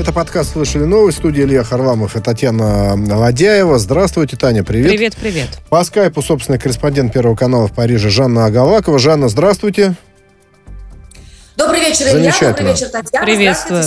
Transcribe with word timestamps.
Это 0.00 0.14
подкаст 0.14 0.52
«Слышали 0.52 0.84
новость». 0.84 1.18
Студия 1.18 1.44
Илья 1.44 1.62
Харламов 1.62 2.16
и 2.16 2.20
Татьяна 2.20 2.94
Ладяева. 3.18 3.78
Здравствуйте, 3.78 4.34
Таня, 4.34 4.64
привет. 4.64 4.88
Привет, 4.88 5.14
привет. 5.14 5.48
По 5.68 5.84
скайпу, 5.84 6.22
собственно, 6.22 6.58
корреспондент 6.58 7.12
Первого 7.12 7.36
канала 7.36 7.68
в 7.68 7.74
Париже 7.74 8.08
Жанна 8.08 8.46
Агалакова. 8.46 8.98
Жанна, 8.98 9.28
здравствуйте. 9.28 9.94
Добрый 11.54 11.80
вечер, 11.80 12.06
Илья. 12.16 12.32
Добрый 12.40 12.72
вечер, 12.72 12.88
Татьяна. 12.88 13.26
Приветствую. 13.26 13.82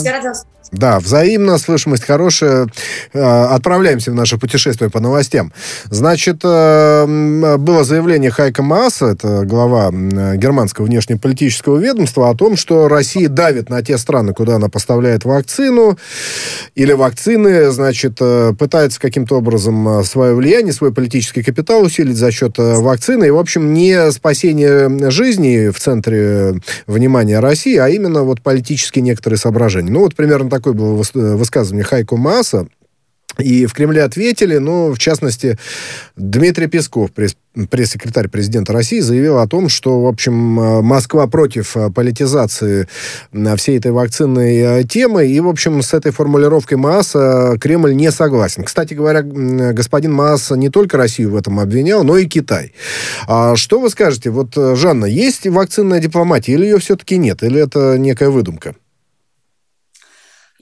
Да, 0.74 1.00
взаимно, 1.00 1.60
слышимость 1.60 2.04
хорошая. 2.04 2.68
Э, 3.14 3.44
отправляемся 3.46 4.12
в 4.12 4.16
наше 4.16 4.40
путешествие 4.40 4.90
по 4.90 5.00
новостям. 5.00 5.54
Значит, 5.92 6.42
э, 6.44 7.58
было 7.58 7.84
заявление 7.84 8.32
Хайка 8.32 8.64
Мааса, 8.64 9.12
это 9.12 9.44
глава 9.46 9.92
германского 9.92 10.86
внешнеполитического 10.86 11.78
ведомства, 11.78 12.32
о 12.32 12.36
том, 12.36 12.58
что 12.58 12.88
Россия 12.88 13.30
давит 13.30 13.70
на 13.70 13.84
те 13.84 14.00
страны, 14.00 14.34
куда 14.34 14.56
она 14.56 14.68
поставляет 14.68 15.26
вакцину, 15.26 16.00
или 16.74 16.94
вакцины, 16.94 17.70
значит, 17.70 18.18
э, 18.20 18.54
пытается 18.58 19.00
каким-то 19.00 19.36
образом 19.36 20.04
свое 20.04 20.34
влияние, 20.34 20.74
свой 20.74 20.92
политический 20.92 21.44
капитал 21.44 21.84
усилить 21.84 22.18
за 22.18 22.32
счет 22.32 22.58
вакцины. 22.58 23.26
И, 23.26 23.32
в 23.32 23.38
общем, 23.38 23.74
не 23.74 24.12
спасение 24.12 25.12
жизни 25.12 25.70
в 25.70 25.80
центре 25.80 26.56
внимания 26.88 27.40
России, 27.40 27.78
а 27.78 27.90
именно 27.90 28.24
вот 28.24 28.42
политические 28.42 29.04
некоторые 29.04 29.38
соображения. 29.38 29.92
Ну, 29.92 30.00
вот 30.00 30.16
примерно 30.16 30.50
так 30.50 30.63
такое 30.64 30.74
было 30.74 31.04
высказывание 31.36 31.84
Хайко 31.84 32.16
Мааса, 32.16 32.68
и 33.40 33.66
в 33.66 33.74
Кремле 33.74 34.04
ответили, 34.04 34.58
ну, 34.58 34.94
в 34.94 35.00
частности, 35.00 35.58
Дмитрий 36.16 36.68
Песков, 36.68 37.10
пресс-секретарь 37.12 38.30
президента 38.30 38.74
России, 38.74 39.00
заявил 39.00 39.40
о 39.40 39.48
том, 39.48 39.70
что, 39.70 40.02
в 40.04 40.06
общем, 40.06 40.36
Москва 40.36 41.26
против 41.26 41.76
политизации 41.96 42.88
всей 43.58 43.80
этой 43.80 43.92
вакцинной 43.92 44.84
темы, 44.84 45.26
и, 45.26 45.40
в 45.40 45.48
общем, 45.48 45.82
с 45.82 45.96
этой 45.96 46.12
формулировкой 46.12 46.78
Мааса 46.78 47.58
Кремль 47.60 47.96
не 47.96 48.12
согласен. 48.12 48.64
Кстати 48.64 48.94
говоря, 48.94 49.24
господин 49.24 50.14
Маас 50.14 50.52
не 50.52 50.70
только 50.70 50.98
Россию 50.98 51.32
в 51.32 51.36
этом 51.36 51.60
обвинял, 51.60 52.04
но 52.04 52.18
и 52.18 52.26
Китай. 52.28 52.74
А 53.28 53.56
что 53.56 53.82
вы 53.82 53.90
скажете? 53.90 54.30
Вот, 54.30 54.54
Жанна, 54.56 55.06
есть 55.06 55.48
вакцинная 55.48 56.00
дипломатия 56.00 56.54
или 56.54 56.66
ее 56.66 56.78
все-таки 56.78 57.18
нет? 57.18 57.42
Или 57.42 57.60
это 57.60 57.98
некая 57.98 58.30
выдумка? 58.30 58.76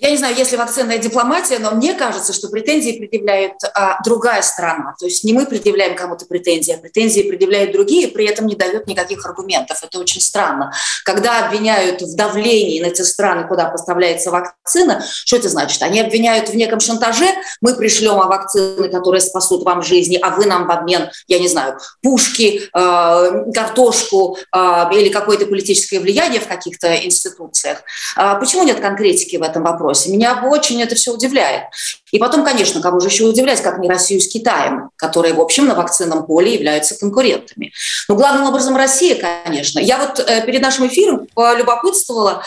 Я 0.02 0.10
не 0.10 0.18
знаю, 0.18 0.36
есть 0.36 0.52
ли 0.52 0.58
вакцинная 0.58 0.98
дипломатия, 0.98 1.60
но 1.60 1.70
мне 1.72 1.94
кажется, 1.94 2.34
что 2.34 2.50
претензии 2.50 2.98
предъявляет 2.98 3.54
а, 3.76 4.02
другая 4.04 4.42
страна. 4.42 4.96
То 4.98 5.06
есть 5.06 5.24
не 5.24 5.32
мы 5.32 5.46
предъявляем 5.46 5.96
кому-то 5.96 6.26
претензии, 6.26 6.74
а 6.74 6.80
претензии 6.80 7.22
предъявляют 7.22 7.72
другие, 7.72 8.08
при 8.08 8.26
этом 8.26 8.48
не 8.48 8.56
дают 8.56 8.88
никаких 8.88 9.24
аргументов. 9.28 9.84
Это 9.84 10.00
очень 10.00 10.20
странно. 10.20 10.74
Когда 11.06 11.46
обвиняют 11.46 12.02
в 12.02 12.16
давлении 12.16 12.82
на 12.82 12.90
те 12.90 13.04
страны, 13.04 13.48
куда 13.48 13.66
поставляется 13.66 14.32
вакцина, 14.32 15.04
что 15.06 15.38
это 15.38 15.50
значит? 15.50 15.84
Они 15.84 16.00
обвиняют 16.00 16.50
в 16.50 16.56
неком 16.56 16.80
шантаже, 16.80 17.28
мы 17.62 17.76
пришлем 17.76 18.20
а 18.20 18.26
вакцины, 18.26 18.90
которые 18.90 19.22
спасут 19.22 19.64
вам 19.64 19.84
жизни, 19.84 20.18
а 20.20 20.32
вы 20.32 20.48
нам 20.48 20.66
в 20.66 20.72
обмен, 20.72 21.12
я 21.28 21.38
не 21.38 21.48
знаю, 21.48 21.78
пушки, 22.02 22.64
э, 22.74 23.52
картошку 23.54 24.40
э, 24.52 24.86
или 24.94 25.10
какое-то 25.10 25.46
политическое 25.46 26.00
влияние 26.00 26.42
в 26.42 26.48
каких-то 26.48 27.06
институциях. 27.06 27.84
А 28.16 28.34
почему 28.34 28.64
нет 28.64 28.80
конкретики 28.80 29.36
в 29.36 29.44
этом 29.44 29.62
вопросе? 29.62 29.91
Вопросе. 29.92 30.12
Меня 30.12 30.44
очень 30.44 30.82
это 30.82 30.96
все 30.96 31.14
удивляет. 31.14 31.64
И 32.12 32.20
потом, 32.20 32.44
конечно, 32.44 32.82
кого 32.82 33.00
же 33.00 33.08
еще 33.08 33.26
удивлять, 33.26 33.62
как 33.62 33.80
не 33.80 33.90
Россию 33.90 34.22
с 34.22 34.28
Китаем, 34.28 34.90
которые, 34.96 35.34
в 35.34 35.42
общем, 35.42 35.66
на 35.68 35.76
вакцинном 35.76 36.26
поле 36.26 36.54
являются 36.54 36.98
конкурентами. 36.98 37.72
Но 38.08 38.16
главным 38.16 38.48
образом 38.48 38.76
Россия, 38.76 39.16
конечно. 39.16 39.80
Я 39.80 39.98
вот 39.98 40.20
э, 40.20 40.46
перед 40.46 40.62
нашим 40.62 40.88
эфиром 40.88 41.28
полюбопытствовала, 41.34 42.44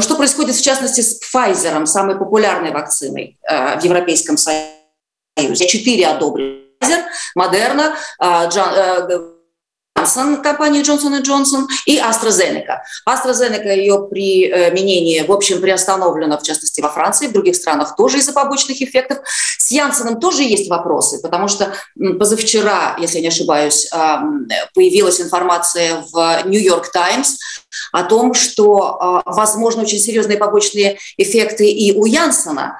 что 0.00 0.14
происходит 0.16 0.56
в 0.56 0.62
частности 0.62 1.00
с 1.00 1.20
Pfizer, 1.20 1.86
самой 1.86 2.16
популярной 2.16 2.72
вакциной 2.72 3.38
э, 3.48 3.78
в 3.78 3.84
Европейском 3.84 4.36
Союзе. 4.36 5.66
Четыре 5.66 6.06
одобрены. 6.06 6.62
Модерна, 7.34 7.96
Johnson, 9.96 10.42
компания 10.42 10.82
Johnson 10.82 11.20
Johnson 11.22 11.66
и 11.86 11.98
AstraZeneca. 11.98 12.80
AstraZeneca 13.08 13.74
ее 13.74 14.06
применение, 14.10 15.24
в 15.24 15.32
общем, 15.32 15.60
приостановлено, 15.60 16.38
в 16.38 16.42
частности, 16.42 16.80
во 16.80 16.88
Франции, 16.88 17.26
в 17.26 17.32
других 17.32 17.56
странах 17.56 17.96
тоже 17.96 18.18
из-за 18.18 18.32
побочных 18.32 18.80
эффектов. 18.80 19.18
С 19.58 19.70
Янсеном 19.70 20.20
тоже 20.20 20.42
есть 20.42 20.68
вопросы, 20.70 21.20
потому 21.22 21.48
что 21.48 21.72
позавчера, 22.18 22.96
если 22.98 23.16
я 23.16 23.22
не 23.22 23.28
ошибаюсь, 23.28 23.88
появилась 24.74 25.20
информация 25.20 26.04
в 26.12 26.42
Нью-Йорк 26.44 26.90
Таймс 26.92 27.36
о 27.92 28.02
том, 28.04 28.34
что 28.34 29.22
возможно 29.24 29.82
очень 29.82 29.98
серьезные 29.98 30.38
побочные 30.38 30.98
эффекты 31.16 31.66
и 31.66 31.92
у 31.96 32.04
Янсена, 32.04 32.78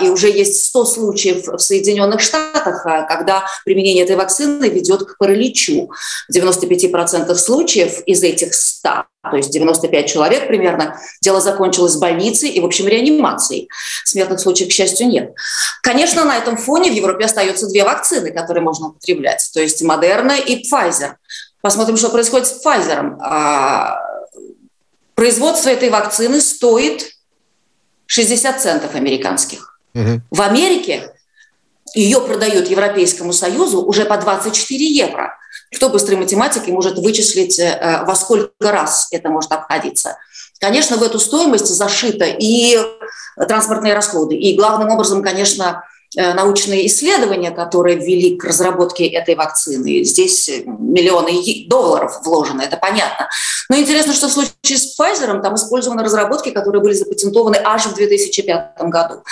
и 0.00 0.08
уже 0.08 0.30
есть 0.30 0.66
100 0.66 0.84
случаев 0.84 1.46
в 1.46 1.58
Соединенных 1.58 2.20
Штатах, 2.20 2.82
когда 3.08 3.44
применение 3.64 4.04
этой 4.04 4.16
вакцины 4.16 4.68
ведет 4.68 5.04
к 5.04 5.18
параличу. 5.18 5.90
95% 6.34 7.34
случаев 7.34 8.00
из 8.06 8.22
этих 8.22 8.54
100, 8.54 9.04
то 9.30 9.36
есть 9.36 9.50
95 9.50 10.06
человек 10.10 10.46
примерно, 10.46 10.98
дело 11.22 11.40
закончилось 11.40 11.94
в 11.94 12.00
больнице 12.00 12.48
и, 12.48 12.60
в 12.60 12.64
общем, 12.64 12.86
реанимацией. 12.88 13.68
Смертных 14.04 14.40
случаев, 14.40 14.68
к 14.68 14.72
счастью, 14.72 15.08
нет. 15.08 15.34
Конечно, 15.82 16.24
на 16.24 16.36
этом 16.36 16.56
фоне 16.56 16.90
в 16.90 16.94
Европе 16.94 17.24
остаются 17.24 17.68
две 17.68 17.84
вакцины, 17.84 18.30
которые 18.32 18.62
можно 18.62 18.88
употреблять, 18.88 19.48
то 19.52 19.60
есть 19.60 19.82
Модерна 19.82 20.36
и 20.38 20.62
Pfizer. 20.62 21.14
Посмотрим, 21.60 21.96
что 21.96 22.10
происходит 22.10 22.46
с 22.46 22.64
Pfizer. 22.64 23.16
Производство 25.18 25.70
этой 25.70 25.90
вакцины 25.90 26.40
стоит 26.40 27.16
60 28.06 28.60
центов 28.62 28.94
американских. 28.94 29.80
Угу. 29.96 30.20
В 30.30 30.42
Америке 30.42 31.12
ее 31.92 32.20
продают 32.20 32.68
Европейскому 32.68 33.32
Союзу 33.32 33.82
уже 33.82 34.04
по 34.04 34.16
24 34.16 34.86
евро. 34.86 35.36
Кто 35.74 35.88
быстрой 35.88 36.18
математикой 36.18 36.72
может 36.72 36.98
вычислить, 36.98 37.58
э, 37.58 38.04
во 38.06 38.14
сколько 38.14 38.70
раз 38.70 39.08
это 39.10 39.28
может 39.28 39.50
обходиться? 39.50 40.18
Конечно, 40.60 40.96
в 40.98 41.02
эту 41.02 41.18
стоимость 41.18 41.66
зашита 41.66 42.26
и 42.26 42.78
транспортные 43.48 43.94
расходы, 43.94 44.36
и 44.36 44.54
главным 44.54 44.90
образом, 44.90 45.24
конечно, 45.24 45.82
научные 46.16 46.86
исследования, 46.86 47.50
которые 47.50 47.96
ввели 47.96 48.36
к 48.36 48.44
разработке 48.44 49.06
этой 49.06 49.34
вакцины. 49.34 50.04
Здесь 50.04 50.48
миллионы 50.66 51.66
долларов 51.68 52.20
вложены, 52.24 52.62
это 52.62 52.76
понятно. 52.76 53.28
Но 53.68 53.76
интересно, 53.76 54.12
что 54.14 54.28
в 54.28 54.32
случае 54.32 54.78
с 54.78 54.98
Pfizer 54.98 55.40
там 55.42 55.54
использованы 55.54 56.02
разработки, 56.02 56.50
которые 56.50 56.82
были 56.82 56.94
запатентованы 56.94 57.56
аж 57.62 57.86
в 57.86 57.94
2005 57.94 58.78
году. 58.82 59.22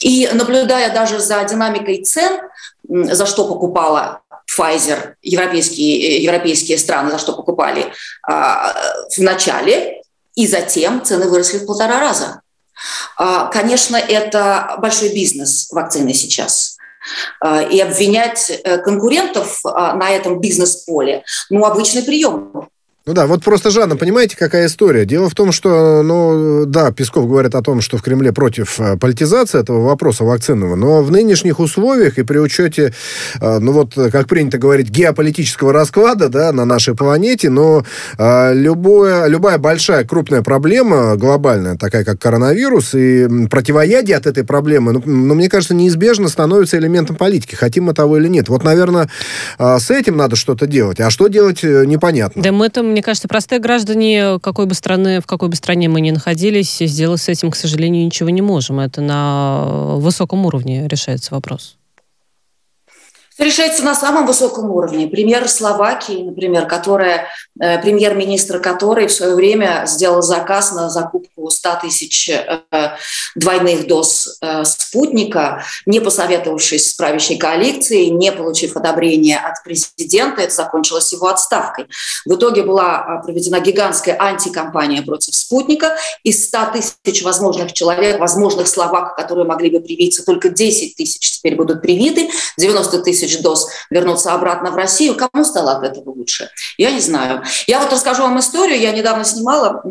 И 0.00 0.28
наблюдая 0.32 0.92
даже 0.92 1.20
за 1.20 1.42
динамикой 1.44 2.02
цен, 2.02 2.40
за 2.88 3.26
что 3.26 3.46
покупала 3.46 4.22
Pfizer, 4.58 5.14
европейские, 5.22 6.22
европейские 6.22 6.78
страны, 6.78 7.10
за 7.10 7.18
что 7.18 7.34
покупали 7.34 7.92
а, 8.26 8.74
в 9.16 9.18
начале, 9.18 10.02
и 10.34 10.46
затем 10.46 11.04
цены 11.04 11.28
выросли 11.28 11.58
в 11.58 11.66
полтора 11.66 12.00
раза. 12.00 12.42
А, 13.16 13.46
конечно, 13.46 13.96
это 13.96 14.76
большой 14.78 15.10
бизнес 15.14 15.68
вакцины 15.70 16.14
сейчас. 16.14 16.76
А, 17.40 17.62
и 17.62 17.80
обвинять 17.80 18.50
э, 18.50 18.78
конкурентов 18.78 19.60
а, 19.64 19.94
на 19.94 20.10
этом 20.10 20.40
бизнес-поле, 20.40 21.24
ну, 21.48 21.64
обычный 21.64 22.02
прием. 22.02 22.68
Ну 23.10 23.14
да, 23.14 23.26
вот 23.26 23.42
просто, 23.42 23.70
Жанна, 23.70 23.96
понимаете, 23.96 24.36
какая 24.36 24.66
история? 24.66 25.04
Дело 25.04 25.28
в 25.28 25.34
том, 25.34 25.50
что, 25.50 26.04
ну, 26.04 26.64
да, 26.64 26.92
Песков 26.92 27.26
говорит 27.26 27.56
о 27.56 27.60
том, 27.60 27.80
что 27.80 27.98
в 27.98 28.02
Кремле 28.02 28.32
против 28.32 28.78
э, 28.78 28.96
политизации 28.96 29.58
этого 29.58 29.84
вопроса 29.84 30.22
вакцинного, 30.22 30.76
но 30.76 31.02
в 31.02 31.10
нынешних 31.10 31.58
условиях 31.58 32.18
и 32.18 32.22
при 32.22 32.38
учете, 32.38 32.94
э, 33.40 33.58
ну 33.58 33.72
вот, 33.72 33.94
как 33.94 34.28
принято 34.28 34.58
говорить, 34.58 34.90
геополитического 34.90 35.72
расклада, 35.72 36.28
да, 36.28 36.52
на 36.52 36.64
нашей 36.64 36.94
планете, 36.94 37.50
но 37.50 37.84
э, 38.16 38.54
любое, 38.54 39.26
любая 39.26 39.58
большая, 39.58 40.04
крупная 40.04 40.42
проблема, 40.42 41.16
глобальная, 41.16 41.76
такая 41.76 42.04
как 42.04 42.20
коронавирус, 42.20 42.94
и 42.94 43.26
противоядие 43.48 44.18
от 44.18 44.28
этой 44.28 44.44
проблемы, 44.44 44.92
ну, 44.92 45.02
ну 45.04 45.34
мне 45.34 45.48
кажется, 45.48 45.74
неизбежно 45.74 46.28
становится 46.28 46.78
элементом 46.78 47.16
политики, 47.16 47.56
хотим 47.56 47.86
мы 47.86 47.92
того 47.92 48.18
или 48.18 48.28
нет. 48.28 48.48
Вот, 48.48 48.62
наверное, 48.62 49.10
с 49.58 49.90
этим 49.90 50.16
надо 50.16 50.36
что-то 50.36 50.68
делать, 50.68 51.00
а 51.00 51.10
что 51.10 51.26
делать, 51.26 51.64
непонятно. 51.64 52.40
Да 52.40 52.52
мы-то 52.52 52.84
мне 52.84 52.99
кажется, 53.02 53.28
простые 53.28 53.58
граждане, 53.58 54.38
какой 54.40 54.66
бы 54.66 54.74
страны, 54.74 55.20
в 55.20 55.26
какой 55.26 55.48
бы 55.48 55.56
стране 55.56 55.88
мы 55.88 56.00
ни 56.00 56.10
находились, 56.10 56.78
сделать 56.78 57.20
с 57.20 57.28
этим, 57.28 57.50
к 57.50 57.56
сожалению, 57.56 58.04
ничего 58.04 58.30
не 58.30 58.42
можем. 58.42 58.80
Это 58.80 59.00
на 59.00 59.96
высоком 59.96 60.46
уровне 60.46 60.86
решается 60.88 61.34
вопрос. 61.34 61.76
Решается 63.40 63.82
на 63.82 63.94
самом 63.94 64.26
высоком 64.26 64.70
уровне. 64.70 65.08
Пример 65.08 65.48
Словакии, 65.48 66.22
например, 66.22 66.66
которая, 66.66 67.28
э, 67.58 67.80
премьер-министр 67.80 68.60
которой 68.60 69.06
в 69.06 69.12
свое 69.12 69.34
время 69.34 69.84
сделал 69.86 70.22
заказ 70.22 70.72
на 70.72 70.90
закупку 70.90 71.50
100 71.50 71.80
тысяч 71.82 72.28
э, 72.28 72.60
двойных 73.34 73.86
доз 73.86 74.38
э, 74.40 74.64
спутника, 74.64 75.64
не 75.86 76.00
посоветовавшись 76.00 76.90
с 76.90 76.92
правящей 76.94 77.38
коалицией, 77.38 78.10
не 78.10 78.30
получив 78.30 78.76
одобрения 78.76 79.38
от 79.38 79.62
президента. 79.64 80.42
Это 80.42 80.54
закончилось 80.54 81.12
его 81.12 81.28
отставкой. 81.28 81.86
В 82.26 82.34
итоге 82.34 82.62
была 82.62 83.22
проведена 83.24 83.60
гигантская 83.60 84.16
антикампания 84.20 85.02
против 85.02 85.34
спутника. 85.34 85.96
Из 86.24 86.46
100 86.46 86.58
тысяч 87.04 87.22
возможных 87.22 87.72
человек, 87.72 88.20
возможных 88.20 88.68
словаков, 88.68 89.16
которые 89.16 89.46
могли 89.46 89.70
бы 89.70 89.80
привиться, 89.80 90.24
только 90.24 90.50
10 90.50 90.96
тысяч 90.96 91.38
теперь 91.38 91.56
будут 91.56 91.80
привиты, 91.80 92.30
90 92.58 92.98
тысяч 93.02 93.29
тысяч 93.30 93.42
доз 93.42 93.68
вернуться 93.90 94.34
обратно 94.34 94.70
в 94.70 94.76
Россию. 94.76 95.16
Кому 95.16 95.44
стало 95.44 95.72
от 95.72 95.84
этого 95.84 96.10
лучше? 96.10 96.50
Я 96.76 96.90
не 96.90 97.00
знаю. 97.00 97.42
Я 97.66 97.80
вот 97.80 97.92
расскажу 97.92 98.22
вам 98.22 98.38
историю. 98.38 98.80
Я 98.80 98.92
недавно 98.92 99.24
снимала, 99.24 99.82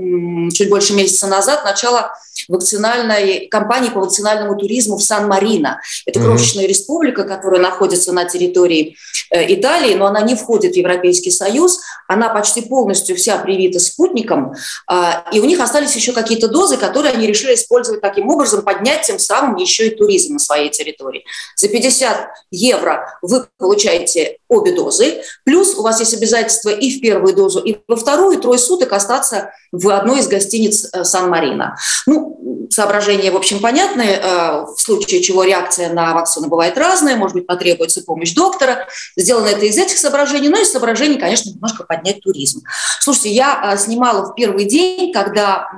чуть 0.53 0.69
больше 0.69 0.93
месяца 0.93 1.27
назад, 1.27 1.63
начало 1.63 2.11
вакцинальной 2.47 3.47
кампании 3.47 3.89
по 3.89 3.99
вакцинальному 3.99 4.57
туризму 4.57 4.97
в 4.97 5.03
Сан-Марино. 5.03 5.81
Это 6.05 6.19
крошечная 6.19 6.65
mm-hmm. 6.65 6.67
республика, 6.67 7.23
которая 7.23 7.61
находится 7.61 8.13
на 8.13 8.25
территории 8.25 8.95
э, 9.31 9.53
Италии, 9.53 9.93
но 9.95 10.05
она 10.05 10.21
не 10.21 10.35
входит 10.35 10.73
в 10.73 10.77
Европейский 10.77 11.31
Союз. 11.31 11.79
Она 12.07 12.29
почти 12.29 12.61
полностью 12.61 13.15
вся 13.15 13.37
привита 13.37 13.79
спутником, 13.79 14.53
э, 14.89 14.95
и 15.31 15.39
у 15.39 15.45
них 15.45 15.59
остались 15.59 15.95
еще 15.95 16.11
какие-то 16.11 16.47
дозы, 16.47 16.77
которые 16.77 17.13
они 17.13 17.27
решили 17.27 17.55
использовать 17.55 18.01
таким 18.01 18.29
образом, 18.29 18.63
поднять 18.63 19.03
тем 19.03 19.19
самым 19.19 19.55
еще 19.55 19.87
и 19.87 19.95
туризм 19.95 20.33
на 20.33 20.39
своей 20.39 20.69
территории. 20.69 21.25
За 21.55 21.67
50 21.67 22.29
евро 22.51 23.19
вы 23.29 23.45
получаете 23.57 24.37
обе 24.47 24.73
дозы, 24.73 25.21
плюс 25.45 25.75
у 25.75 25.83
вас 25.83 25.99
есть 25.99 26.13
обязательство 26.13 26.69
и 26.69 26.97
в 26.97 27.01
первую 27.01 27.35
дозу, 27.35 27.59
и 27.59 27.77
во 27.87 27.95
вторую, 27.95 28.37
и 28.37 28.41
трое 28.41 28.57
суток 28.57 28.91
остаться 28.93 29.51
в 29.71 29.89
одной 29.89 30.19
из 30.19 30.27
гостиниц 30.27 30.89
э, 30.91 31.03
Сан-Марино. 31.03 31.77
Ну, 32.07 32.67
соображения, 32.71 33.31
в 33.31 33.35
общем, 33.35 33.59
понятны. 33.59 34.01
Э, 34.01 34.65
в 34.65 34.75
случае 34.77 35.21
чего 35.21 35.43
реакция 35.43 35.93
на 35.93 36.13
вакцину 36.13 36.47
бывает 36.47 36.77
разная, 36.77 37.15
может 37.15 37.35
быть, 37.35 37.45
потребуется 37.45 38.01
помощь 38.01 38.33
доктора. 38.33 38.87
Сделано 39.15 39.47
это 39.47 39.65
из 39.65 39.77
этих 39.77 39.97
соображений, 39.97 40.49
но 40.49 40.57
из 40.57 40.71
соображений, 40.71 41.19
конечно, 41.19 41.49
немножко 41.49 41.83
поднять 41.83 42.21
туризм. 42.21 42.63
Слушайте, 42.99 43.29
я 43.29 43.73
э, 43.73 43.77
снимала 43.77 44.25
в 44.25 44.35
первый 44.35 44.65
день, 44.65 45.13
когда 45.13 45.69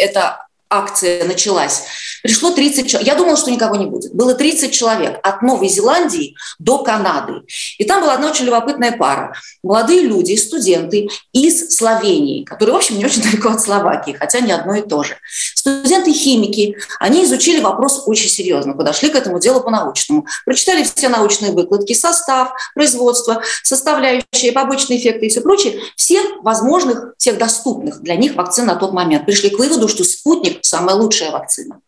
это 0.00 0.43
акция 0.78 1.24
началась, 1.24 1.84
пришло 2.22 2.50
30 2.50 2.88
человек. 2.88 3.06
Я 3.06 3.14
думала, 3.14 3.36
что 3.36 3.50
никого 3.50 3.76
не 3.76 3.86
будет. 3.86 4.14
Было 4.14 4.34
30 4.34 4.72
человек 4.72 5.18
от 5.22 5.42
Новой 5.42 5.68
Зеландии 5.68 6.36
до 6.58 6.78
Канады. 6.78 7.42
И 7.78 7.84
там 7.84 8.02
была 8.02 8.14
одна 8.14 8.30
очень 8.30 8.46
любопытная 8.46 8.92
пара. 8.96 9.34
Молодые 9.62 10.02
люди, 10.02 10.34
студенты 10.34 11.08
из 11.32 11.76
Словении, 11.76 12.44
которые, 12.44 12.74
в 12.74 12.76
общем, 12.78 12.98
не 12.98 13.04
очень 13.04 13.22
далеко 13.30 13.50
от 13.50 13.60
Словакии, 13.60 14.12
хотя 14.12 14.40
не 14.40 14.52
одно 14.52 14.74
и 14.74 14.82
то 14.82 15.02
же. 15.02 15.16
Студенты-химики, 15.54 16.76
они 16.98 17.24
изучили 17.24 17.60
вопрос 17.60 18.02
очень 18.06 18.28
серьезно, 18.28 18.74
подошли 18.74 19.10
к 19.10 19.14
этому 19.14 19.38
делу 19.38 19.60
по-научному. 19.60 20.26
Прочитали 20.44 20.82
все 20.82 21.08
научные 21.08 21.52
выкладки, 21.52 21.92
состав, 21.92 22.52
производство, 22.74 23.42
составляющие, 23.62 24.52
побочные 24.52 24.98
эффекты 24.98 25.26
и 25.26 25.28
все 25.28 25.40
прочее. 25.40 25.80
Всех 25.96 26.24
возможных, 26.42 27.14
всех 27.18 27.38
доступных 27.38 28.00
для 28.00 28.16
них 28.16 28.34
вакцин 28.34 28.66
на 28.66 28.76
тот 28.76 28.92
момент. 28.92 29.26
Пришли 29.26 29.50
к 29.50 29.58
выводу, 29.58 29.88
что 29.88 30.04
спутник 30.04 30.63
самая 30.64 30.96
лучшая 30.96 31.30
вакцина. 31.30 31.80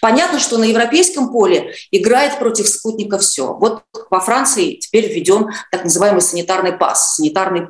Понятно, 0.00 0.38
что 0.38 0.58
на 0.58 0.64
европейском 0.64 1.30
поле 1.30 1.74
играет 1.90 2.38
против 2.38 2.68
спутника 2.68 3.18
все. 3.18 3.54
Вот 3.54 3.82
во 4.10 4.20
Франции 4.20 4.76
теперь 4.76 5.12
введен 5.12 5.50
так 5.70 5.84
называемый 5.84 6.22
санитарный 6.22 6.72
пас, 6.72 7.16
санитарный 7.16 7.68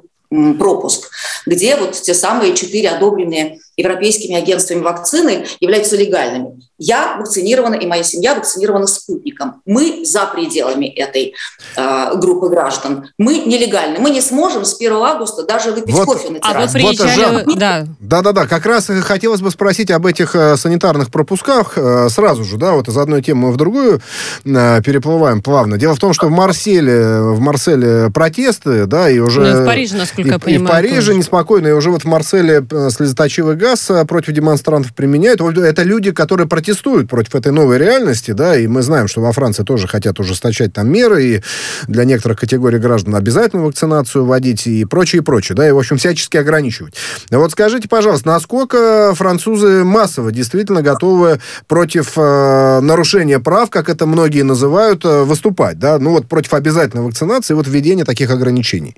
пропуск, 0.59 1.11
где 1.47 1.77
вот 1.77 1.93
те 1.93 2.15
самые 2.15 2.55
четыре 2.55 2.91
одобренные 2.91 3.61
европейскими 3.77 4.37
агентствами 4.37 4.81
вакцины 4.81 5.47
являются 5.61 5.97
легальными. 5.97 6.61
Я 6.79 7.17
вакцинирована, 7.19 7.75
и 7.75 7.87
моя 7.87 8.03
семья 8.03 8.35
вакцинирована 8.35 8.87
спутником. 8.87 9.63
Мы 9.65 10.05
за 10.05 10.27
пределами 10.27 10.87
этой 10.87 11.35
э, 11.77 12.17
группы 12.17 12.49
граждан. 12.49 13.11
Мы 13.17 13.39
нелегальны. 13.39 14.01
Мы 14.01 14.11
не 14.11 14.21
сможем 14.21 14.65
с 14.65 14.75
1 14.75 14.93
августа 14.93 15.45
даже 15.45 15.71
выпить 15.71 15.95
вот, 15.95 16.07
кофе 16.07 16.31
на 16.31 16.41
террасе. 16.41 16.79
А 16.79 16.83
вы 16.83 16.97
приезжали... 16.97 17.45
Вот, 17.45 17.59
да. 17.59 17.87
Да-да-да, 18.01 18.47
как 18.47 18.67
раз 18.67 18.91
хотелось 19.03 19.41
бы 19.41 19.51
спросить 19.51 19.91
об 19.93 20.05
этих 20.05 20.35
э, 20.35 20.57
санитарных 20.57 21.11
пропусках 21.11 21.75
э, 21.77 22.09
сразу 22.09 22.45
же, 22.45 22.57
да, 22.57 22.73
вот 22.73 22.89
из 22.89 22.97
одной 22.97 23.23
темы 23.23 23.53
в 23.53 23.57
другую 23.57 24.01
э, 24.45 24.83
переплываем 24.83 25.43
плавно. 25.43 25.79
Дело 25.79 25.95
в 25.95 26.01
том, 26.01 26.13
что 26.13 26.27
в 26.27 26.31
Марселе, 26.31 27.21
в 27.21 27.41
Марселе 27.41 28.11
протесты, 28.11 28.87
да, 28.87 29.09
и 29.09 29.21
уже... 29.21 29.41
Ну, 29.43 29.61
и 29.61 29.63
в 29.63 29.67
Париже, 29.67 29.97
насколько 29.97 30.29
и, 30.29 30.33
я 30.33 30.39
понимаю. 30.39 30.65
И 30.65 30.67
в 30.67 30.71
Париже 30.71 31.07
тоже. 31.07 31.19
неспокойно, 31.19 31.69
и 31.69 31.73
уже 31.73 31.91
вот 31.91 32.03
в 32.03 32.07
Марселе 32.07 32.67
э, 32.69 32.91
слезоточивый 32.91 33.57
газ 33.65 33.91
э, 33.91 34.05
против 34.05 34.35
демонстрантов 34.35 34.93
применяют. 34.95 35.41
Это 35.41 35.83
люди, 35.83 36.11
которые 36.11 36.47
протестуют 36.47 37.09
против 37.09 37.35
этой 37.35 37.51
новой 37.51 37.79
реальности, 37.79 38.33
да, 38.33 38.59
и 38.59 38.67
мы 38.67 38.83
знаем, 38.83 39.09
что 39.09 39.23
во 39.23 39.33
Франции 39.33 39.65
тоже 39.65 39.89
хотят 39.89 40.21
ужесточать 40.21 40.75
там 40.75 40.93
меры, 40.93 41.25
и 41.25 41.43
для 41.89 42.05
некоторых 42.05 42.41
категорий 42.41 42.79
граждан 42.79 43.15
обязательно 43.15 43.63
вакцинацию 43.63 44.27
вводить 44.27 44.67
и 44.67 44.85
прочее, 44.85 45.23
и 45.23 45.25
прочее, 45.25 45.57
да, 45.57 45.67
и, 45.67 45.73
в 45.73 45.79
общем, 45.79 45.97
всячески 45.97 46.37
ограничивать. 46.37 46.95
Вот 47.31 47.53
скажите, 47.53 47.89
пожалуйста, 47.89 48.29
насколько 48.29 49.15
французы 49.15 49.83
массово 49.83 50.31
действительно 50.31 50.83
готовы 50.83 51.41
против 51.67 52.13
э, 52.17 52.81
нарушения 52.81 53.41
прав, 53.41 53.71
как 53.71 53.89
это 53.89 54.05
многие 54.05 54.43
называют, 54.43 55.07
э, 55.07 55.25
выступать, 55.25 55.79
да, 55.79 55.99
ну 55.99 56.11
вот 56.11 56.29
против 56.29 56.53
обязательной 56.53 57.05
вакцинации, 57.05 57.55
вот 57.55 57.67
введения 57.67 58.05
таких 58.05 58.31
ограничений? 58.31 58.95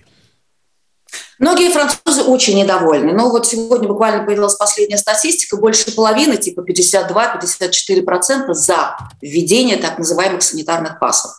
Многие 1.38 1.70
французы 1.70 2.22
очень 2.22 2.56
недовольны. 2.56 3.12
Но 3.12 3.30
вот 3.30 3.46
сегодня 3.46 3.88
буквально 3.88 4.24
появилась 4.24 4.54
последняя 4.54 4.96
статистика. 4.96 5.56
Больше 5.56 5.94
половины, 5.94 6.36
типа 6.36 6.60
52-54% 6.60 8.54
за 8.54 8.96
введение 9.20 9.76
так 9.76 9.98
называемых 9.98 10.42
санитарных 10.42 10.98
пасов. 10.98 11.32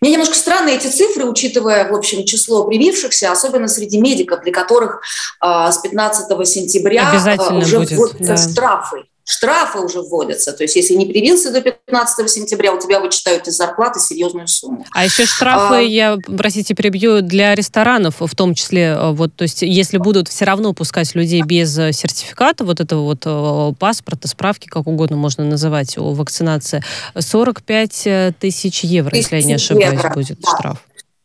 Мне 0.00 0.12
немножко 0.12 0.34
странны 0.34 0.70
эти 0.70 0.86
цифры, 0.86 1.24
учитывая, 1.24 1.90
в 1.90 1.94
общем, 1.94 2.24
число 2.24 2.64
привившихся, 2.64 3.32
особенно 3.32 3.68
среди 3.68 4.00
медиков, 4.00 4.42
для 4.42 4.52
которых 4.52 5.00
э, 5.42 5.70
с 5.72 5.78
15 5.78 6.48
сентября 6.48 7.10
э, 7.12 7.54
уже 7.56 7.78
будет, 7.78 7.92
вводятся 7.92 8.24
да. 8.24 8.36
штрафы 8.36 9.04
штрафы 9.24 9.78
уже 9.78 10.02
вводятся. 10.02 10.52
То 10.52 10.64
есть, 10.64 10.76
если 10.76 10.94
не 10.94 11.06
привился 11.06 11.50
до 11.50 11.60
15 11.60 12.30
сентября, 12.30 12.72
у 12.72 12.80
тебя 12.80 13.00
вычитают 13.00 13.48
из 13.48 13.56
зарплаты 13.56 13.98
серьезную 14.00 14.46
сумму. 14.48 14.86
А 14.92 15.04
еще 15.04 15.24
штрафы, 15.26 15.74
а, 15.76 15.80
я, 15.80 16.18
простите, 16.36 16.74
перебью, 16.74 17.22
для 17.22 17.54
ресторанов 17.54 18.16
в 18.20 18.34
том 18.34 18.54
числе. 18.54 18.96
Э, 18.98 19.10
вот, 19.12 19.34
то 19.34 19.42
есть, 19.42 19.62
если 19.62 19.98
будут 19.98 20.28
все 20.28 20.44
равно 20.44 20.74
пускать 20.74 21.14
людей 21.14 21.42
без 21.42 21.76
э, 21.78 21.92
сертификата, 21.92 22.64
вот 22.64 22.80
этого 22.80 23.02
вот 23.02 23.22
э, 23.24 23.72
паспорта, 23.78 24.28
справки, 24.28 24.68
как 24.68 24.86
угодно 24.86 25.16
можно 25.16 25.44
называть, 25.44 25.96
о 25.96 26.12
вакцинации, 26.12 26.82
45 27.18 28.36
тысяч 28.38 28.84
евро, 28.84 29.10
тысяч 29.10 29.24
если 29.24 29.36
я 29.36 29.42
не 29.42 29.54
ошибаюсь, 29.54 29.94
евро. 29.94 30.14
будет 30.14 30.40
да. 30.40 30.50
штраф. 30.50 30.78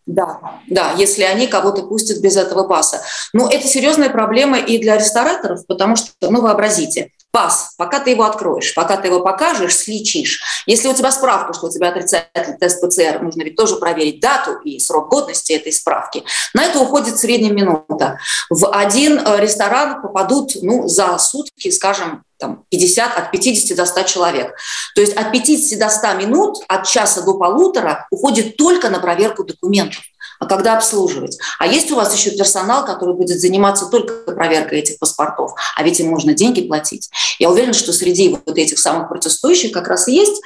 Да, 0.05 0.39
да, 0.67 0.93
если 0.97 1.21
они 1.21 1.45
кого-то 1.45 1.83
пустят 1.83 2.19
без 2.19 2.35
этого 2.35 2.67
паса. 2.67 3.01
Но 3.31 3.47
это 3.47 3.67
серьезная 3.67 4.09
проблема 4.09 4.57
и 4.57 4.79
для 4.79 4.97
рестораторов, 4.97 5.67
потому 5.67 5.95
что, 5.95 6.09
ну, 6.21 6.41
вообразите, 6.41 7.11
пас, 7.31 7.73
пока 7.77 7.99
ты 7.99 8.11
его 8.11 8.23
откроешь, 8.23 8.73
пока 8.73 8.97
ты 8.97 9.07
его 9.07 9.21
покажешь, 9.21 9.77
сличишь. 9.77 10.42
Если 10.65 10.87
у 10.87 10.94
тебя 10.94 11.11
справка, 11.11 11.54
что 11.54 11.68
у 11.68 11.69
тебя 11.69 11.89
отрицательный 11.89 12.57
тест 12.57 12.81
ПЦР, 12.81 13.21
нужно 13.21 13.44
ведь 13.44 13.56
тоже 13.56 13.75
проверить 13.75 14.19
дату 14.19 14.57
и 14.63 14.80
срок 14.80 15.09
годности 15.09 15.54
этой 15.54 15.71
справки. 15.71 16.23
На 16.54 16.63
это 16.63 16.80
уходит 16.80 17.18
средняя 17.18 17.54
минута. 17.54 18.19
В 18.49 18.68
один 18.71 19.19
э, 19.19 19.39
ресторан 19.39 20.01
попадут 20.01 20.54
ну, 20.61 20.87
за 20.87 21.18
сутки, 21.18 21.69
скажем, 21.69 22.23
там, 22.37 22.63
50, 22.69 23.18
от 23.18 23.31
50 23.31 23.77
до 23.77 23.85
100 23.85 24.04
человек. 24.04 24.56
То 24.95 25.01
есть 25.01 25.15
от 25.15 25.31
50 25.31 25.77
до 25.77 25.89
100 25.89 26.13
минут, 26.13 26.57
от 26.68 26.87
часа 26.87 27.21
до 27.21 27.37
полутора 27.37 28.07
уходит 28.11 28.57
только 28.57 28.89
на 28.89 28.99
проверку 28.99 29.44
документов 29.44 30.01
а 30.39 30.45
когда 30.45 30.77
обслуживать. 30.77 31.37
А 31.59 31.67
есть 31.67 31.91
у 31.91 31.95
вас 31.95 32.15
еще 32.15 32.31
персонал, 32.31 32.85
который 32.85 33.13
будет 33.13 33.39
заниматься 33.39 33.85
только 33.87 34.31
проверкой 34.31 34.79
этих 34.79 34.97
паспортов, 34.97 35.53
а 35.75 35.83
ведь 35.83 35.99
им 35.99 36.07
можно 36.07 36.33
деньги 36.33 36.61
платить. 36.61 37.09
Я 37.39 37.49
уверена, 37.49 37.73
что 37.73 37.93
среди 37.93 38.29
вот 38.29 38.57
этих 38.57 38.79
самых 38.79 39.09
протестующих 39.09 39.71
как 39.71 39.87
раз 39.87 40.07
и 40.07 40.15
есть 40.15 40.41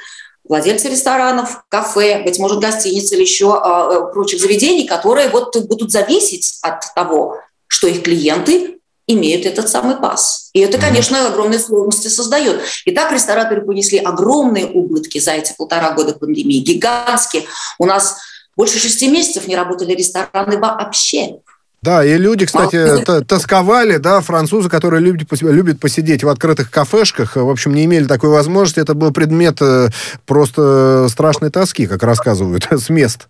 владельцы 0.46 0.88
ресторанов, 0.88 1.64
кафе, 1.68 2.22
быть 2.22 2.38
может, 2.38 2.60
гостиниц 2.60 3.10
или 3.12 3.22
еще 3.22 3.60
э, 3.64 4.12
прочих 4.12 4.40
заведений, 4.40 4.86
которые 4.86 5.28
вот 5.28 5.56
будут 5.66 5.90
зависеть 5.90 6.58
от 6.62 6.82
того, 6.94 7.38
что 7.66 7.86
их 7.86 8.02
клиенты 8.02 8.78
имеют 9.06 9.44
этот 9.44 9.68
самый 9.68 9.96
пас. 9.96 10.50
И 10.54 10.60
это, 10.60 10.78
конечно, 10.78 11.26
огромные 11.26 11.58
сложности 11.58 12.08
создает. 12.08 12.62
И 12.84 12.92
так 12.92 13.12
рестораторы 13.12 13.62
понесли 13.62 13.98
огромные 13.98 14.66
убытки 14.66 15.18
за 15.18 15.32
эти 15.32 15.54
полтора 15.56 15.92
года 15.92 16.14
пандемии, 16.14 16.60
гигантские. 16.60 17.44
У 17.78 17.84
нас 17.84 18.16
больше 18.56 18.78
шести 18.78 19.08
месяцев 19.08 19.46
не 19.46 19.56
работали 19.56 19.94
рестораны 19.94 20.58
вообще. 20.58 21.36
Да, 21.84 22.02
и 22.02 22.16
люди, 22.16 22.46
кстати, 22.46 23.04
тосковали, 23.24 23.98
да, 23.98 24.22
французы, 24.22 24.70
которые 24.70 25.02
любят, 25.02 25.28
любят 25.42 25.80
посидеть 25.80 26.24
в 26.24 26.28
открытых 26.30 26.70
кафешках, 26.70 27.36
в 27.36 27.50
общем, 27.50 27.74
не 27.74 27.84
имели 27.84 28.06
такой 28.06 28.30
возможности. 28.30 28.80
Это 28.80 28.94
был 28.94 29.12
предмет 29.12 29.58
э, 29.60 29.90
просто 30.24 31.08
страшной 31.10 31.50
тоски, 31.50 31.86
как 31.86 32.02
рассказывают, 32.02 32.66
с 32.70 32.88
мест. 32.88 33.28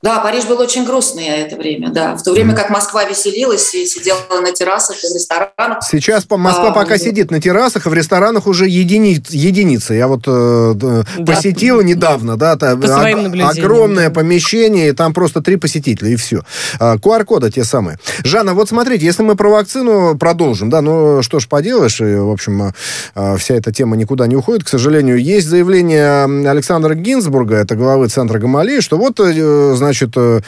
Да, 0.00 0.20
Париж 0.20 0.44
был 0.44 0.60
очень 0.60 0.84
грустный 0.84 1.26
это 1.26 1.56
время, 1.56 1.90
да. 1.90 2.14
В 2.14 2.22
то 2.22 2.32
время 2.32 2.54
как 2.54 2.70
Москва 2.70 3.02
веселилась 3.04 3.74
и 3.74 3.84
сидела 3.84 4.18
на 4.40 4.52
террасах 4.52 4.96
и 5.02 5.08
в 5.08 5.12
ресторанах. 5.12 5.82
Сейчас 5.82 6.24
Москва 6.30 6.68
а, 6.68 6.72
пока 6.72 6.92
ну... 6.92 6.98
сидит 6.98 7.32
на 7.32 7.40
террасах, 7.40 7.86
и 7.86 7.88
в 7.88 7.94
ресторанах 7.94 8.46
уже 8.46 8.68
едини... 8.68 9.20
единицы. 9.30 9.94
Я 9.94 10.06
вот 10.06 10.22
э, 10.28 10.72
да. 10.76 11.04
посетил 11.26 11.80
недавно, 11.82 12.36
да, 12.36 12.56
там, 12.56 12.80
о- 12.80 13.48
огромное 13.48 14.10
помещение, 14.10 14.90
и 14.90 14.92
там 14.92 15.12
просто 15.12 15.42
три 15.42 15.56
посетителя, 15.56 16.10
и 16.10 16.16
все. 16.16 16.42
А, 16.78 16.96
QR-коды 16.96 17.50
те 17.50 17.64
самые. 17.64 17.98
Жанна, 18.22 18.54
вот 18.54 18.68
смотрите, 18.68 19.04
если 19.04 19.24
мы 19.24 19.34
про 19.34 19.48
вакцину 19.48 20.16
продолжим, 20.16 20.70
да, 20.70 20.80
ну 20.80 21.22
что 21.22 21.40
ж 21.40 21.48
поделаешь, 21.48 22.00
и, 22.00 22.14
в 22.14 22.30
общем, 22.30 22.72
а, 23.16 23.36
вся 23.36 23.56
эта 23.56 23.72
тема 23.72 23.96
никуда 23.96 24.28
не 24.28 24.36
уходит, 24.36 24.62
к 24.62 24.68
сожалению. 24.68 25.20
Есть 25.20 25.48
заявление 25.48 26.48
Александра 26.48 26.94
Гинзбурга, 26.94 27.56
это 27.56 27.74
главы 27.74 28.06
Центра 28.06 28.38
Гамалеи, 28.38 28.78
что 28.78 28.96
вот, 28.96 29.18
э, 29.18 29.74
значит, 29.88 30.10
э, 30.16 30.40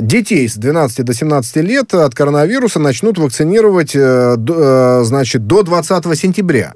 детей 0.00 0.46
с 0.46 0.56
12 0.56 1.04
до 1.04 1.14
17 1.14 1.56
лет 1.56 1.94
от 1.94 2.14
коронавируса 2.14 2.78
начнут 2.78 3.18
вакцинировать, 3.18 3.92
э, 3.94 4.36
э, 4.36 5.00
значит, 5.04 5.46
до 5.46 5.62
20 5.62 6.14
сентября. 6.14 6.74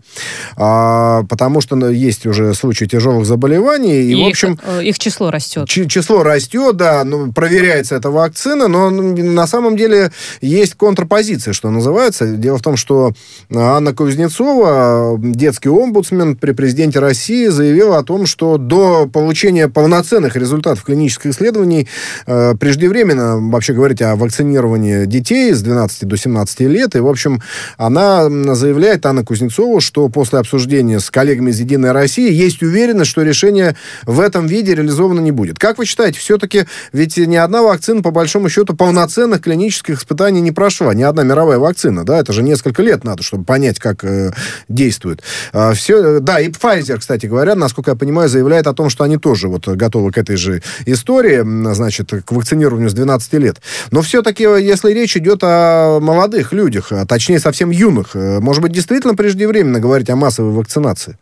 А, 0.56 1.24
потому 1.24 1.60
что 1.60 1.76
ну, 1.76 1.90
есть 1.90 2.24
уже 2.24 2.54
случаи 2.54 2.86
тяжелых 2.86 3.26
заболеваний. 3.26 4.00
И, 4.00 4.12
и 4.12 4.24
в 4.24 4.26
общем... 4.26 4.58
Их, 4.80 4.86
их 4.86 4.98
число 4.98 5.30
растет. 5.30 5.68
Число 5.68 6.22
растет, 6.22 6.76
да. 6.76 7.04
Ну, 7.04 7.30
проверяется 7.32 7.96
эта 7.96 8.10
вакцина, 8.10 8.68
но 8.68 8.88
на 8.90 9.46
самом 9.46 9.76
деле 9.76 10.10
есть 10.40 10.74
контрпозиция, 10.74 11.52
что 11.52 11.70
называется. 11.70 12.26
Дело 12.26 12.56
в 12.56 12.62
том, 12.62 12.78
что 12.78 13.12
Анна 13.54 13.92
Кузнецова, 13.94 15.18
детский 15.20 15.68
омбудсмен 15.68 16.36
при 16.36 16.52
президенте 16.52 17.00
России, 17.00 17.48
заявила 17.48 17.98
о 17.98 18.02
том, 18.02 18.24
что 18.24 18.56
до 18.56 19.06
получения 19.06 19.68
полноценных 19.68 20.36
результатов 20.36 20.84
клинических 20.84 21.32
исследований 21.32 21.86
э, 22.26 22.55
преждевременно 22.59 23.38
вообще 23.38 23.73
говорить 23.73 24.02
о 24.02 24.17
вакцинировании 24.17 25.05
детей 25.07 25.52
с 25.52 25.62
12 25.62 26.07
до 26.07 26.17
17 26.17 26.61
лет. 26.61 26.97
И, 26.97 27.00
в 27.00 27.09
общем, 27.09 27.43
она 27.76 28.28
заявляет, 28.55 29.07
Анна 29.07 29.25
Кузнецова, 29.25 29.81
что 29.81 30.09
после 30.09 30.38
обсуждения 30.38 31.00
с 31.00 31.11
коллегами 31.11 31.50
из 31.50 31.61
«Единой 31.61 31.93
России» 31.93 32.33
есть 32.33 32.62
уверенность, 32.62 33.11
что 33.11 33.23
решение 33.23 33.76
в 34.05 34.21
этом 34.21 34.47
виде 34.47 34.75
реализовано 34.75 35.21
не 35.21 35.31
будет. 35.31 35.59
Как 35.59 35.78
вы 35.78 35.87
считаете, 35.87 36.19
все-таки 36.19 36.67
ведь 36.93 37.17
ни 37.17 37.37
одна 37.37 37.62
вакцина, 37.62 38.02
по 38.02 38.11
большому 38.11 38.49
счету, 38.49 38.75
полноценных 38.75 39.40
клинических 39.40 40.00
испытаний 40.00 40.40
не 40.40 40.52
прошла. 40.52 40.95
Ни 40.95 41.02
одна 41.02 41.23
мировая 41.23 41.59
вакцина, 41.59 42.05
да, 42.05 42.19
это 42.19 42.33
же 42.33 42.43
несколько 42.43 42.83
лет 42.83 43.05
надо, 43.05 43.23
чтобы 43.23 43.45
понять, 43.45 43.78
как 43.78 44.05
э, 44.05 44.33
действует. 44.69 45.23
А, 45.52 45.73
все, 45.75 46.21
да, 46.21 46.40
и 46.40 46.49
Pfizer, 46.49 46.99
кстати 46.99 47.26
говоря, 47.26 47.55
насколько 47.55 47.90
я 47.90 47.97
понимаю, 47.97 48.28
заявляет 48.28 48.67
о 48.67 48.75
том, 48.75 48.90
что 48.90 49.05
они 49.05 49.17
тоже 49.17 49.49
вот 49.49 49.67
готовы 49.69 50.12
к 50.12 50.19
этой 50.19 50.37
же 50.37 50.62
истории, 50.87 51.43
значит, 51.75 51.88
к 51.90 52.33
вакцинированию 52.33 52.90
с 52.90 52.95
12 52.95 53.33
лет. 53.35 53.57
Но 53.90 54.02
все-таки, 54.02 54.42
если 54.42 54.92
речь 54.92 55.16
идет 55.16 55.40
о 55.42 55.99
молодых 56.00 56.52
людях, 56.52 56.92
а 56.92 57.07
точнее 57.07 57.40
совсем 57.40 57.71
юных, 57.71 58.14
э, 58.14 58.40
может 58.40 58.62
быть, 58.62 58.73
действительно 58.73 59.14
преждевременно 59.14 59.80
говорить 59.80 60.11
о 60.11 60.16
массовой 60.16 60.52
вакцинации? 60.52 61.18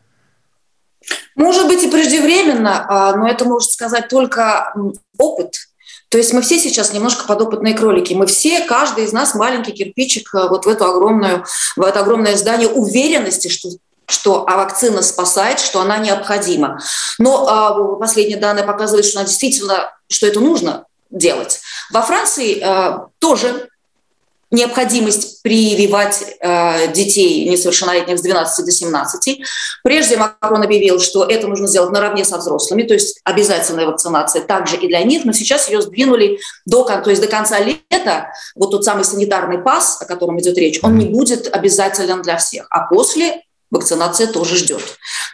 Может 1.34 1.66
быть 1.68 1.82
и 1.82 1.90
преждевременно, 1.90 2.86
а, 2.88 3.16
но 3.16 3.28
это 3.28 3.44
может 3.44 3.70
сказать 3.70 4.08
только 4.08 4.72
опыт. 5.18 5.54
То 6.08 6.18
есть 6.18 6.32
мы 6.32 6.40
все 6.40 6.58
сейчас 6.58 6.92
немножко 6.92 7.26
подопытные 7.26 7.74
кролики. 7.74 8.14
Мы 8.14 8.26
все, 8.26 8.60
каждый 8.60 9.04
из 9.04 9.12
нас 9.12 9.34
маленький 9.34 9.72
кирпичик 9.72 10.34
э, 10.34 10.48
вот 10.48 10.64
в 10.64 10.68
эту 10.68 10.84
огромную, 10.84 11.44
в 11.76 11.82
это 11.82 12.00
огромное 12.00 12.36
здание 12.36 12.68
уверенности, 12.68 13.48
что 13.48 13.70
что 14.08 14.44
а 14.48 14.56
вакцина 14.56 15.02
спасает, 15.02 15.60
что 15.60 15.80
она 15.80 15.98
необходима. 15.98 16.80
Но 17.18 17.46
а, 17.48 17.96
последние 17.96 18.38
данные 18.38 18.64
показывают, 18.64 19.06
что 19.06 19.18
она 19.18 19.26
действительно, 19.26 19.92
что 20.08 20.26
это 20.26 20.40
нужно 20.40 20.84
делать. 21.10 21.60
Во 21.90 22.02
Франции 22.02 22.60
а, 22.60 23.08
тоже 23.18 23.68
необходимость 24.50 25.42
прививать 25.42 26.24
э, 26.40 26.92
детей 26.92 27.48
несовершеннолетних 27.48 28.18
с 28.18 28.22
12 28.22 28.64
до 28.64 28.70
17. 28.70 29.40
Прежде 29.82 30.16
Макрон 30.16 30.62
объявил, 30.62 31.00
что 31.00 31.24
это 31.24 31.48
нужно 31.48 31.66
сделать 31.66 31.90
наравне 31.90 32.24
со 32.24 32.38
взрослыми, 32.38 32.84
то 32.84 32.94
есть 32.94 33.20
обязательная 33.24 33.86
вакцинация 33.86 34.42
также 34.42 34.76
и 34.76 34.86
для 34.86 35.02
них, 35.02 35.24
но 35.24 35.32
сейчас 35.32 35.68
ее 35.68 35.82
сдвинули 35.82 36.38
до, 36.64 36.84
то 36.84 37.10
есть 37.10 37.20
до 37.20 37.28
конца 37.28 37.58
лета. 37.58 38.28
Вот 38.54 38.70
тот 38.70 38.84
самый 38.84 39.04
санитарный 39.04 39.58
пас, 39.58 40.00
о 40.00 40.04
котором 40.04 40.40
идет 40.40 40.56
речь, 40.58 40.78
он 40.82 40.96
не 40.96 41.06
будет 41.06 41.52
обязателен 41.52 42.22
для 42.22 42.36
всех, 42.36 42.66
а 42.70 42.86
после 42.86 43.42
вакцинация 43.70 44.26
тоже 44.26 44.56
ждет. 44.56 44.82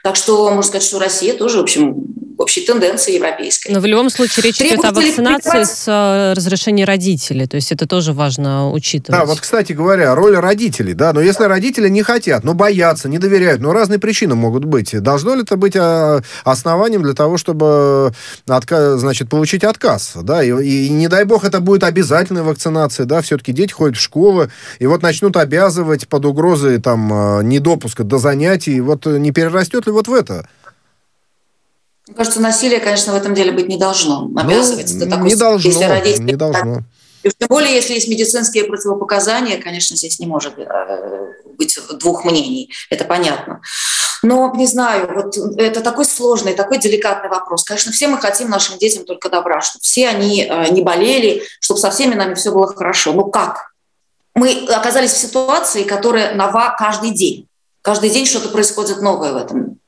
Так 0.03 0.17
что 0.17 0.49
можно 0.49 0.63
сказать, 0.63 0.83
что 0.87 0.99
Россия 0.99 1.35
тоже, 1.35 1.59
в 1.59 1.63
общем, 1.63 1.95
общей 2.39 2.63
тенденции 2.63 3.15
европейской. 3.15 3.71
Но 3.71 3.81
в 3.81 3.87
любом 3.87 4.11
случае 4.11 4.45
речь 4.45 4.61
идет 4.61 4.85
о 4.85 4.93
вакцинации 4.93 5.63
с 5.63 5.85
э, 5.87 6.33
разрешения 6.35 6.85
родителей, 6.85 7.47
то 7.47 7.57
есть 7.57 7.73
это 7.73 7.87
тоже 7.87 8.13
важно 8.13 8.71
учитывать. 8.73 9.21
Да, 9.21 9.27
вот, 9.27 9.41
кстати 9.41 9.73
говоря, 9.73 10.15
роль 10.15 10.37
родителей, 10.37 10.95
да, 10.95 11.13
но 11.13 11.21
если 11.21 11.45
родители 11.45 11.89
не 11.89 12.03
хотят, 12.03 12.43
но 12.43 12.55
боятся, 12.55 13.09
не 13.09 13.19
доверяют, 13.19 13.61
но 13.61 13.73
разные 13.73 13.99
причины 13.99 14.35
могут 14.35 14.65
быть, 14.65 15.01
должно 15.01 15.35
ли 15.35 15.43
это 15.43 15.57
быть 15.57 15.77
э, 15.77 16.21
основанием 16.45 17.03
для 17.03 17.15
того, 17.15 17.37
чтобы, 17.37 18.13
отка- 18.47 18.97
значит, 18.97 19.29
получить 19.29 19.63
отказ, 19.63 20.13
да, 20.17 20.43
и, 20.43 20.51
и 20.51 20.89
не 20.89 21.09
дай 21.09 21.25
бог 21.25 21.45
это 21.45 21.61
будет 21.61 21.85
обязательная 21.85 22.43
вакцинация, 22.43 23.07
да, 23.07 23.23
все-таки 23.23 23.53
дети 23.53 23.73
ходят 23.73 23.97
в 23.97 24.01
школы, 24.01 24.51
и 24.79 24.87
вот 24.87 25.03
начнут 25.03 25.37
обязывать 25.37 26.09
под 26.09 26.25
угрозой 26.25 26.81
там 26.81 27.13
э, 27.13 27.43
недопуска 27.45 28.03
до 28.03 28.19
занятий, 28.19 28.32
вот 28.81 29.07
не 29.07 29.33
перерастет 29.33 29.87
ли 29.87 29.93
вот 29.93 30.09
в 30.09 30.15
это? 30.15 30.49
Мне 32.07 32.17
кажется, 32.17 32.41
насилие, 32.41 32.81
конечно, 32.81 33.13
в 33.13 33.17
этом 33.17 33.35
деле 33.35 33.53
быть 33.53 33.69
не 33.69 33.79
должно. 33.79 34.29
Ну, 34.29 34.41
Обязывать 34.41 34.93
ну, 34.95 35.01
до 35.01 35.07
такой 35.11 35.29
не 35.29 35.37
должно, 35.37 35.71
если 35.71 35.85
родители, 35.85 36.25
не 36.25 36.37
должно. 36.37 36.83
И 37.23 37.31
тем 37.31 37.49
более, 37.49 37.75
если 37.75 37.95
есть 37.95 38.09
медицинские 38.09 38.65
противопоказания, 38.65 39.61
конечно, 39.61 39.97
здесь 39.97 40.19
не 40.19 40.27
может 40.27 40.59
э, 40.59 41.33
быть 41.57 41.79
двух 42.01 42.25
мнений. 42.25 42.73
Это 42.91 43.05
понятно. 43.05 43.61
Но, 44.23 44.53
не 44.57 44.67
знаю, 44.67 45.09
вот 45.15 45.37
это 45.59 45.81
такой 45.81 46.05
сложный, 46.05 46.55
такой 46.55 46.79
деликатный 46.79 47.29
вопрос. 47.29 47.65
Конечно, 47.65 47.93
все 47.93 48.09
мы 48.09 48.19
хотим 48.19 48.51
нашим 48.51 48.79
детям 48.79 49.05
только 49.05 49.29
добра, 49.29 49.61
чтобы 49.61 49.83
все 49.83 50.09
они 50.09 50.45
э, 50.45 50.71
не 50.71 50.83
болели, 50.83 51.43
чтобы 51.61 51.81
со 51.81 51.91
всеми 51.91 52.15
нами 52.15 52.35
все 52.35 52.51
было 52.51 52.67
хорошо. 52.67 53.13
Но 53.13 53.25
как? 53.25 53.73
Мы 54.35 54.67
оказались 54.69 55.13
в 55.13 55.19
ситуации, 55.19 55.85
которая 55.85 56.35
нова 56.35 56.75
каждый 56.79 57.11
день. 57.11 57.49
Каждый 57.83 58.11
день 58.11 58.27
что-то 58.27 58.49
происходит 58.49 59.03
новое 59.03 59.33
в 59.33 59.37
этом 59.37 59.81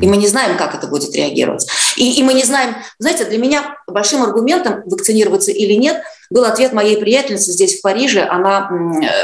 и 0.00 0.06
мы 0.08 0.16
не 0.16 0.26
знаем, 0.26 0.56
как 0.56 0.74
это 0.74 0.88
будет 0.88 1.14
реагировать. 1.14 1.66
И, 1.96 2.18
и 2.18 2.22
мы 2.24 2.34
не 2.34 2.42
знаем, 2.42 2.74
знаете, 2.98 3.24
для 3.26 3.38
меня 3.38 3.76
большим 3.86 4.24
аргументом, 4.24 4.82
вакцинироваться 4.86 5.52
или 5.52 5.74
нет, 5.74 6.02
был 6.30 6.44
ответ 6.44 6.72
моей 6.72 6.96
приятельницы 6.96 7.52
здесь, 7.52 7.78
в 7.78 7.82
Париже. 7.82 8.22
Она 8.22 8.68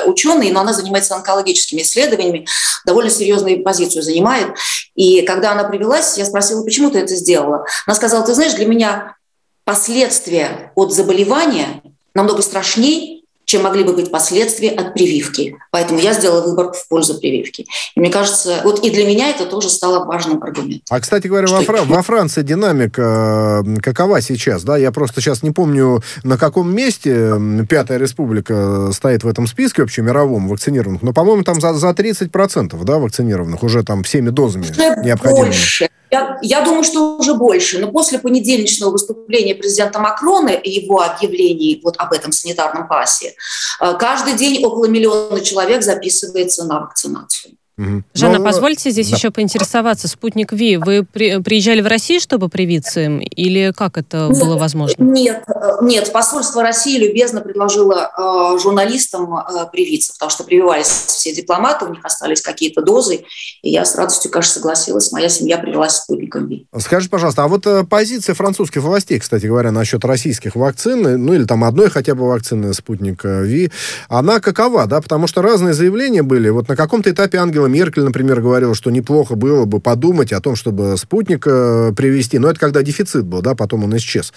ученый, 0.07 0.51
но 0.53 0.61
она 0.61 0.73
занимается 0.73 1.17
онкологическими 1.17 1.83
исследованиями, 1.83 2.47
довольно 2.87 3.11
серьезную 3.11 3.65
позицию 3.65 4.03
занимает. 4.03 4.55
И 4.95 5.23
когда 5.23 5.53
она 5.53 5.65
привелась, 5.65 6.17
я 6.19 6.25
спросила, 6.25 6.63
почему 6.63 6.91
ты 6.91 7.01
это 7.01 7.17
сделала? 7.17 7.65
Она 7.87 7.97
сказала, 7.97 8.25
ты 8.25 8.35
знаешь, 8.35 8.55
для 8.55 8.67
меня 8.67 9.17
последствия 9.65 10.73
от 10.77 10.93
заболевания 10.93 11.83
намного 12.15 12.43
страшнее, 12.43 13.20
чем 13.51 13.63
могли 13.63 13.83
бы 13.83 13.95
быть 13.95 14.13
последствия 14.13 14.71
от 14.71 14.95
прививки. 14.95 15.57
Поэтому 15.73 15.99
я 15.99 16.13
сделала 16.15 16.47
выбор 16.47 16.73
в 16.73 16.87
пользу 16.87 17.19
прививки. 17.19 17.67
И 17.97 18.01
мне 18.01 18.09
кажется, 18.09 18.61
вот 18.63 18.85
и 18.85 18.91
для 18.91 19.05
меня 19.05 19.31
это 19.31 19.45
тоже 19.45 19.69
стало 19.69 20.05
важным 20.05 20.41
аргументом. 20.41 20.83
А, 20.89 21.01
кстати 21.01 21.27
говоря, 21.27 21.49
во, 21.49 21.61
Фра- 21.63 21.83
во 21.83 22.01
Франции 22.03 22.43
динамика 22.43 23.65
э, 23.67 23.81
какова 23.81 24.21
сейчас? 24.21 24.63
Да, 24.63 24.77
я 24.77 24.93
просто 24.93 25.21
сейчас 25.21 25.43
не 25.43 25.51
помню, 25.51 26.01
на 26.23 26.39
каком 26.39 26.73
месте 26.73 27.33
Пятая 27.69 27.99
Республика 27.99 28.91
стоит 28.93 29.25
в 29.25 29.29
этом 29.29 29.49
списке 29.49 29.83
общемировом 29.83 30.49
вакцинированных, 30.49 31.03
но, 31.03 31.13
по-моему, 31.13 31.43
там 31.43 31.61
за, 31.61 31.75
за 31.75 31.91
30% 31.91 32.85
да, 32.85 32.99
вакцинированных 32.99 33.65
уже 33.65 33.83
там 33.83 34.05
всеми 34.05 34.31
дозами 34.31 34.63
уже 34.63 35.03
необходимыми. 35.03 35.47
Больше. 35.47 35.89
Я, 36.11 36.39
я 36.43 36.63
думаю, 36.63 36.83
что 36.83 37.17
уже 37.17 37.35
больше. 37.35 37.79
Но 37.79 37.93
после 37.93 38.19
понедельничного 38.19 38.91
выступления 38.91 39.55
президента 39.55 39.99
Макрона 40.01 40.51
и 40.51 40.71
его 40.71 41.01
объявлений 41.01 41.81
вот 41.85 41.95
об 41.99 42.13
этом 42.13 42.33
санитарном 42.33 42.89
пасе, 42.89 43.35
э, 43.81 43.95
каждый 43.99 44.35
день 44.35 44.65
около 44.65 44.87
миллиона 44.87 45.41
человек 45.41 45.83
записывается 45.83 46.65
на 46.65 46.81
вакцинацию. 46.81 47.55
Угу. 47.81 48.03
Жанна, 48.13 48.39
Но, 48.39 48.45
позвольте 48.45 48.91
здесь 48.91 49.09
да. 49.09 49.17
еще 49.17 49.31
поинтересоваться. 49.31 50.07
Спутник 50.07 50.53
Ви, 50.53 50.77
вы 50.77 51.03
при, 51.03 51.41
приезжали 51.41 51.81
в 51.81 51.87
Россию, 51.87 52.21
чтобы 52.21 52.51
привиться 52.51 53.01
им? 53.01 53.21
Или 53.21 53.73
как 53.75 53.97
это 53.97 54.29
нет, 54.31 54.39
было 54.39 54.59
возможно? 54.59 55.03
Нет, 55.03 55.45
э, 55.49 55.53
нет. 55.81 56.13
Посольство 56.13 56.63
России 56.63 56.99
любезно 56.99 57.41
предложило 57.41 58.11
э, 58.55 58.59
журналистам 58.59 59.35
э, 59.35 59.67
привиться, 59.73 60.13
потому 60.13 60.31
что 60.31 60.45
прививались 60.45 60.89
все 60.89 61.35
дипломаты, 61.35 61.87
у 61.87 61.89
них 61.89 62.05
остались 62.05 62.43
какие-то 62.43 62.83
дозы. 62.83 63.25
И 63.63 63.71
я 63.71 63.87
с 63.87 63.95
радостью, 63.97 64.31
конечно, 64.31 64.55
согласилась. 64.55 65.11
Моя 65.11 65.31
семья 65.31 65.57
привелась 65.57 65.97
спутником 65.97 66.49
Ви. 66.49 66.67
Скажи, 66.79 67.09
пожалуйста, 67.09 67.45
а 67.45 67.49
вот 67.49 67.67
э, 67.67 67.85
позиция 67.85 68.35
французских 68.35 68.83
властей, 68.83 69.19
кстати 69.19 69.47
говоря, 69.47 69.73
насчет 69.73 70.05
российских 70.05 70.55
вакцин, 70.55 71.25
ну 71.25 71.33
или 71.33 71.45
там 71.45 71.65
одной 71.65 71.89
хотя 71.89 72.15
бы 72.15 72.29
вакцины 72.29 72.75
спутника 72.75 73.41
Ви, 73.41 73.71
она 74.11 74.41
какова, 74.41 74.87
да? 74.87 75.01
Потому 75.01 75.27
что 75.27 75.41
разные 75.41 75.73
заявления 75.73 76.23
были. 76.23 76.51
Вот 76.51 76.69
на 76.69 76.77
каком-то 76.77 77.11
этапе 77.11 77.39
Ангела 77.39 77.70
Меркель, 77.71 78.03
например, 78.03 78.41
говорила, 78.41 78.75
что 78.75 78.91
неплохо 78.91 79.35
было 79.35 79.65
бы 79.65 79.81
подумать 79.81 80.33
о 80.33 80.41
том, 80.41 80.57
чтобы 80.57 80.97
спутник 80.97 81.47
э, 81.47 81.93
привести. 81.97 82.39
Но 82.39 82.49
это 82.49 82.61
когда 82.61 82.83
дефицит 82.83 83.25
был, 83.25 83.43
да, 83.43 83.55
потом 83.55 83.85
он 83.85 83.97
исчез. 83.97 84.33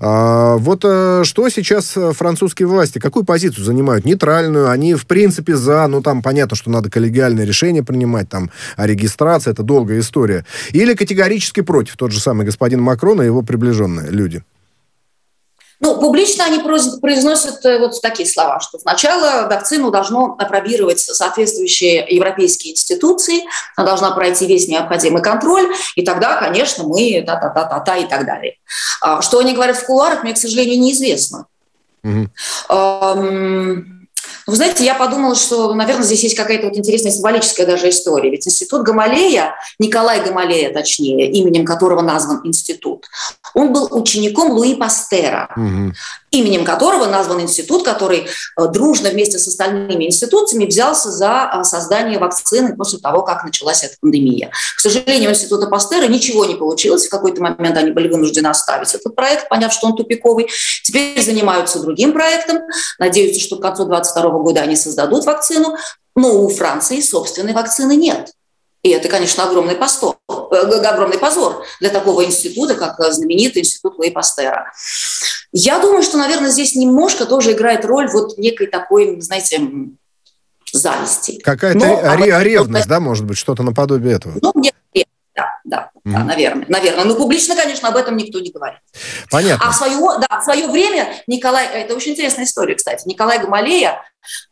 А, 0.00 0.56
вот 0.56 0.82
э, 0.84 1.22
что 1.24 1.48
сейчас 1.48 1.96
французские 2.12 2.68
власти, 2.68 2.98
какую 2.98 3.24
позицию 3.24 3.64
занимают? 3.64 4.04
Нейтральную? 4.04 4.70
Они, 4.70 4.94
в 4.94 5.06
принципе, 5.06 5.56
за, 5.56 5.86
ну, 5.86 6.02
там 6.02 6.22
понятно, 6.22 6.56
что 6.56 6.70
надо 6.70 6.90
коллегиальное 6.90 7.44
решение 7.44 7.82
принимать, 7.82 8.28
там, 8.28 8.50
о 8.76 8.86
регистрации, 8.86 9.50
это 9.50 9.62
долгая 9.62 10.00
история. 10.00 10.44
Или 10.72 10.94
категорически 10.94 11.60
против, 11.60 11.96
тот 11.96 12.12
же 12.12 12.20
самый 12.20 12.46
господин 12.46 12.80
Макрон 12.80 13.22
и 13.22 13.26
его 13.26 13.42
приближенные 13.42 14.10
люди? 14.10 14.42
Ну, 15.80 16.00
публично 16.00 16.44
они 16.44 16.58
произносят 16.58 17.64
э, 17.64 17.78
вот 17.78 18.00
такие 18.00 18.28
слова, 18.28 18.58
что 18.60 18.78
сначала 18.78 19.46
вакцину 19.48 19.90
должно 19.90 20.36
опробировать 20.38 20.98
соответствующие 20.98 22.04
европейские 22.08 22.72
институции, 22.72 23.44
она 23.76 23.86
должна 23.86 24.10
пройти 24.10 24.46
весь 24.46 24.66
необходимый 24.66 25.22
контроль, 25.22 25.72
и 25.94 26.04
тогда, 26.04 26.36
конечно, 26.36 26.84
мы 26.84 27.22
та-та-та-та-та 27.24 27.96
и 27.96 28.06
так 28.06 28.26
далее. 28.26 28.56
А, 29.00 29.22
что 29.22 29.38
они 29.38 29.52
говорят 29.52 29.76
в 29.76 29.86
кулуарах, 29.86 30.24
мне, 30.24 30.32
к 30.34 30.38
сожалению, 30.38 30.80
неизвестно. 30.80 31.46
Угу. 32.02 32.28
Вы 34.48 34.56
знаете, 34.56 34.82
я 34.82 34.94
подумала, 34.94 35.34
что, 35.34 35.74
наверное, 35.74 36.04
здесь 36.04 36.22
есть 36.22 36.34
какая-то 36.34 36.68
вот 36.68 36.76
интересная 36.78 37.12
символическая 37.12 37.66
даже 37.66 37.90
история. 37.90 38.30
Ведь 38.30 38.46
институт 38.46 38.80
Гамалея, 38.82 39.54
Николай 39.78 40.24
Гамалея, 40.24 40.72
точнее, 40.72 41.30
именем 41.30 41.66
которого 41.66 42.00
назван 42.00 42.40
институт, 42.44 43.06
он 43.52 43.74
был 43.74 43.88
учеником 43.90 44.52
Луи 44.52 44.74
Пастера. 44.74 45.50
Угу 45.54 45.92
именем 46.30 46.64
которого 46.64 47.06
назван 47.06 47.40
институт, 47.40 47.84
который 47.84 48.26
э, 48.26 48.66
дружно 48.68 49.10
вместе 49.10 49.38
с 49.38 49.48
остальными 49.48 50.04
институциями 50.04 50.66
взялся 50.66 51.10
за 51.10 51.50
э, 51.52 51.64
создание 51.64 52.18
вакцины 52.18 52.76
после 52.76 52.98
того, 52.98 53.22
как 53.22 53.44
началась 53.44 53.82
эта 53.82 53.94
пандемия. 54.00 54.50
К 54.76 54.80
сожалению, 54.80 55.30
у 55.30 55.32
института 55.32 55.66
Пастера 55.66 56.06
ничего 56.06 56.44
не 56.44 56.54
получилось. 56.54 57.06
В 57.06 57.10
какой-то 57.10 57.42
момент 57.42 57.76
они 57.76 57.92
были 57.92 58.08
вынуждены 58.08 58.48
оставить 58.48 58.94
этот 58.94 59.14
проект, 59.14 59.48
поняв, 59.48 59.72
что 59.72 59.86
он 59.86 59.96
тупиковый. 59.96 60.48
Теперь 60.82 61.20
занимаются 61.22 61.80
другим 61.80 62.12
проектом. 62.12 62.58
Надеются, 62.98 63.40
что 63.40 63.56
к 63.56 63.62
концу 63.62 63.84
2022 63.86 64.37
года 64.42 64.62
они 64.62 64.76
создадут 64.76 65.24
вакцину. 65.24 65.76
Но 66.16 66.42
у 66.42 66.48
Франции 66.48 67.00
собственной 67.00 67.52
вакцины 67.52 67.96
нет. 67.96 68.32
И 68.82 68.90
это, 68.90 69.08
конечно, 69.08 69.44
огромный, 69.44 69.74
постор, 69.74 70.16
э, 70.28 70.54
огромный 70.54 71.18
позор 71.18 71.64
для 71.80 71.90
такого 71.90 72.24
института, 72.24 72.74
как 72.74 72.96
знаменитый 73.12 73.62
институт 73.62 73.98
Луи 73.98 74.10
Пастера. 74.10 74.72
Я 75.52 75.78
думаю, 75.78 76.02
что, 76.02 76.16
наверное, 76.16 76.50
здесь 76.50 76.74
немножко 76.74 77.26
тоже 77.26 77.52
играет 77.52 77.84
роль 77.84 78.08
вот 78.08 78.38
некой 78.38 78.68
такой, 78.68 79.20
знаете, 79.20 79.60
зависти. 80.72 81.38
Какая-то 81.40 81.78
Но, 81.78 82.40
ревность, 82.40 82.88
да, 82.88 83.00
может 83.00 83.24
быть, 83.24 83.38
что-то 83.38 83.62
наподобие 83.62 84.14
этого? 84.14 84.38
Ну, 84.40 84.52
нет, 84.54 84.74
да, 85.34 85.57
да, 85.68 85.90
mm-hmm. 85.94 86.12
да, 86.12 86.24
наверное, 86.24 86.66
наверное. 86.68 87.04
Но 87.04 87.14
публично, 87.14 87.54
конечно, 87.54 87.88
об 87.88 87.96
этом 87.96 88.16
никто 88.16 88.40
не 88.40 88.50
говорит. 88.50 88.80
Понятно. 89.30 89.66
А 89.66 89.72
в 89.72 89.74
свое, 89.74 90.18
да, 90.18 90.40
в 90.40 90.44
свое 90.44 90.66
время 90.68 91.14
Николай, 91.26 91.66
это 91.66 91.94
очень 91.94 92.12
интересная 92.12 92.44
история, 92.44 92.74
кстати, 92.74 93.06
Николай 93.06 93.38
Гамалея 93.38 94.02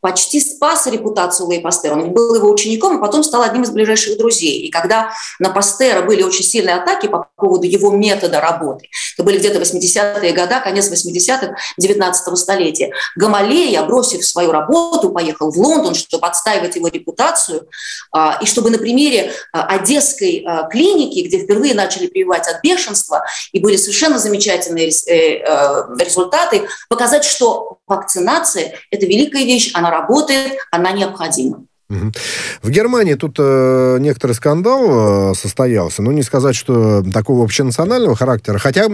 почти 0.01 0.41
спас 0.41 0.87
репутацию 0.87 1.47
Луи 1.47 1.59
Пастера. 1.59 1.95
Он 1.95 2.13
был 2.13 2.35
его 2.35 2.51
учеником, 2.51 2.97
и 2.97 3.01
потом 3.01 3.23
стал 3.23 3.43
одним 3.43 3.63
из 3.63 3.71
ближайших 3.71 4.19
друзей. 4.19 4.61
И 4.61 4.71
когда 4.71 5.13
на 5.39 5.51
Пастера 5.51 6.03
были 6.03 6.23
очень 6.23 6.45
сильные 6.45 6.77
атаки 6.77 7.07
по 7.07 7.29
поводу 7.37 7.67
его 7.67 7.91
метода 7.91 8.41
работы, 8.41 8.89
это 9.15 9.25
были 9.25 9.39
где-то 9.39 9.59
80-е 9.59 10.33
годы, 10.33 10.55
конец 10.63 10.91
80-х, 10.91 11.55
19 11.79 12.39
столетия, 12.39 12.93
Гамалея, 13.17 13.83
бросив 13.83 14.25
свою 14.25 14.53
работу, 14.53 15.11
поехал 15.11 15.51
в 15.51 15.59
Лондон, 15.59 15.95
чтобы 15.95 16.27
отстаивать 16.27 16.77
его 16.77 16.89
репутацию, 16.89 17.69
а, 18.13 18.39
и 18.41 18.47
чтобы 18.47 18.71
на 18.71 18.79
примере 18.79 19.33
а, 19.53 19.67
одесской 19.67 20.45
а, 20.47 20.69
клиники, 21.07 21.27
где 21.27 21.39
впервые 21.39 21.75
начали 21.75 22.07
прививать 22.07 22.49
от 22.49 22.63
бешенства, 22.63 23.25
и 23.53 23.61
были 23.61 23.77
совершенно 23.77 24.19
замечательные 24.19 24.89
э, 24.89 25.39
э, 25.39 25.85
результаты, 25.99 26.69
показать, 26.89 27.25
что 27.25 27.79
вакцинация– 27.87 28.75
это 28.91 29.07
великая 29.07 29.45
вещь, 29.45 29.71
она 29.75 29.91
работает, 29.91 30.59
она 30.71 30.93
необходима. 30.93 31.65
В 31.89 32.71
Германии 32.71 33.15
тут 33.15 33.37
э, 33.39 33.99
некоторый 34.01 34.33
скандал 34.33 35.31
э, 35.31 35.35
состоялся. 35.37 36.03
Ну, 36.03 36.11
не 36.11 36.25
сказать, 36.25 36.57
что 36.57 37.05
такого 37.13 37.45
общенационального 37.45 38.17
характера. 38.17 38.59
Хотя, 38.59 38.87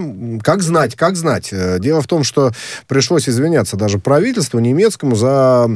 как 0.43 0.61
знать, 0.63 0.95
как 0.95 1.17
знать. 1.17 1.49
Э, 1.53 1.79
дело 1.81 2.03
в 2.03 2.07
том, 2.07 2.23
что 2.23 2.53
пришлось 2.89 3.31
извиняться 3.31 3.79
даже 3.79 3.99
правительству 3.99 4.59
немецкому 4.59 5.17
за 5.17 5.71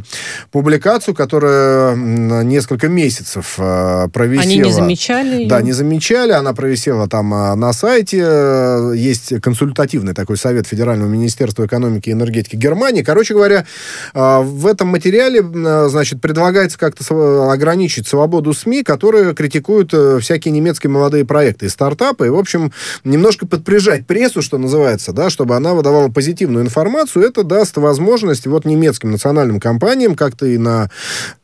публикацию, 0.53 1.15
которая 1.15 1.97
несколько 1.97 2.89
месяцев 2.89 3.55
э, 3.57 4.09
провисела. 4.13 4.43
Они 4.43 4.59
не 4.59 4.73
замечали 4.73 5.37
ее? 5.37 5.49
Да, 5.49 5.63
не 5.63 5.73
замечали. 5.73 6.33
Она 6.33 6.53
провисела 6.53 7.09
там 7.09 7.33
э, 7.33 7.55
на 7.55 7.73
сайте. 7.73 8.23
Э, 8.23 8.93
есть 8.95 9.41
консультативный 9.41 10.13
такой 10.13 10.37
совет 10.37 10.67
Федерального 10.67 11.09
министерства 11.09 11.65
экономики 11.65 12.11
и 12.11 12.13
энергетики 12.13 12.57
Германии. 12.57 13.03
Короче 13.03 13.33
говоря, 13.33 13.65
э, 14.13 14.41
в 14.43 14.67
этом 14.67 14.89
материале, 14.89 15.41
э, 15.41 15.89
значит, 15.89 16.21
предлагается 16.21 16.79
как-то 16.79 17.06
ограничить 17.11 18.07
свободу 18.07 18.53
СМИ, 18.53 18.83
которые 18.83 19.35
критикуют 19.35 19.93
э, 19.93 20.19
всякие 20.21 20.53
немецкие 20.53 20.91
молодые 20.91 21.25
проекты 21.25 21.67
и 21.67 21.69
стартапы, 21.69 22.27
и, 22.27 22.31
в 22.31 22.39
общем, 22.39 22.73
немножко 23.05 23.47
подприжать 23.47 24.07
прессу, 24.07 24.43
что 24.43 24.59
называется, 24.59 25.13
да, 25.13 25.31
чтобы 25.31 25.57
она 25.57 25.75
выдавала 25.75 26.09
позитивную 26.09 26.65
информацию, 26.65 27.25
это 27.25 27.43
даст 27.45 27.77
возможность 27.77 28.47
вот 28.47 28.65
немецким 28.65 29.11
национальным 29.11 29.61
компаниям 29.61 30.15
как-то 30.15 30.47
и 30.47 30.59
на, 30.59 30.91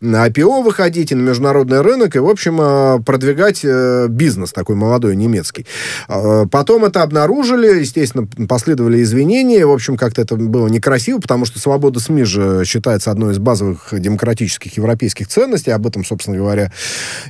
на 0.00 0.28
IPO 0.28 0.62
выходить, 0.62 1.12
и 1.12 1.14
на 1.14 1.22
международный 1.22 1.80
рынок, 1.80 2.16
и, 2.16 2.18
в 2.18 2.28
общем, 2.28 2.60
э, 2.60 3.00
продвигать 3.04 3.60
э, 3.64 4.06
бизнес 4.08 4.52
такой 4.52 4.76
молодой 4.76 5.16
немецкий. 5.16 5.66
А, 6.08 6.46
потом 6.46 6.84
это 6.84 7.02
обнаружили, 7.02 7.80
естественно, 7.80 8.26
последовали 8.48 9.02
извинения, 9.02 9.66
в 9.66 9.70
общем, 9.70 9.96
как-то 9.96 10.22
это 10.22 10.36
было 10.36 10.68
некрасиво, 10.68 11.18
потому 11.18 11.44
что 11.44 11.58
свобода 11.58 12.00
СМИ 12.00 12.24
же 12.24 12.62
считается 12.64 13.10
одной 13.10 13.32
из 13.32 13.38
базовых 13.38 13.88
демократических 13.92 14.76
европейских 14.76 15.28
ценностей, 15.28 15.51
ценности, 15.52 15.70
об 15.70 15.86
этом, 15.86 16.04
собственно 16.04 16.36
говоря, 16.36 16.72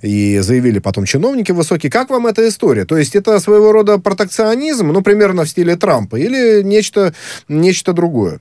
и 0.03 0.39
заявили 0.39 0.79
потом 0.79 1.05
чиновники 1.05 1.53
высокие. 1.53 1.91
Как 1.91 2.11
вам 2.11 2.27
эта 2.27 2.49
история? 2.49 2.85
То 2.85 2.97
есть 2.97 3.17
это 3.17 3.39
своего 3.41 3.73
рода 3.73 3.99
протекционизм, 3.99 4.89
ну, 4.89 5.03
примерно 5.03 5.45
в 5.45 5.49
стиле 5.49 5.77
Трампа, 5.77 6.17
или 6.17 6.63
нечто, 6.63 7.13
нечто 7.49 7.93
другое? 7.93 8.41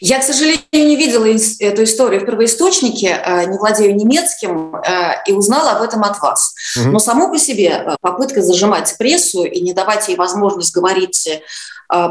Я, 0.00 0.18
к 0.18 0.24
сожалению, 0.24 0.60
не 0.72 0.96
видела 0.96 1.26
эту 1.26 1.84
историю 1.84 2.22
в 2.22 2.24
первоисточнике, 2.24 3.20
э, 3.24 3.44
не 3.46 3.58
владею 3.58 3.94
немецким, 3.94 4.76
э, 4.76 5.22
и 5.26 5.32
узнала 5.32 5.72
об 5.72 5.82
этом 5.82 6.02
от 6.02 6.20
вас. 6.20 6.54
Угу. 6.76 6.90
Но 6.90 6.98
само 6.98 7.30
по 7.30 7.38
себе 7.38 7.68
э, 7.68 7.96
попытка 8.00 8.42
зажимать 8.42 8.94
прессу 8.98 9.44
и 9.44 9.60
не 9.60 9.72
давать 9.72 10.08
ей 10.08 10.16
возможность 10.16 10.74
говорить 10.74 11.28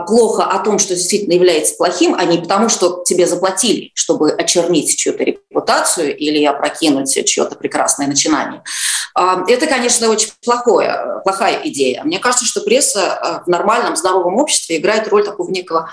плохо 0.07 0.43
о 0.43 0.59
том, 0.59 0.77
что 0.77 0.93
действительно 0.93 1.31
является 1.31 1.75
плохим, 1.75 2.13
а 2.13 2.25
не 2.25 2.37
потому, 2.39 2.67
что 2.67 3.01
тебе 3.05 3.25
заплатили, 3.25 3.91
чтобы 3.93 4.29
очернить 4.29 4.97
чью-то 4.97 5.23
репутацию 5.23 6.17
или 6.17 6.43
опрокинуть 6.43 7.25
чье-то 7.25 7.55
прекрасное 7.55 8.05
начинание. 8.05 8.61
Это, 9.15 9.67
конечно, 9.67 10.09
очень 10.09 10.31
плохое, 10.43 11.21
плохая 11.23 11.61
идея. 11.63 12.03
Мне 12.03 12.19
кажется, 12.19 12.45
что 12.45 12.59
пресса 12.59 13.41
в 13.45 13.49
нормальном, 13.49 13.95
здоровом 13.95 14.35
обществе 14.35 14.79
играет 14.79 15.07
роль 15.07 15.23
такого 15.23 15.49
некого 15.49 15.89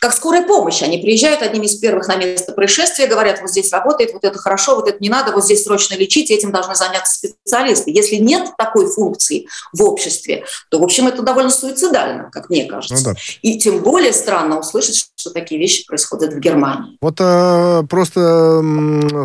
как 0.00 0.14
скорая 0.14 0.46
помощь. 0.46 0.82
Они 0.82 0.98
приезжают 0.98 1.42
одними 1.42 1.66
из 1.66 1.76
первых 1.76 2.08
на 2.08 2.16
место 2.16 2.52
происшествия, 2.52 3.06
говорят, 3.06 3.40
вот 3.40 3.50
здесь 3.50 3.72
работает, 3.72 4.12
вот 4.12 4.24
это 4.24 4.38
хорошо, 4.38 4.76
вот 4.76 4.88
это 4.88 4.98
не 5.00 5.08
надо, 5.08 5.32
вот 5.32 5.44
здесь 5.44 5.64
срочно 5.64 5.94
лечить, 5.94 6.30
этим 6.30 6.52
должны 6.52 6.74
заняться 6.74 7.14
специалисты. 7.14 7.90
Если 7.90 8.16
нет 8.16 8.50
такой 8.56 8.88
функции 8.90 9.48
в 9.72 9.82
обществе, 9.82 10.44
то, 10.70 10.78
в 10.78 10.84
общем, 10.84 11.08
это 11.08 11.22
довольно 11.22 11.50
суицидально, 11.50 12.30
как 12.30 12.48
мне 12.50 12.64
кажется. 12.64 12.96
Ну, 12.96 13.14
да. 13.14 13.20
И 13.42 13.58
тем 13.58 13.82
более 13.82 14.12
странно 14.12 14.58
услышать, 14.60 15.08
что 15.18 15.30
такие 15.30 15.60
вещи 15.60 15.84
происходят 15.84 16.32
в 16.32 16.38
Германии. 16.38 16.96
Вот 17.00 17.16
э, 17.18 17.82
просто 17.88 18.62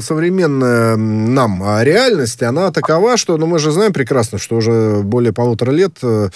современная 0.01 0.95
нам 0.95 1.62
а, 1.63 1.84
реальность, 1.84 2.41
она 2.41 2.71
такова, 2.71 3.15
что, 3.15 3.38
ну, 3.38 3.45
мы 3.45 3.60
же 3.60 3.71
знаем 3.71 3.93
прекрасно, 3.93 4.39
что 4.39 4.56
уже 4.56 5.01
более 5.03 5.34
полутора 5.34 5.69
лет 5.69 5.97
э, 6.01 6.29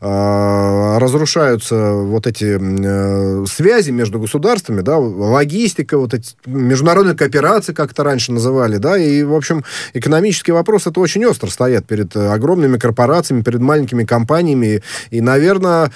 а, 0.00 0.98
разрушаются 1.00 1.90
вот 1.92 2.28
эти 2.28 2.56
э, 2.60 3.46
связи 3.46 3.90
между 3.90 4.20
государствами, 4.20 4.80
да, 4.80 4.96
логистика, 4.96 5.98
вот 5.98 6.14
эти 6.14 6.34
международные 6.46 7.16
кооперации, 7.16 7.72
как 7.72 7.90
это 7.90 8.04
раньше 8.04 8.30
называли, 8.30 8.76
да, 8.76 8.96
и, 8.96 9.24
в 9.24 9.34
общем, 9.34 9.64
экономические 9.92 10.54
вопросы 10.54 10.90
это 10.90 11.00
очень 11.00 11.24
остро 11.24 11.48
стоят 11.48 11.84
перед 11.84 12.16
огромными 12.16 12.78
корпорациями, 12.78 13.42
перед 13.42 13.60
маленькими 13.60 14.04
компаниями, 14.04 14.84
и, 15.10 15.20
наверное, 15.20 15.90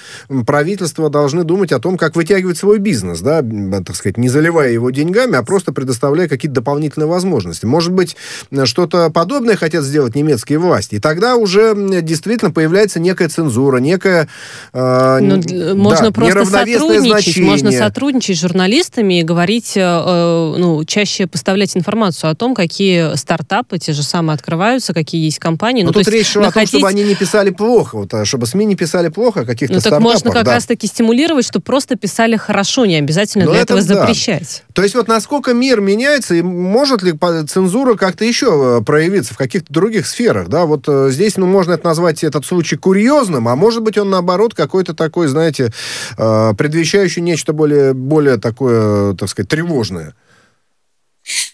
правительства 0.46 1.10
должны 1.10 1.44
думать 1.44 1.70
о 1.70 1.78
том, 1.78 1.96
как 1.96 2.16
вытягивать 2.16 2.58
свой 2.58 2.78
бизнес 2.78 3.03
бизнес, 3.04 3.20
да, 3.20 3.42
так 3.82 3.96
сказать, 3.96 4.16
не 4.16 4.28
заливая 4.28 4.70
его 4.70 4.90
деньгами, 4.90 5.36
а 5.36 5.42
просто 5.42 5.72
предоставляя 5.72 6.28
какие-то 6.28 6.56
дополнительные 6.56 7.06
возможности. 7.06 7.66
Может 7.66 7.92
быть, 7.92 8.16
что-то 8.64 9.10
подобное 9.10 9.56
хотят 9.56 9.84
сделать 9.84 10.14
немецкие 10.14 10.58
власти. 10.58 10.96
И 10.96 10.98
тогда 11.00 11.36
уже 11.36 11.74
действительно 12.02 12.50
появляется 12.50 13.00
некая 13.00 13.28
цензура, 13.28 13.78
некая 13.78 14.28
э, 14.72 15.18
ну, 15.20 15.74
можно 15.74 16.06
да, 16.06 16.12
просто 16.12 16.44
сотрудничать, 16.44 17.04
значение. 17.04 17.50
можно 17.50 17.72
сотрудничать 17.72 18.36
с 18.36 18.40
журналистами 18.40 19.20
и 19.20 19.22
говорить, 19.22 19.76
э, 19.76 19.80
э, 19.80 20.54
ну, 20.58 20.84
чаще 20.84 21.26
поставлять 21.26 21.76
информацию 21.76 22.30
о 22.30 22.34
том, 22.34 22.54
какие 22.54 23.16
стартапы 23.16 23.78
те 23.78 23.92
же 23.92 24.02
самые 24.02 24.34
открываются, 24.34 24.94
какие 24.94 25.24
есть 25.24 25.38
компании. 25.38 25.82
Но 25.82 25.88
ну, 25.88 25.94
тут 25.94 26.08
речь 26.08 26.34
находить... 26.34 26.70
о 26.70 26.72
том, 26.72 26.80
чтобы 26.80 26.88
они 26.88 27.04
не 27.04 27.14
писали 27.14 27.50
плохо, 27.50 27.96
вот, 27.96 28.14
а 28.14 28.24
чтобы 28.24 28.46
СМИ 28.46 28.64
не 28.66 28.76
писали 28.76 29.08
плохо 29.08 29.40
о 29.40 29.44
каких-то 29.44 29.74
ну, 29.74 29.80
так 29.80 30.00
можно 30.00 30.30
как 30.30 30.44
да. 30.44 30.54
раз-таки 30.54 30.86
стимулировать, 30.86 31.46
чтобы 31.46 31.62
просто 31.62 31.96
писали 31.96 32.36
хорошо, 32.36 32.86
не 32.86 32.93
обязательно 32.98 33.44
Но 33.44 33.52
для 33.52 33.62
это, 33.62 33.74
этого 33.74 33.86
да. 33.86 34.00
запрещать. 34.02 34.64
То 34.72 34.82
есть 34.82 34.94
вот 34.94 35.08
насколько 35.08 35.54
мир 35.54 35.80
меняется, 35.80 36.34
и 36.34 36.42
может 36.42 37.02
ли 37.02 37.12
цензура 37.48 37.94
как-то 37.94 38.24
еще 38.24 38.78
э, 38.80 38.84
проявиться 38.84 39.34
в 39.34 39.36
каких-то 39.36 39.72
других 39.72 40.06
сферах, 40.06 40.48
да, 40.48 40.66
вот 40.66 40.84
э, 40.88 41.10
здесь, 41.10 41.36
ну, 41.36 41.46
можно 41.46 41.72
это 41.72 41.86
назвать 41.86 42.24
этот 42.24 42.44
случай 42.44 42.76
курьезным, 42.76 43.48
а 43.48 43.56
может 43.56 43.82
быть 43.82 43.98
он, 43.98 44.10
наоборот, 44.10 44.54
какой-то 44.54 44.94
такой, 44.94 45.28
знаете, 45.28 45.72
э, 46.18 46.52
предвещающий 46.56 47.22
нечто 47.22 47.52
более, 47.52 47.94
более 47.94 48.38
такое, 48.38 49.14
так 49.14 49.28
сказать, 49.28 49.48
тревожное. 49.48 50.14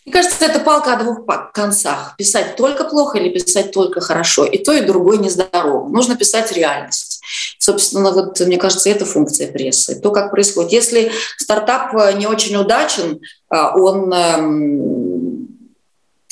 Мне 0.04 0.12
кажется, 0.12 0.44
это 0.44 0.60
палка 0.60 0.94
о 0.94 0.96
двух 0.96 1.20
концах. 1.52 2.14
Писать 2.16 2.56
только 2.56 2.84
плохо 2.84 3.18
или 3.18 3.28
писать 3.28 3.70
только 3.72 4.00
хорошо. 4.00 4.44
И 4.44 4.58
то, 4.58 4.72
и 4.72 4.84
другое 4.84 5.18
нездорово. 5.18 5.88
Нужно 5.88 6.16
писать 6.16 6.52
реальность. 6.52 7.09
Собственно, 7.58 8.10
вот 8.10 8.40
мне 8.40 8.56
кажется, 8.56 8.90
это 8.90 9.04
функция 9.04 9.50
прессы. 9.50 10.00
То, 10.00 10.10
как 10.10 10.30
происходит. 10.30 10.72
Если 10.72 11.12
стартап 11.36 11.94
э, 11.94 12.12
не 12.14 12.26
очень 12.26 12.56
удачен, 12.56 13.20
э, 13.52 13.56
он 13.74 14.12
эм, 14.12 15.48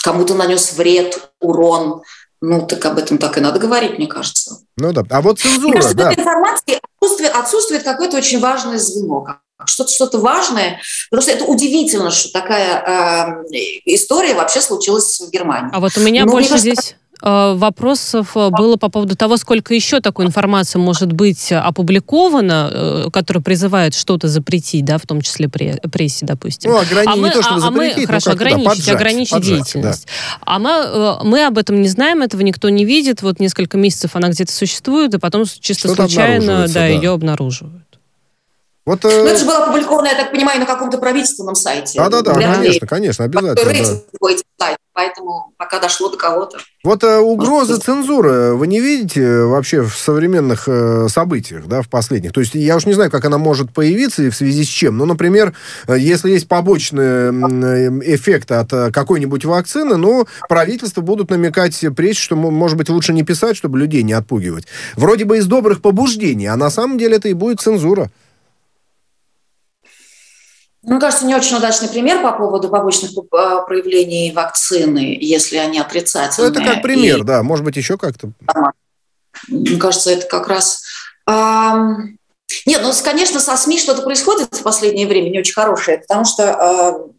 кому-то 0.02 0.34
нанес 0.34 0.72
вред, 0.74 1.30
урон, 1.40 2.02
ну, 2.40 2.66
так 2.66 2.84
об 2.86 2.98
этом 2.98 3.18
так 3.18 3.36
и 3.36 3.40
надо 3.40 3.58
говорить, 3.58 3.98
мне 3.98 4.06
кажется. 4.06 4.60
Ну 4.76 4.92
да. 4.92 5.02
А 5.10 5.20
вот 5.20 5.40
цензура, 5.40 5.62
Мне 5.62 5.72
кажется, 5.72 5.96
да. 5.96 6.10
в 6.10 6.12
этой 6.12 6.20
информации 6.20 6.80
отсутствует, 7.00 7.34
отсутствует 7.34 7.82
какое-то 7.82 8.16
очень 8.16 8.38
важное 8.38 8.78
звено, 8.78 9.26
что-то 9.66 9.90
что-то 9.90 10.18
важное. 10.18 10.80
Просто 11.10 11.32
это 11.32 11.44
удивительно, 11.44 12.10
что 12.10 12.32
такая 12.32 13.42
э, 13.42 13.56
история 13.86 14.34
вообще 14.34 14.60
случилась 14.60 15.18
в 15.20 15.30
Германии. 15.30 15.70
А 15.72 15.80
вот 15.80 15.96
у 15.96 16.00
меня 16.00 16.24
Но 16.24 16.32
больше 16.32 16.50
кажется, 16.50 16.70
здесь 16.70 16.96
вопросов 17.22 18.36
э, 18.36 18.50
было 18.50 18.76
по 18.76 18.88
поводу 18.88 19.16
того, 19.16 19.36
сколько 19.36 19.74
еще 19.74 20.00
такой 20.00 20.26
информации 20.26 20.78
может 20.78 21.12
быть 21.12 21.50
опубликовано, 21.52 22.70
э, 22.72 23.10
которая 23.12 23.42
призывает 23.42 23.94
что-то 23.94 24.28
запретить, 24.28 24.84
да, 24.84 24.98
в 24.98 25.06
том 25.06 25.20
числе 25.20 25.48
прессе, 25.48 26.26
допустим. 26.26 26.70
Ну, 26.70 26.78
ограничить, 26.78 27.12
а 27.12 27.16
мы, 27.16 27.28
не 27.28 27.34
то, 27.34 27.42
чтобы 27.42 27.58
а, 27.58 27.60
запретить, 27.60 27.96
а 27.96 28.00
мы, 28.00 28.06
хорошо, 28.06 28.30
ограничить, 28.30 28.64
да, 28.64 28.70
поджать, 28.70 28.94
ограничить 28.94 29.32
поджать, 29.32 29.54
деятельность. 29.54 30.06
Да. 30.06 30.38
А 30.44 30.58
мы, 30.58 31.24
мы 31.24 31.46
об 31.46 31.58
этом 31.58 31.82
не 31.82 31.88
знаем, 31.88 32.22
этого 32.22 32.42
никто 32.42 32.68
не 32.68 32.84
видит. 32.84 33.22
Вот 33.22 33.40
несколько 33.40 33.76
месяцев 33.76 34.14
она 34.14 34.28
где-то 34.28 34.52
существует, 34.52 35.14
и 35.14 35.18
потом 35.18 35.44
чисто 35.44 35.94
случайно 35.94 36.66
да, 36.66 36.72
да. 36.72 36.86
ее 36.86 37.10
обнаруживают. 37.10 37.87
Вот, 38.88 39.04
э... 39.04 39.08
Но 39.08 39.28
это 39.28 39.38
же 39.38 39.44
было 39.44 39.64
опубликовано, 39.64 40.06
я 40.06 40.14
так 40.14 40.30
понимаю, 40.30 40.60
на 40.60 40.64
каком-то 40.64 40.96
правительственном 40.96 41.54
сайте. 41.54 41.98
Да-да-да, 41.98 42.32
конечно, 42.32 42.86
конечно, 42.86 43.24
обязательно. 43.26 44.00
Да. 44.58 44.76
поэтому 44.94 45.52
пока 45.58 45.78
дошло 45.78 46.08
до 46.08 46.16
кого-то. 46.16 46.56
Вот 46.82 47.04
э, 47.04 47.18
угрозы 47.18 47.76
цензуры 47.76 48.54
вы 48.54 48.66
не 48.66 48.80
видите 48.80 49.42
вообще 49.42 49.82
в 49.82 49.94
современных 49.94 50.64
э, 50.68 51.08
событиях, 51.10 51.66
да, 51.66 51.82
в 51.82 51.90
последних? 51.90 52.32
То 52.32 52.40
есть 52.40 52.54
я 52.54 52.76
уж 52.76 52.86
не 52.86 52.94
знаю, 52.94 53.10
как 53.10 53.26
она 53.26 53.36
может 53.36 53.74
появиться 53.74 54.22
и 54.22 54.30
в 54.30 54.34
связи 54.34 54.64
с 54.64 54.68
чем. 54.68 54.96
Ну, 54.96 55.04
например, 55.04 55.52
э, 55.86 55.98
если 55.98 56.30
есть 56.30 56.48
побочные 56.48 57.30
э, 57.30 58.14
эффекты 58.14 58.54
от 58.54 58.72
э, 58.72 58.90
какой-нибудь 58.90 59.44
вакцины, 59.44 59.98
ну, 59.98 60.26
правительства 60.48 61.02
будут 61.02 61.28
намекать 61.28 61.78
прессе, 61.94 62.22
что, 62.22 62.36
может 62.36 62.78
быть, 62.78 62.88
лучше 62.88 63.12
не 63.12 63.22
писать, 63.22 63.54
чтобы 63.54 63.78
людей 63.78 64.02
не 64.02 64.14
отпугивать. 64.14 64.64
Вроде 64.96 65.26
бы 65.26 65.36
из 65.36 65.46
добрых 65.46 65.82
побуждений, 65.82 66.46
а 66.46 66.56
на 66.56 66.70
самом 66.70 66.96
деле 66.96 67.16
это 67.16 67.28
и 67.28 67.34
будет 67.34 67.60
цензура. 67.60 68.10
Мне 70.82 71.00
кажется, 71.00 71.26
не 71.26 71.34
очень 71.34 71.56
удачный 71.56 71.88
пример 71.88 72.22
по 72.22 72.32
поводу 72.32 72.68
побочных 72.68 73.10
э, 73.10 73.66
проявлений 73.66 74.32
вакцины, 74.32 75.18
если 75.20 75.56
они 75.56 75.80
отрицательные. 75.80 76.50
Ну, 76.50 76.56
это 76.56 76.64
как 76.64 76.82
пример, 76.82 77.18
и... 77.18 77.22
да. 77.24 77.42
Может 77.42 77.64
быть, 77.64 77.76
еще 77.76 77.98
как-то. 77.98 78.30
Мне 79.48 79.76
кажется, 79.76 80.10
это 80.10 80.26
как 80.26 80.48
раз... 80.48 80.82
Нет, 82.64 82.80
ну, 82.82 82.92
конечно, 83.04 83.40
со 83.40 83.56
СМИ 83.56 83.78
что-то 83.78 84.02
происходит 84.02 84.54
в 84.54 84.62
последнее 84.62 85.06
время 85.06 85.28
не 85.28 85.40
очень 85.40 85.52
хорошее, 85.52 85.98
потому 85.98 86.24
что 86.24 86.42
э, 86.44 87.10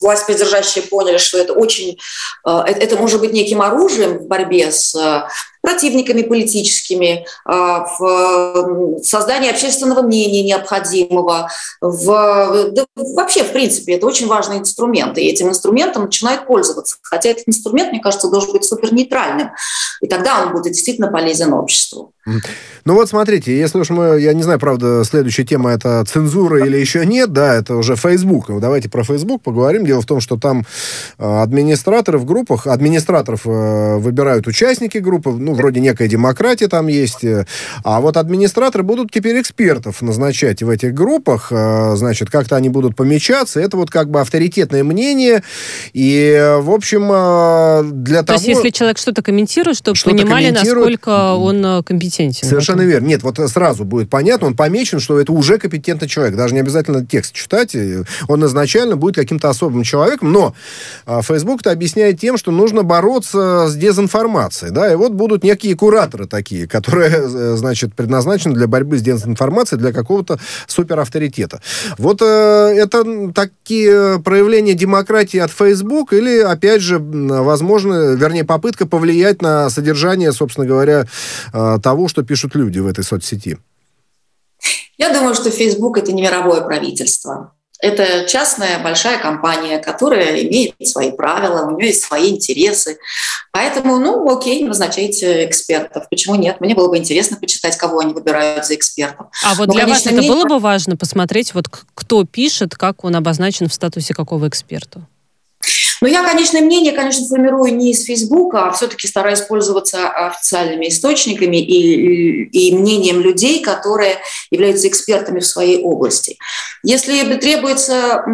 власть 0.00 0.26
придержащие 0.26 0.84
поняли, 0.84 1.18
что 1.18 1.38
это 1.38 1.52
очень, 1.52 1.98
э, 2.46 2.50
это 2.66 2.96
может 2.96 3.20
быть 3.20 3.32
неким 3.32 3.60
оружием 3.60 4.18
в 4.18 4.26
борьбе 4.26 4.72
с 4.72 4.94
противниками 5.62 6.22
политическими, 6.22 7.24
а, 7.44 7.86
в 7.98 9.02
создании 9.02 9.50
общественного 9.50 10.02
мнения 10.02 10.42
необходимого, 10.42 11.48
в, 11.80 12.70
да, 12.72 12.84
вообще, 12.96 13.44
в 13.44 13.52
принципе, 13.52 13.94
это 13.94 14.06
очень 14.06 14.26
важный 14.26 14.58
инструмент, 14.58 15.16
и 15.18 15.22
этим 15.22 15.48
инструментом 15.48 16.04
начинают 16.04 16.46
пользоваться. 16.46 16.96
Хотя 17.02 17.30
этот 17.30 17.48
инструмент, 17.48 17.92
мне 17.92 18.00
кажется, 18.00 18.28
должен 18.28 18.52
быть 18.52 18.64
супер 18.64 18.92
нейтральным, 18.92 19.50
и 20.00 20.06
тогда 20.06 20.42
он 20.42 20.52
будет 20.52 20.72
действительно 20.72 21.10
полезен 21.10 21.52
обществу. 21.52 22.12
Ну 22.84 22.94
вот 22.94 23.08
смотрите, 23.08 23.56
если 23.56 23.80
уж 23.80 23.90
мы, 23.90 24.20
я 24.20 24.32
не 24.32 24.42
знаю, 24.42 24.60
правда, 24.60 25.02
следующая 25.04 25.44
тема 25.44 25.70
это 25.70 26.04
цензура 26.04 26.64
или 26.64 26.76
еще 26.76 27.04
нет, 27.04 27.32
да, 27.32 27.54
это 27.54 27.76
уже 27.76 27.96
Facebook. 27.96 28.60
Давайте 28.60 28.88
про 28.88 29.02
Facebook 29.02 29.42
поговорим. 29.42 29.84
Дело 29.84 30.02
в 30.02 30.06
том, 30.06 30.20
что 30.20 30.36
там 30.36 30.64
а, 31.18 31.42
администраторы 31.42 32.18
в 32.18 32.24
группах, 32.24 32.66
администраторов 32.68 33.46
э, 33.46 33.96
выбирают 33.98 34.46
участники 34.46 34.98
группы, 34.98 35.30
ну, 35.30 35.51
ну, 35.52 35.58
вроде 35.58 35.80
некая 35.80 36.08
демократия 36.08 36.66
там 36.68 36.86
есть. 36.88 37.24
Э, 37.24 37.46
а 37.84 38.00
вот 38.00 38.16
администраторы 38.16 38.82
будут 38.82 39.12
теперь 39.12 39.40
экспертов 39.40 40.00
назначать 40.00 40.62
в 40.62 40.70
этих 40.70 40.94
группах. 40.94 41.48
Э, 41.50 41.94
значит, 41.94 42.30
как-то 42.30 42.56
они 42.56 42.70
будут 42.70 42.96
помечаться. 42.96 43.60
Это 43.60 43.76
вот 43.76 43.90
как 43.90 44.10
бы 44.10 44.20
авторитетное 44.20 44.82
мнение. 44.82 45.42
И, 45.92 46.56
в 46.60 46.70
общем, 46.70 47.10
э, 47.12 47.82
для 47.92 48.20
То 48.20 48.28
того... 48.28 48.38
То 48.38 48.44
есть, 48.44 48.48
если 48.48 48.70
человек 48.70 48.98
что-то 48.98 49.22
комментирует, 49.22 49.76
чтобы 49.76 49.96
что 49.96 50.10
понимали, 50.10 50.50
насколько 50.50 51.34
он 51.34 51.82
компетентен. 51.84 52.48
Совершенно 52.48 52.82
верно. 52.82 53.06
Нет, 53.06 53.22
вот 53.22 53.38
сразу 53.50 53.84
будет 53.84 54.08
понятно, 54.08 54.46
он 54.46 54.56
помечен, 54.56 55.00
что 55.00 55.18
это 55.20 55.32
уже 55.32 55.58
компетентный 55.58 56.08
человек. 56.08 56.36
Даже 56.36 56.54
не 56.54 56.60
обязательно 56.60 57.04
текст 57.04 57.34
читать. 57.34 57.76
Он 58.28 58.44
изначально 58.46 58.96
будет 58.96 59.16
каким-то 59.16 59.50
особым 59.50 59.82
человеком. 59.82 60.32
Но 60.32 60.54
Facebook 61.22 61.60
это 61.60 61.72
объясняет 61.72 62.18
тем, 62.20 62.38
что 62.38 62.50
нужно 62.50 62.82
бороться 62.82 63.66
с 63.68 63.76
дезинформацией. 63.76 64.72
Да, 64.72 64.90
и 64.90 64.96
вот 64.96 65.12
будут 65.12 65.41
существуют 65.42 65.44
некие 65.44 65.76
кураторы 65.76 66.26
такие, 66.26 66.66
которые, 66.66 67.10
э, 67.10 67.56
значит, 67.56 67.94
предназначены 67.94 68.54
для 68.54 68.66
борьбы 68.66 68.98
с 68.98 69.02
дезинформацией, 69.02 69.78
для 69.80 69.92
какого-то 69.92 70.38
суперавторитета. 70.66 71.60
Вот 71.98 72.22
э, 72.22 72.24
это 72.24 73.32
такие 73.32 74.20
проявления 74.24 74.74
демократии 74.74 75.40
от 75.40 75.50
Facebook 75.50 76.12
или, 76.12 76.40
опять 76.40 76.82
же, 76.82 76.98
возможно, 76.98 78.14
вернее, 78.14 78.44
попытка 78.44 78.86
повлиять 78.86 79.42
на 79.42 79.70
содержание, 79.70 80.32
собственно 80.32 80.66
говоря, 80.66 81.06
э, 81.52 81.78
того, 81.82 82.08
что 82.08 82.22
пишут 82.22 82.54
люди 82.54 82.80
в 82.80 82.86
этой 82.86 83.04
соцсети? 83.04 83.58
Я 84.98 85.12
думаю, 85.12 85.34
что 85.34 85.50
Facebook– 85.50 85.98
это 85.98 86.12
не 86.12 86.22
мировое 86.22 86.60
правительство. 86.60 87.52
Это 87.82 88.26
частная 88.28 88.78
большая 88.78 89.18
компания, 89.18 89.78
которая 89.78 90.40
имеет 90.44 90.74
свои 90.86 91.10
правила, 91.10 91.66
у 91.66 91.76
нее 91.76 91.88
есть 91.88 92.04
свои 92.04 92.30
интересы. 92.30 92.98
Поэтому, 93.50 93.98
ну, 93.98 94.24
окей, 94.34 94.62
назначайте 94.62 95.44
экспертов. 95.44 96.08
Почему 96.08 96.36
нет? 96.36 96.60
Мне 96.60 96.76
было 96.76 96.88
бы 96.88 96.96
интересно 96.96 97.36
почитать, 97.36 97.76
кого 97.76 97.98
они 97.98 98.14
выбирают 98.14 98.64
за 98.64 98.76
экспертов. 98.76 99.26
А 99.44 99.54
вот 99.56 99.66
Но, 99.66 99.74
для 99.74 99.82
конечно, 99.82 100.12
вас 100.12 100.24
это 100.24 100.32
было 100.32 100.44
бы 100.44 100.60
важно 100.60 100.96
посмотреть, 100.96 101.54
вот 101.54 101.64
кто 101.68 102.24
пишет, 102.24 102.76
как 102.76 103.04
он 103.04 103.16
обозначен 103.16 103.68
в 103.68 103.74
статусе 103.74 104.14
какого 104.14 104.46
эксперта? 104.46 105.00
Но 106.02 106.08
я, 106.08 106.24
конечно, 106.24 106.60
мнение, 106.60 106.90
конечно, 106.90 107.28
формирую 107.28 107.76
не 107.76 107.92
из 107.92 108.04
Фейсбука, 108.04 108.66
а 108.66 108.72
все-таки 108.72 109.06
стараюсь 109.06 109.40
пользоваться 109.42 110.08
официальными 110.08 110.88
источниками 110.88 111.58
и, 111.58 112.42
и 112.42 112.76
мнением 112.76 113.20
людей, 113.20 113.62
которые 113.62 114.18
являются 114.50 114.88
экспертами 114.88 115.38
в 115.38 115.46
своей 115.46 115.80
области. 115.80 116.38
Если 116.82 117.22
требуется 117.36 118.24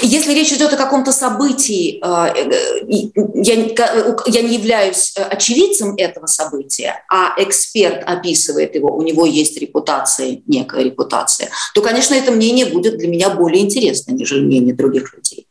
если 0.00 0.32
речь 0.32 0.52
идет 0.52 0.72
о 0.72 0.76
каком-то 0.76 1.12
событии, 1.12 2.00
э, 2.02 2.32
э, 2.34 3.10
я, 3.34 3.54
я 4.26 4.42
не 4.42 4.56
являюсь 4.56 5.14
э, 5.16 5.22
очевидцем 5.22 5.96
этого 5.96 6.26
события, 6.26 7.02
а 7.10 7.34
эксперт 7.36 8.04
описывает 8.06 8.74
его, 8.74 8.94
у 8.94 9.02
него 9.02 9.26
есть 9.26 9.58
репутация, 9.58 10.40
некая 10.46 10.84
репутация, 10.84 11.48
то, 11.74 11.82
конечно, 11.82 12.14
это 12.14 12.32
мнение 12.32 12.66
будет 12.66 12.98
для 12.98 13.08
меня 13.08 13.30
более 13.30 13.62
интересно, 13.62 14.12
нежели 14.12 14.44
мнение 14.44 14.74
других 14.74 15.14
людей. 15.14 15.47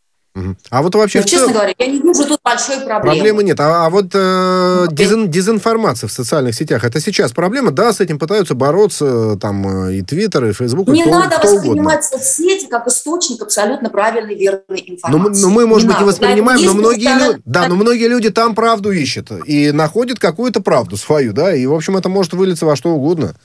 А 0.69 0.82
вот 0.82 0.95
вообще... 0.95 1.19
Ну, 1.19 1.26
честно 1.26 1.54
говоря, 1.54 1.73
я 1.78 1.88
не 1.88 2.00
вижу 2.00 2.26
тут 2.26 2.39
большой 2.43 2.78
проблемы. 2.78 3.02
Проблемы 3.02 3.43
нет. 3.43 3.60
А, 3.60 3.86
а 3.86 3.89
вот 3.89 4.08
э, 4.13 4.88
дезин, 4.91 5.30
дезинформация 5.30 6.08
в 6.08 6.12
социальных 6.12 6.56
сетях, 6.56 6.84
это 6.84 7.00
сейчас 7.00 7.32
проблема? 7.32 7.71
Да, 7.71 7.93
с 7.93 8.00
этим 8.00 8.19
пытаются 8.19 8.54
бороться 8.54 9.38
там 9.38 9.89
и 9.89 10.02
Твиттер, 10.02 10.45
и 10.45 10.54
Фейсбук, 10.54 10.88
Не 10.89 11.02
и 11.02 11.04
кто, 11.04 11.12
надо 11.12 11.38
кто 11.38 11.56
воспринимать 11.56 12.06
угодно. 12.06 12.19
соцсети 12.19 12.67
как 12.67 12.88
источник 12.88 13.41
абсолютно 13.41 13.89
правильной, 13.89 14.36
верной 14.36 14.84
информации. 14.86 15.41
Но, 15.41 15.47
но 15.47 15.54
мы, 15.54 15.67
может 15.67 15.86
не 15.86 15.89
быть, 15.89 16.00
надо. 16.00 16.06
и 16.06 16.13
воспринимаем, 16.13 16.65
но 16.65 16.73
многие, 16.73 17.19
люди, 17.19 17.41
да, 17.45 17.67
но 17.67 17.76
многие 17.76 18.08
люди 18.08 18.30
там 18.30 18.56
правду 18.56 18.91
ищут 18.91 19.32
и 19.45 19.71
находят 19.71 20.19
какую-то 20.19 20.62
правду 20.62 20.97
свою, 20.97 21.34
да, 21.34 21.56
и, 21.56 21.65
в 21.65 21.73
общем, 21.73 21.97
это 21.97 22.10
может 22.10 22.34
вылиться 22.34 22.65
во 22.65 22.76
что 22.76 22.89
угодно. 22.89 23.36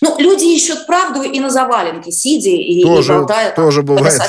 Ну, 0.00 0.16
люди 0.18 0.44
ищут 0.44 0.86
правду 0.86 1.22
и 1.22 1.40
на 1.40 1.50
заваленке, 1.50 2.12
сидя 2.12 2.50
и, 2.50 2.82
тоже, 2.82 3.14
и 3.14 3.16
болтая. 3.16 3.54
Тоже 3.54 3.82
бывает 3.82 4.20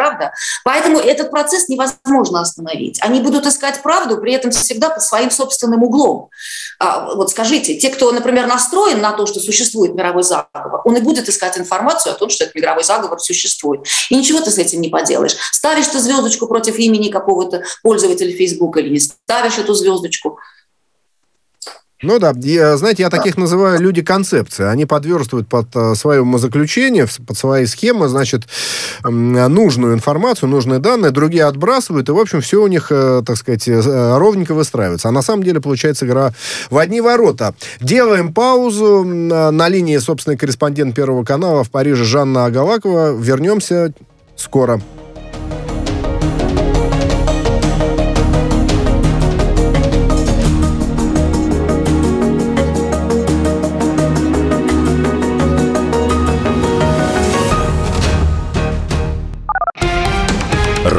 правда? 0.00 0.32
Поэтому 0.64 0.98
этот 0.98 1.30
процесс 1.30 1.68
невозможно 1.68 2.40
остановить. 2.40 2.98
Они 3.02 3.20
будут 3.20 3.44
искать 3.44 3.82
правду, 3.82 4.16
при 4.16 4.32
этом 4.32 4.50
всегда 4.50 4.88
под 4.88 5.02
своим 5.02 5.30
собственным 5.30 5.82
углом. 5.82 6.30
А, 6.78 7.14
вот 7.14 7.30
скажите, 7.30 7.76
те, 7.76 7.90
кто, 7.90 8.10
например, 8.10 8.46
настроен 8.46 9.02
на 9.02 9.12
то, 9.12 9.26
что 9.26 9.40
существует 9.40 9.94
мировой 9.94 10.22
заговор, 10.22 10.80
он 10.86 10.96
и 10.96 11.02
будет 11.02 11.28
искать 11.28 11.58
информацию 11.58 12.14
о 12.14 12.16
том, 12.16 12.30
что 12.30 12.44
этот 12.44 12.56
мировой 12.56 12.82
заговор 12.82 13.20
существует. 13.20 13.86
И 14.08 14.16
ничего 14.16 14.40
ты 14.40 14.50
с 14.50 14.56
этим 14.56 14.80
не 14.80 14.88
поделаешь. 14.88 15.36
Ставишь 15.52 15.88
ты 15.88 15.98
звездочку 15.98 16.46
против 16.46 16.78
имени 16.78 17.10
какого-то 17.10 17.62
пользователя 17.82 18.34
Фейсбука 18.34 18.80
или 18.80 18.88
не 18.88 19.00
ставишь 19.00 19.58
эту 19.58 19.74
звездочку– 19.74 20.38
ну 22.02 22.18
да, 22.18 22.32
я, 22.36 22.78
знаете, 22.78 23.02
я 23.02 23.10
таких 23.10 23.36
называю 23.36 23.78
люди 23.78 24.00
концепции. 24.02 24.64
Они 24.64 24.86
подверстывают 24.86 25.48
под 25.48 25.66
э, 25.74 25.94
свое 25.94 26.22
умозаключение, 26.22 27.06
под 27.26 27.36
свои 27.36 27.66
схемы, 27.66 28.08
значит, 28.08 28.44
нужную 29.02 29.94
информацию, 29.94 30.48
нужные 30.48 30.78
данные, 30.78 31.10
другие 31.10 31.44
отбрасывают, 31.44 32.08
и, 32.08 32.12
в 32.12 32.18
общем, 32.18 32.40
все 32.40 32.62
у 32.62 32.66
них, 32.68 32.86
э, 32.90 33.22
так 33.24 33.36
сказать, 33.36 33.68
э, 33.68 34.16
ровненько 34.16 34.54
выстраивается. 34.54 35.08
А 35.08 35.12
на 35.12 35.20
самом 35.20 35.42
деле 35.42 35.60
получается 35.60 36.06
игра 36.06 36.32
в 36.70 36.78
одни 36.78 37.02
ворота. 37.02 37.54
Делаем 37.80 38.32
паузу. 38.32 39.04
На 39.04 39.68
линии, 39.68 39.98
собственно, 39.98 40.36
корреспондент 40.36 40.94
Первого 40.94 41.24
канала 41.24 41.64
в 41.64 41.70
Париже 41.70 42.04
Жанна 42.04 42.46
Агалакова. 42.46 43.12
Вернемся 43.12 43.92
скоро. 44.36 44.80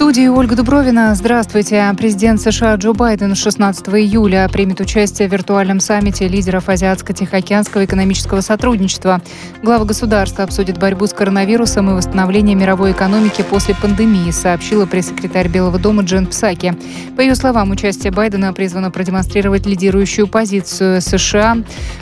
студии 0.00 0.28
Ольга 0.28 0.56
Дубровина. 0.56 1.14
Здравствуйте. 1.14 1.94
Президент 1.98 2.40
США 2.40 2.76
Джо 2.76 2.94
Байден 2.94 3.34
16 3.34 3.86
июля 3.88 4.48
примет 4.50 4.80
участие 4.80 5.28
в 5.28 5.32
виртуальном 5.32 5.78
саммите 5.78 6.26
лидеров 6.26 6.70
Азиатско-Тихоокеанского 6.70 7.84
экономического 7.84 8.40
сотрудничества. 8.40 9.20
Глава 9.62 9.84
государства 9.84 10.44
обсудит 10.44 10.78
борьбу 10.78 11.06
с 11.06 11.12
коронавирусом 11.12 11.90
и 11.90 11.92
восстановление 11.92 12.56
мировой 12.56 12.92
экономики 12.92 13.42
после 13.42 13.74
пандемии, 13.74 14.30
сообщила 14.30 14.86
пресс-секретарь 14.86 15.48
Белого 15.48 15.78
дома 15.78 16.02
Джен 16.02 16.26
Псаки. 16.28 16.74
По 17.14 17.20
ее 17.20 17.34
словам, 17.34 17.70
участие 17.70 18.10
Байдена 18.10 18.54
призвано 18.54 18.90
продемонстрировать 18.90 19.66
лидирующую 19.66 20.26
позицию 20.28 21.02
США 21.02 21.58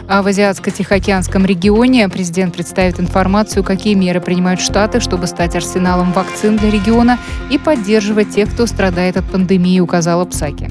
в 0.06 0.24
Азиатско-Тихоокеанском 0.24 1.44
регионе. 1.44 2.08
Президент 2.08 2.54
представит 2.54 3.00
информацию, 3.00 3.64
какие 3.64 3.94
меры 3.94 4.20
принимают 4.20 4.60
Штаты, 4.60 5.00
чтобы 5.00 5.26
стать 5.26 5.56
арсеналом 5.56 6.12
вакцин 6.12 6.58
для 6.58 6.70
региона 6.70 7.18
и 7.50 7.58
поддерживать 7.58 7.87
поддерживать 7.88 8.28
тех, 8.28 8.52
кто 8.52 8.66
страдает 8.66 9.16
от 9.16 9.24
пандемии, 9.24 9.80
указала 9.80 10.26
Псаки. 10.26 10.68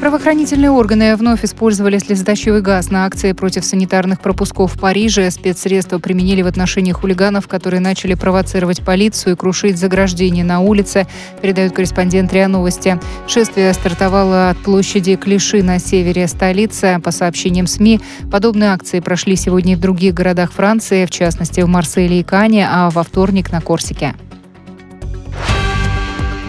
Правоохранительные 0.00 0.70
органы 0.70 1.16
вновь 1.16 1.44
использовали 1.44 1.98
слезоточивый 1.98 2.60
газ 2.60 2.90
на 2.92 3.06
акции 3.06 3.32
против 3.32 3.64
санитарных 3.64 4.20
пропусков 4.20 4.76
в 4.76 4.78
Париже. 4.78 5.28
Спецсредства 5.32 5.98
применили 5.98 6.42
в 6.42 6.46
отношении 6.46 6.92
хулиганов, 6.92 7.48
которые 7.48 7.80
начали 7.80 8.14
провоцировать 8.14 8.84
полицию 8.84 9.32
и 9.32 9.36
крушить 9.36 9.78
заграждения 9.78 10.44
на 10.44 10.60
улице, 10.60 11.08
передают 11.42 11.74
корреспондент 11.74 12.32
РИА 12.32 12.46
Новости. 12.46 13.00
Шествие 13.26 13.72
стартовало 13.74 14.50
от 14.50 14.58
площади 14.58 15.16
Клиши 15.16 15.60
на 15.64 15.80
севере 15.80 16.28
столицы. 16.28 17.00
По 17.02 17.10
сообщениям 17.10 17.66
СМИ, 17.66 18.00
подобные 18.30 18.70
акции 18.70 19.00
прошли 19.00 19.34
сегодня 19.34 19.72
и 19.72 19.76
в 19.76 19.80
других 19.80 20.14
городах 20.14 20.52
Франции, 20.52 21.04
в 21.04 21.10
частности 21.10 21.62
в 21.62 21.66
Марселе 21.66 22.20
и 22.20 22.22
Кане, 22.22 22.68
а 22.70 22.90
во 22.90 23.02
вторник 23.02 23.50
на 23.50 23.60
Корсике. 23.60 24.14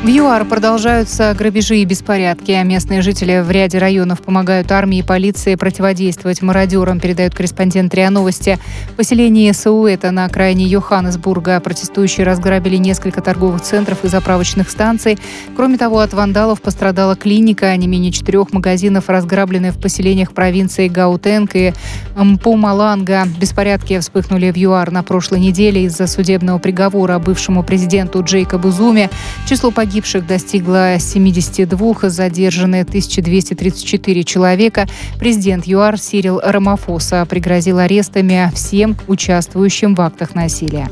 В 0.03 0.09
ЮАР 0.09 0.45
продолжаются 0.45 1.33
грабежи 1.33 1.79
и 1.79 1.83
беспорядки. 1.83 2.51
Местные 2.63 3.01
жители 3.01 3.41
в 3.41 3.49
ряде 3.49 3.79
районов 3.79 4.21
помогают 4.21 4.71
армии 4.71 4.99
и 4.99 5.03
полиции 5.03 5.55
противодействовать 5.55 6.43
мародерам, 6.43 6.99
передают 6.99 7.33
корреспондент 7.33 7.95
РИА 7.95 8.11
Новости. 8.11 8.59
В 8.91 8.93
поселении 8.93 9.51
Сауэта 9.51 10.11
на 10.11 10.25
окраине 10.25 10.65
Йоханнесбурга 10.65 11.59
протестующие 11.59 12.27
разграбили 12.27 12.77
несколько 12.77 13.21
торговых 13.21 13.63
центров 13.63 14.05
и 14.05 14.07
заправочных 14.07 14.69
станций. 14.69 15.17
Кроме 15.55 15.79
того, 15.79 15.99
от 15.99 16.13
вандалов 16.13 16.61
пострадала 16.61 17.15
клиника. 17.15 17.75
Не 17.75 17.87
менее 17.87 18.11
четырех 18.11 18.53
магазинов 18.53 19.09
разграблены 19.09 19.71
в 19.71 19.81
поселениях 19.81 20.31
провинции 20.31 20.87
Гаутенг 20.87 21.55
и 21.55 21.73
Мпумаланга. 22.15 23.25
Беспорядки 23.39 23.99
вспыхнули 23.99 24.51
в 24.51 24.57
ЮАР 24.57 24.91
на 24.91 25.01
прошлой 25.01 25.39
неделе 25.39 25.83
из-за 25.85 26.05
судебного 26.05 26.59
приговора 26.59 27.17
бывшему 27.17 27.63
президенту 27.63 28.23
Джейкобу 28.23 28.69
Зуме. 28.69 29.09
Число 29.49 29.71
погибших 29.71 29.86
погибших 29.87 30.27
достигла 30.27 30.99
72, 30.99 32.09
задержаны 32.09 32.81
1234 32.81 34.23
человека. 34.25 34.85
Президент 35.17 35.65
ЮАР 35.65 35.97
Сирил 35.97 36.41
Рамафоса 36.43 37.25
пригрозил 37.25 37.77
арестами 37.77 38.51
всем 38.53 38.97
участвующим 39.07 39.95
в 39.95 40.01
актах 40.01 40.35
насилия. 40.35 40.89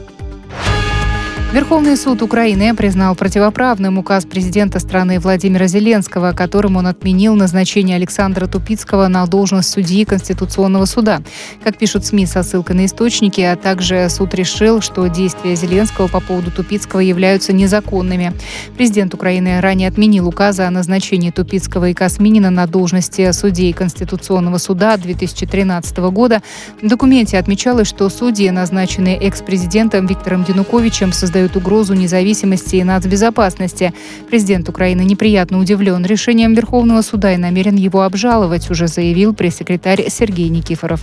Верховный 1.55 1.95
суд 1.95 2.21
Украины 2.21 2.75
признал 2.75 3.15
противоправным 3.15 3.97
указ 3.97 4.25
президента 4.25 4.77
страны 4.79 5.21
Владимира 5.21 5.67
Зеленского, 5.67 6.33
которым 6.33 6.75
он 6.75 6.85
отменил 6.85 7.33
назначение 7.33 7.95
Александра 7.95 8.45
Тупицкого 8.45 9.07
на 9.07 9.25
должность 9.25 9.69
судьи 9.69 10.03
Конституционного 10.03 10.83
суда. 10.83 11.21
Как 11.63 11.77
пишут 11.77 12.05
СМИ 12.05 12.25
со 12.25 12.43
ссылкой 12.43 12.75
на 12.75 12.85
источники, 12.85 13.39
а 13.39 13.55
также 13.55 14.09
суд 14.09 14.33
решил, 14.33 14.81
что 14.81 15.07
действия 15.07 15.55
Зеленского 15.55 16.09
по 16.09 16.19
поводу 16.19 16.51
Тупицкого 16.51 16.99
являются 16.99 17.53
незаконными. 17.53 18.33
Президент 18.75 19.13
Украины 19.13 19.61
ранее 19.61 19.87
отменил 19.87 20.27
указы 20.27 20.63
о 20.63 20.71
назначении 20.71 21.31
Тупицкого 21.31 21.87
и 21.87 21.93
Косминина 21.93 22.49
на 22.49 22.67
должности 22.67 23.31
судей 23.31 23.71
Конституционного 23.71 24.57
суда 24.57 24.97
2013 24.97 25.97
года. 25.99 26.41
В 26.81 26.85
документе 26.85 27.37
отмечалось, 27.37 27.87
что 27.87 28.09
судьи, 28.09 28.49
назначенные 28.49 29.15
экс-президентом 29.19 30.05
Виктором 30.05 30.43
Януковичем, 30.45 31.13
создают 31.13 31.44
представляют 31.45 31.55
угрозу 31.55 31.93
независимости 31.93 32.77
и 32.77 32.83
нацбезопасности. 32.83 33.93
Президент 34.29 34.69
Украины 34.69 35.01
неприятно 35.01 35.59
удивлен 35.59 36.05
решением 36.05 36.53
Верховного 36.53 37.01
суда 37.01 37.33
и 37.33 37.37
намерен 37.37 37.75
его 37.75 38.01
обжаловать, 38.01 38.69
уже 38.71 38.87
заявил 38.87 39.33
пресс-секретарь 39.33 40.09
Сергей 40.09 40.49
Никифоров. 40.49 41.01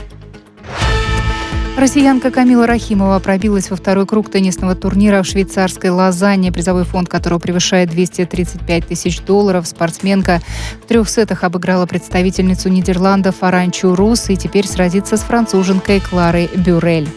Россиянка 1.77 2.31
Камила 2.31 2.67
Рахимова 2.67 3.19
пробилась 3.19 3.71
во 3.71 3.77
второй 3.77 4.07
круг 4.07 4.31
теннисного 4.31 4.75
турнира 4.75 5.23
в 5.23 5.27
швейцарской 5.27 5.91
Лозанне, 5.91 6.53
призовой 6.53 6.85
фонд 6.85 7.09
которого 7.09 7.39
превышает 7.39 7.91
235 7.91 8.87
тысяч 8.87 9.21
долларов. 9.21 9.67
Спортсменка 9.67 10.41
в 10.83 10.87
трех 10.87 11.09
сетах 11.09 11.45
обыграла 11.45 11.87
представительницу 11.87 12.69
Нидерландов 12.69 13.37
Аранчу 13.41 13.95
Рус 13.95 14.29
и 14.29 14.37
теперь 14.37 14.67
сразится 14.67 15.17
с 15.17 15.21
француженкой 15.21 16.01
Кларой 16.01 16.51
Бюрель. 16.55 17.09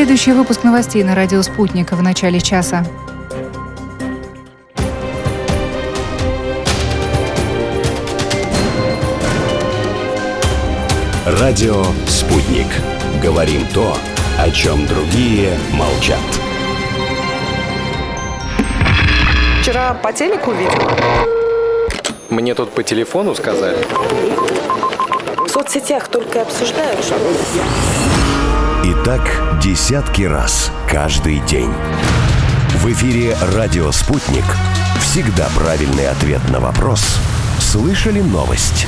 Следующий 0.00 0.32
выпуск 0.32 0.64
новостей 0.64 1.04
на 1.04 1.14
радио 1.14 1.42
«Спутник» 1.42 1.92
в 1.92 2.00
начале 2.00 2.40
часа. 2.40 2.86
Радио 11.26 11.84
«Спутник». 12.06 12.66
Говорим 13.22 13.66
то, 13.74 13.94
о 14.38 14.50
чем 14.50 14.86
другие 14.86 15.58
молчат. 15.74 16.18
Вчера 19.60 19.92
по 19.92 20.14
телеку 20.14 20.52
видела. 20.52 20.92
Мне 22.30 22.54
тут 22.54 22.70
по 22.70 22.82
телефону 22.82 23.34
сказали. 23.34 23.76
В 25.46 25.48
соцсетях 25.50 26.08
только 26.08 26.40
обсуждают, 26.40 27.04
что... 27.04 27.16
Так 29.04 29.22
десятки 29.62 30.24
раз 30.24 30.70
каждый 30.86 31.40
день. 31.46 31.70
В 32.76 32.86
эфире 32.92 33.34
«Радио 33.54 33.90
Спутник». 33.92 34.44
Всегда 35.00 35.48
правильный 35.56 36.06
ответ 36.06 36.40
на 36.52 36.60
вопрос. 36.60 37.16
Слышали 37.58 38.20
новость? 38.20 38.86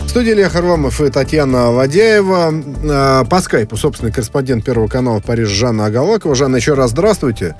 В 0.00 0.08
студии 0.10 0.32
Илья 0.32 0.50
Харламов 0.50 1.00
и 1.00 1.08
Татьяна 1.08 1.70
Ладяева. 1.70 2.52
А, 2.90 3.24
По 3.24 3.40
скайпу 3.40 3.76
собственный 3.76 4.12
корреспондент 4.12 4.64
Первого 4.64 4.88
канала 4.88 5.20
в 5.20 5.24
Париже 5.24 5.54
Жанна 5.54 5.86
Агалакова. 5.86 6.34
Жанна, 6.34 6.56
еще 6.56 6.74
раз 6.74 6.90
здравствуйте. 6.90 7.56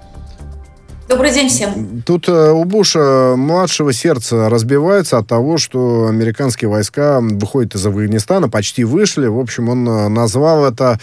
Добрый 1.10 1.34
день 1.34 1.48
всем. 1.48 2.02
Тут 2.06 2.28
э, 2.28 2.52
у 2.52 2.62
Буша 2.62 3.34
младшего 3.36 3.92
сердце 3.92 4.48
разбивается 4.48 5.18
от 5.18 5.26
того, 5.26 5.58
что 5.58 6.06
американские 6.06 6.70
войска 6.70 7.18
выходят 7.20 7.74
из 7.74 7.84
Афганистана, 7.84 8.48
почти 8.48 8.84
вышли. 8.84 9.26
В 9.26 9.40
общем, 9.40 9.68
он 9.70 9.88
э, 9.88 10.08
назвал 10.08 10.64
это 10.64 11.00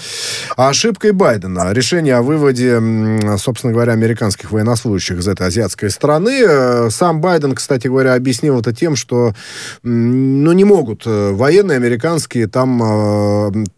ошибкой 0.56 1.12
Байдена. 1.12 1.74
Решение 1.74 2.16
о 2.16 2.22
выводе, 2.22 2.82
собственно 3.38 3.74
говоря, 3.74 3.92
американских 3.92 4.54
военнослужащих 4.54 5.18
из 5.18 5.28
этой 5.28 5.48
азиатской 5.48 5.90
страны. 5.90 6.42
Э, 6.42 6.90
Сам 6.90 7.20
Байден, 7.20 7.54
кстати 7.54 7.88
говоря, 7.88 8.14
объяснил 8.14 8.62
это 8.62 8.74
тем, 8.74 8.96
что 8.96 9.34
ну, 9.84 10.54
не 10.54 10.64
могут 10.64 11.02
военные 11.06 11.76
американские 11.76 12.48
там 12.48 12.82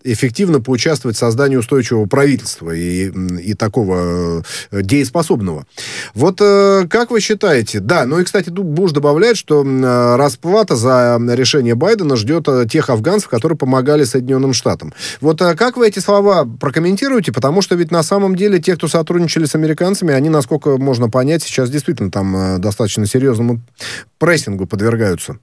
эффективно 0.04 0.62
поучаствовать 0.62 1.18
в 1.18 1.20
создании 1.20 1.56
устойчивого 1.56 2.06
правительства 2.06 2.70
и, 2.70 3.10
и 3.39 3.56
такого 3.56 4.44
дееспособного. 4.72 5.65
Вот 6.19 6.41
э, 6.41 6.86
как 6.89 7.12
вы 7.12 7.21
считаете? 7.21 7.79
Да, 7.79 8.05
ну 8.05 8.19
и, 8.19 8.25
кстати, 8.25 8.49
Буш 8.49 8.91
добавляет, 8.91 9.38
что 9.38 9.63
э, 9.63 10.15
расплата 10.17 10.75
за 10.75 11.17
решение 11.29 11.75
Байдена 11.75 12.17
ждет 12.17 12.45
э, 12.49 12.65
тех 12.69 12.89
афганцев, 12.89 13.29
которые 13.29 13.58
помогали 13.58 14.03
Соединенным 14.03 14.51
Штатам. 14.51 14.93
Вот 15.21 15.39
как 15.39 15.77
вы 15.77 15.88
эти 15.88 15.99
слова 15.99 16.45
прокомментируете? 16.60 17.32
Потому 17.32 17.62
что 17.62 17.75
ведь 17.75 17.91
на 17.91 18.03
самом 18.03 18.36
деле 18.36 18.60
те, 18.60 18.75
кто 18.75 18.89
сотрудничали 18.89 19.45
с 19.45 19.55
американцами, 19.55 20.13
они, 20.13 20.27
насколько 20.27 20.77
можно 20.77 21.10
понять, 21.10 21.41
сейчас 21.41 21.69
действительно 21.69 22.12
там 22.12 22.60
достаточно 22.60 23.05
серьезному 23.05 23.62
прессингу 24.17 24.67
подвергаются. 24.67 25.38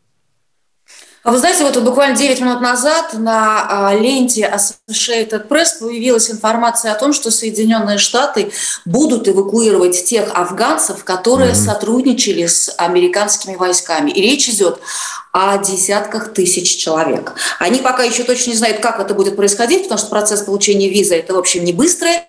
А 1.27 1.33
Вы 1.33 1.39
знаете, 1.39 1.65
вот 1.65 1.77
буквально 1.79 2.17
9 2.17 2.41
минут 2.41 2.61
назад 2.61 3.15
на 3.15 3.89
а, 3.89 3.95
ленте 3.97 4.49
Associated 4.49 5.49
Press 5.49 5.81
появилась 5.81 6.31
информация 6.31 6.93
о 6.93 6.95
том, 6.95 7.13
что 7.13 7.33
Соединенные 7.33 7.99
Штаты 7.99 8.53
будут 8.85 9.27
эвакуировать 9.27 10.05
тех 10.05 10.31
афганцев, 10.37 11.03
которые 11.03 11.51
Мгм. 11.51 11.59
сотрудничали 11.59 12.47
с 12.47 12.73
американскими 12.79 13.57
войсками. 13.57 14.13
И 14.13 14.23
речь 14.23 14.49
идет 14.49 14.79
о 15.37 15.59
десятках 15.59 16.33
тысяч 16.33 16.77
человек. 16.77 17.35
Они 17.59 17.81
пока 17.81 18.05
еще 18.05 18.23
точно 18.25 18.53
не 18.53 18.57
знают, 18.57 18.81
как 18.81 19.01
это 19.01 19.13
будет 19.13 19.37
происходить, 19.37 19.83
потому 19.83 19.99
что 19.99 20.09
процесс 20.09 20.41
получения 20.41 20.89
визы– 20.89 21.15
это, 21.17 21.35
в 21.35 21.39
общем, 21.39 21.63
не 21.63 21.75
быстрая 21.75 22.25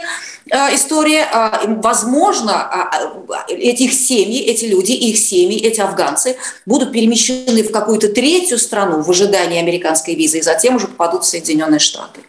а, 0.52 0.76
история. 0.76 1.26
А, 1.32 1.62
Возможно, 1.82 2.52
а, 2.52 2.92
а, 3.30 3.46
эти 3.48 3.84
их 3.84 3.94
семьи, 3.94 4.42
эти 4.42 4.66
люди, 4.66 4.92
их 4.92 5.18
семьи, 5.18 5.58
эти 5.58 5.80
афганцы 5.80 6.36
будут 6.66 6.92
перемещены 6.92 7.64
в 7.64 7.72
какую-то 7.72 8.10
третью 8.10 8.58
страну 8.58 9.02
в 9.02 9.10
ожидании 9.10 9.60
американской 9.60 10.14
визы 10.14 10.40
и 10.40 10.42
затем 10.42 10.76
уже 10.76 10.88
попадут 10.88 11.24
в 11.24 11.28
Соединенные 11.28 11.80
Штаты. 11.80 12.20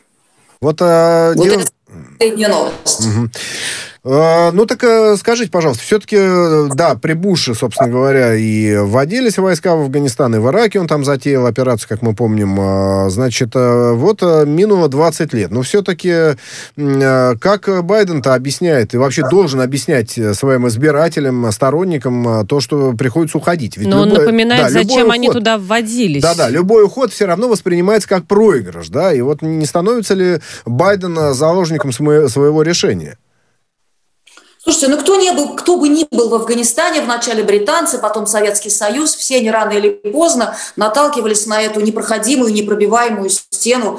Вот, 0.61 0.81
э, 0.81 1.33
Вот 1.35 1.45
дело- 1.45 1.61
это 1.61 1.73
последняя 2.19 2.49
новость. 2.49 3.01
Мгм. 3.01 3.33
Э, 4.05 4.51
Ну 4.53 4.65
так 4.67 4.83
э, 4.85 5.17
скажите, 5.17 5.51
пожалуйста, 5.51 5.83
все-таки, 5.83 6.17
э, 6.19 6.69
да, 6.75 6.95
при 6.95 7.13
Буше, 7.15 7.55
собственно 7.55 7.89
говоря, 7.91 8.35
и 8.35 8.77
вводились 8.77 9.39
войска 9.39 9.75
в 9.77 9.81
Афганистан, 9.83 10.35
и 10.35 10.39
в 10.39 10.49
Ираке 10.49 10.81
он 10.81 10.87
там 10.87 11.05
затеял 11.05 11.47
операцию, 11.47 11.89
как 11.89 12.03
мы 12.03 12.15
помним. 12.15 13.09
Значит, 13.11 13.55
вот 13.55 14.23
минуло 14.47 14.89
20 14.89 15.33
лет. 15.35 15.51
Но 15.51 15.63
все-таки 15.63 16.37
как 16.77 17.85
Байден-то 17.85 18.35
объясняет, 18.35 18.95
и 18.95 18.97
вообще 18.97 19.29
должен 19.29 19.61
объяснять 19.61 20.11
своим 20.35 20.69
избирателям, 20.69 21.51
сторонникам 21.53 22.47
то, 22.47 22.61
что 22.61 22.93
приходится 22.93 23.39
уходить? 23.39 23.77
Ведь 23.77 23.89
Но 23.89 24.03
он 24.03 24.09
любой- 24.09 24.21
напоминает, 24.25 24.65
да, 24.65 24.71
зачем 24.71 25.11
они 25.11 25.29
уход- 25.29 25.39
туда 25.39 25.59
вводились. 25.59 26.23
да-да, 26.23 26.49
любой 26.49 26.85
уход 26.85 27.13
все 27.13 27.27
равно 27.27 27.49
воспринимается 27.49 28.09
как 28.09 28.27
проигрыш, 28.27 28.89
да, 28.89 29.13
и 29.13 29.21
вот 29.21 29.43
не 29.43 29.67
становится 29.67 30.15
ли 30.15 30.39
Байден 30.65 31.35
заложником 31.35 31.93
своего 31.93 32.63
решения? 32.63 33.19
Слушайте, 34.69 34.89
ну 34.89 35.01
кто, 35.01 35.17
не 35.17 35.33
был, 35.33 35.57
кто 35.57 35.79
бы 35.79 35.89
ни 35.89 36.07
был 36.11 36.29
в 36.29 36.35
Афганистане, 36.35 37.01
вначале 37.01 37.43
британцы, 37.43 37.97
потом 37.97 38.27
Советский 38.27 38.69
Союз, 38.69 39.15
все 39.15 39.39
они 39.39 39.51
рано 39.51 39.71
или 39.71 39.89
поздно 39.89 40.59
наталкивались 40.77 41.47
на 41.47 41.63
эту 41.63 41.81
непроходимую, 41.81 42.53
непробиваемую 42.53 43.31
стену 43.31 43.99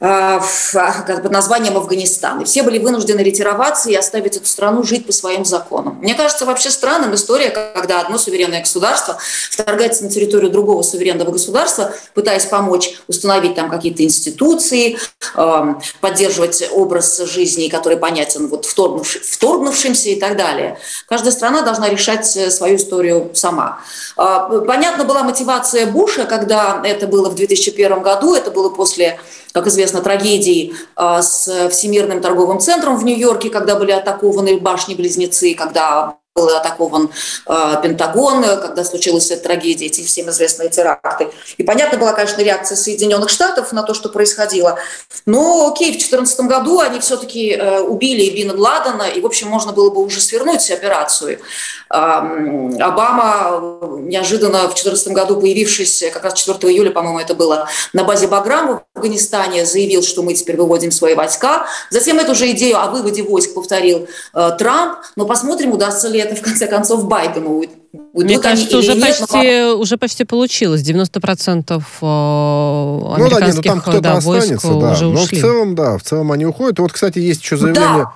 под 0.00 1.30
названием 1.30 1.76
Афганистан. 1.76 2.40
И 2.40 2.44
все 2.44 2.62
были 2.62 2.78
вынуждены 2.78 3.20
ретироваться 3.20 3.90
и 3.90 3.94
оставить 3.94 4.36
эту 4.36 4.46
страну 4.46 4.82
жить 4.82 5.06
по 5.06 5.12
своим 5.12 5.44
законам. 5.44 5.98
Мне 6.00 6.14
кажется, 6.14 6.46
вообще 6.46 6.70
странным 6.70 7.14
история, 7.14 7.50
когда 7.50 8.00
одно 8.00 8.16
суверенное 8.16 8.60
государство 8.60 9.18
вторгается 9.50 10.04
на 10.04 10.10
территорию 10.10 10.50
другого 10.50 10.80
суверенного 10.82 11.32
государства, 11.32 11.92
пытаясь 12.14 12.46
помочь 12.46 12.94
установить 13.08 13.54
там 13.54 13.68
какие-то 13.68 14.02
институции, 14.02 14.96
э, 15.36 15.74
поддерживать 16.00 16.66
образ 16.72 17.18
жизни, 17.18 17.68
который 17.68 17.98
понятен 17.98 18.48
вот 18.48 18.64
вторгнувши- 18.64 19.20
вторгнувшимся 19.20 20.08
и 20.08 20.18
так 20.18 20.36
далее. 20.38 20.78
Каждая 21.08 21.32
страна 21.32 21.60
должна 21.60 21.90
решать 21.90 22.36
э, 22.38 22.50
свою 22.50 22.76
историю 22.76 23.32
сама. 23.34 23.80
А, 24.16 24.48
Понятна 24.60 25.04
была 25.04 25.22
мотивация 25.22 25.86
Буша, 25.86 26.24
когда 26.24 26.80
это 26.84 27.06
было 27.06 27.28
в 27.28 27.34
2001 27.34 28.00
году, 28.00 28.34
это 28.34 28.50
было 28.50 28.70
после, 28.70 29.18
как 29.52 29.66
известно, 29.66 30.00
трагедии 30.00 30.74
а, 30.96 31.22
с 31.22 31.68
Всемирным 31.70 32.20
торговым 32.20 32.60
центром 32.60 32.96
в 32.96 33.04
Нью-Йорке, 33.04 33.50
когда 33.50 33.76
были 33.76 33.90
атакованы 33.90 34.58
башни-близнецы, 34.58 35.54
когда 35.54 36.19
был 36.36 36.48
атакован 36.48 37.10
э, 37.48 37.74
Пентагон, 37.82 38.44
э, 38.44 38.56
когда 38.58 38.84
случилась 38.84 39.30
эта 39.32 39.42
трагедия, 39.42 39.86
эти 39.86 40.02
всем 40.02 40.30
известные 40.30 40.70
теракты. 40.70 41.28
И 41.58 41.64
понятна 41.64 41.98
была, 41.98 42.12
конечно, 42.12 42.40
реакция 42.40 42.76
Соединенных 42.76 43.30
Штатов 43.30 43.72
на 43.72 43.82
то, 43.82 43.94
что 43.94 44.08
происходило. 44.10 44.78
Но 45.26 45.72
окей, 45.72 45.88
в 45.88 45.98
2014 45.98 46.40
году 46.40 46.78
они 46.78 47.00
все-таки 47.00 47.50
э, 47.50 47.80
убили 47.80 48.30
Бин 48.30 48.56
Ладена, 48.56 49.08
и, 49.08 49.20
в 49.20 49.26
общем, 49.26 49.48
можно 49.48 49.72
было 49.72 49.90
бы 49.90 50.04
уже 50.04 50.20
свернуть 50.20 50.70
операцию. 50.70 51.40
Ам, 51.88 52.80
Обама 52.80 53.80
неожиданно 53.98 54.60
в 54.60 54.74
2014 54.74 55.08
году, 55.08 55.40
появившись, 55.40 56.04
как 56.12 56.22
раз 56.22 56.34
4 56.34 56.72
июля, 56.72 56.92
по-моему, 56.92 57.18
это 57.18 57.34
было, 57.34 57.68
на 57.92 58.04
базе 58.04 58.28
Баграма 58.28 58.84
в 58.94 58.98
Афганистане, 58.98 59.66
заявил, 59.66 60.04
что 60.04 60.22
мы 60.22 60.34
теперь 60.34 60.56
выводим 60.56 60.92
свои 60.92 61.14
войска. 61.14 61.66
Затем 61.90 62.20
эту 62.20 62.36
же 62.36 62.48
идею 62.52 62.80
о 62.80 62.86
выводе 62.86 63.24
войск 63.24 63.52
повторил 63.54 64.06
э, 64.32 64.50
Трамп. 64.56 64.98
Но 65.16 65.26
посмотрим, 65.26 65.72
удастся 65.72 66.06
ли 66.06 66.19
это, 66.20 66.36
в 66.36 66.42
конце 66.42 66.66
концов, 66.66 67.06
Байдену. 67.06 67.58
Уйдут 67.58 67.76
Мне 68.14 68.34
они 68.34 68.42
кажется, 68.42 68.78
уже 68.78 68.94
нет, 68.94 69.16
но 69.20 69.26
почти, 69.26 69.62
уже 69.72 69.96
почти 69.96 70.24
получилось. 70.24 70.82
90% 70.82 71.70
э, 71.70 71.80
Ну 72.00 73.00
да, 73.08 73.16
не, 73.16 73.18
ну 73.18 73.36
американских 73.36 73.62
там 73.62 73.80
кто-то 73.80 74.00
да, 74.00 74.20
войск 74.20 74.42
останется, 74.42 74.68
да. 74.68 74.92
уже 74.92 75.04
Но 75.06 75.22
ушли. 75.22 75.38
в 75.38 75.40
целом, 75.40 75.74
да, 75.74 75.98
в 75.98 76.02
целом 76.02 76.32
они 76.32 76.46
уходят. 76.46 76.78
И 76.78 76.82
вот, 76.82 76.92
кстати, 76.92 77.18
есть 77.18 77.42
еще 77.42 77.56
заявление. 77.56 78.06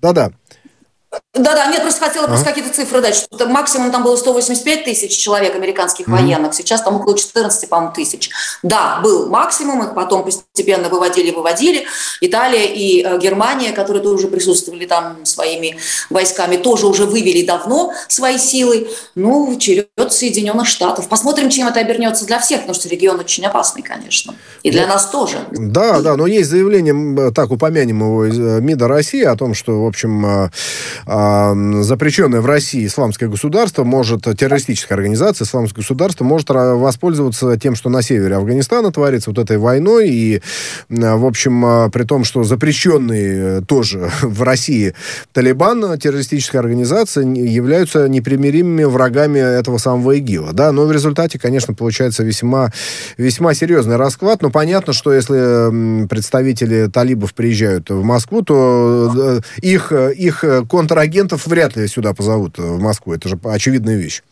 Да-да. 0.00 0.32
Да-да, 1.34 1.66
нет, 1.66 1.82
просто 1.82 2.04
хотела 2.04 2.26
просто 2.26 2.46
Ага. 2.46 2.54
какие-то 2.54 2.74
цифры 2.74 3.00
дать. 3.00 3.14
Что 3.16 3.36
там 3.36 3.50
максимум 3.50 3.90
там 3.90 4.02
было 4.04 4.16
185 4.16 4.84
тысяч 4.84 5.16
человек 5.16 5.54
американских 5.54 6.06
Мгм. 6.06 6.16
военных, 6.16 6.54
сейчас 6.54 6.82
там 6.82 6.96
около 6.96 7.16
14, 7.16 7.68
по-моему, 7.68 7.92
тысяч. 7.94 8.30
Да, 8.62 9.00
был 9.02 9.28
максимум, 9.28 9.82
их 9.82 9.94
потом 9.94 10.24
постепенно 10.24 10.88
выводили, 10.88 11.30
выводили. 11.30 11.86
Италия 12.20 12.66
и 12.66 13.02
э, 13.02 13.18
Германия, 13.18 13.72
которые 13.72 14.02
тоже 14.02 14.28
присутствовали 14.28 14.86
там 14.86 15.24
своими 15.24 15.76
войсками, 16.10 16.56
тоже 16.56 16.86
уже 16.86 17.06
вывели 17.06 17.44
давно 17.44 17.92
свои 18.08 18.36
силы. 18.38 18.88
Ну, 19.14 19.56
черед 19.58 19.88
Соединенных 20.10 20.66
Штатов. 20.68 21.08
Посмотрим, 21.08 21.48
чем 21.50 21.68
это 21.68 21.80
обернется 21.80 22.24
для 22.26 22.38
всех, 22.40 22.60
потому 22.60 22.74
что 22.74 22.88
регион 22.88 23.18
очень 23.20 23.44
опасный, 23.46 23.82
конечно. 23.82 24.34
И 24.62 24.70
для 24.70 24.82
Ну, 24.82 24.88
нас 24.94 25.06
тоже. 25.10 25.38
Да, 25.52 26.00
да, 26.00 26.16
но 26.16 26.26
есть 26.26 26.50
заявление, 26.50 26.92
м, 26.92 27.32
так 27.34 27.50
упомянем 27.50 28.00
его 28.00 28.26
из 28.26 28.38
э, 28.38 28.60
МИДа 28.60 28.88
России 28.88 29.22
о 29.24 29.36
том, 29.36 29.54
что, 29.54 29.82
в 29.84 29.86
общем, 29.86 30.26
э, 30.26 30.50
э, 30.50 30.99
запрещенное 31.06 32.40
в 32.40 32.46
России 32.46 32.86
исламское 32.86 33.28
государство 33.28 33.84
может, 33.84 34.26
э, 34.26 34.34
террористическая 34.34 34.96
организация 34.96 35.44
исламское 35.44 35.82
государство 35.82 36.24
может 36.24 36.48
воспользоваться 36.50 37.56
тем, 37.56 37.74
что 37.74 37.90
на 37.90 38.02
севере 38.02 38.36
Афганистана 38.36 38.92
творится 38.92 39.30
вот 39.30 39.38
этой 39.38 39.58
войной, 39.58 40.10
и, 40.10 40.36
э, 40.36 40.40
в 40.88 41.24
общем, 41.24 41.64
э, 41.64 41.90
при 41.90 42.04
том, 42.04 42.24
что 42.24 42.44
запрещенные 42.44 43.62
тоже 43.62 44.10
в 44.22 44.42
России 44.42 44.94
Талибан, 45.32 45.98
террористическая 45.98 46.60
организация, 46.60 47.24
являются 47.24 48.08
непримиримыми 48.08 48.84
врагами 48.84 49.38
этого 49.38 49.78
самого 49.78 50.12
ИГИЛа, 50.12 50.52
да, 50.52 50.72
но 50.72 50.86
в 50.86 50.92
результате, 50.92 51.38
конечно, 51.38 51.74
получается 51.74 52.22
весьма, 52.22 52.72
весьма 53.16 53.54
серьезный 53.54 53.96
расклад, 53.96 54.42
но 54.42 54.50
понятно, 54.50 54.92
что 54.92 55.12
если 55.12 56.06
представители 56.06 56.86
талибов 56.86 57.34
приезжают 57.34 57.90
в 57.90 58.02
Москву, 58.02 58.42
то 58.42 59.40
их, 59.62 59.92
их 59.92 60.44
э, 60.44 60.62
контрагентов 60.90 61.46
вряд 61.46 61.76
ли 61.76 61.86
сюда 61.86 62.14
позовут, 62.14 62.58
э, 62.58 62.62
в 62.62 62.80
Москву, 62.80 63.14
это 63.14 63.28
же 63.28 63.38
очевидная 63.44 63.96
вещь. 63.96 64.22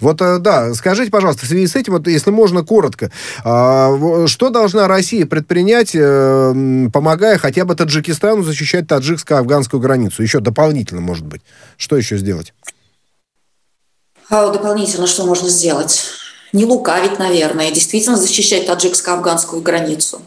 Вот, 0.00 0.20
э, 0.20 0.38
да, 0.38 0.72
скажите, 0.74 1.10
пожалуйста, 1.10 1.44
в 1.44 1.48
связи 1.48 1.66
с 1.66 1.74
этим, 1.74 1.94
вот, 1.94 2.06
если 2.06 2.30
можно, 2.30 2.62
коротко, 2.62 3.10
а, 3.42 4.26
что 4.28 4.50
должна 4.50 4.86
Россия 4.86 5.26
предпринять, 5.26 5.90
э, 5.94 6.88
помогая 6.92 7.38
хотя 7.38 7.64
бы 7.64 7.74
Таджикистану 7.74 8.44
защищать 8.44 8.86
таджикско-афганскую 8.86 9.80
границу? 9.80 10.22
Еще 10.22 10.38
дополнительно, 10.38 11.00
может 11.00 11.26
быть. 11.26 11.42
Что 11.76 11.96
еще 11.96 12.16
сделать? 12.16 12.54
А, 14.30 14.52
дополнительно 14.52 15.08
что 15.08 15.26
можно 15.26 15.48
сделать? 15.48 16.04
Не 16.52 16.64
лукавить, 16.64 17.18
наверное, 17.18 17.72
действительно 17.72 18.16
защищать 18.16 18.68
таджикско-афганскую 18.68 19.60
границу. 19.60 20.22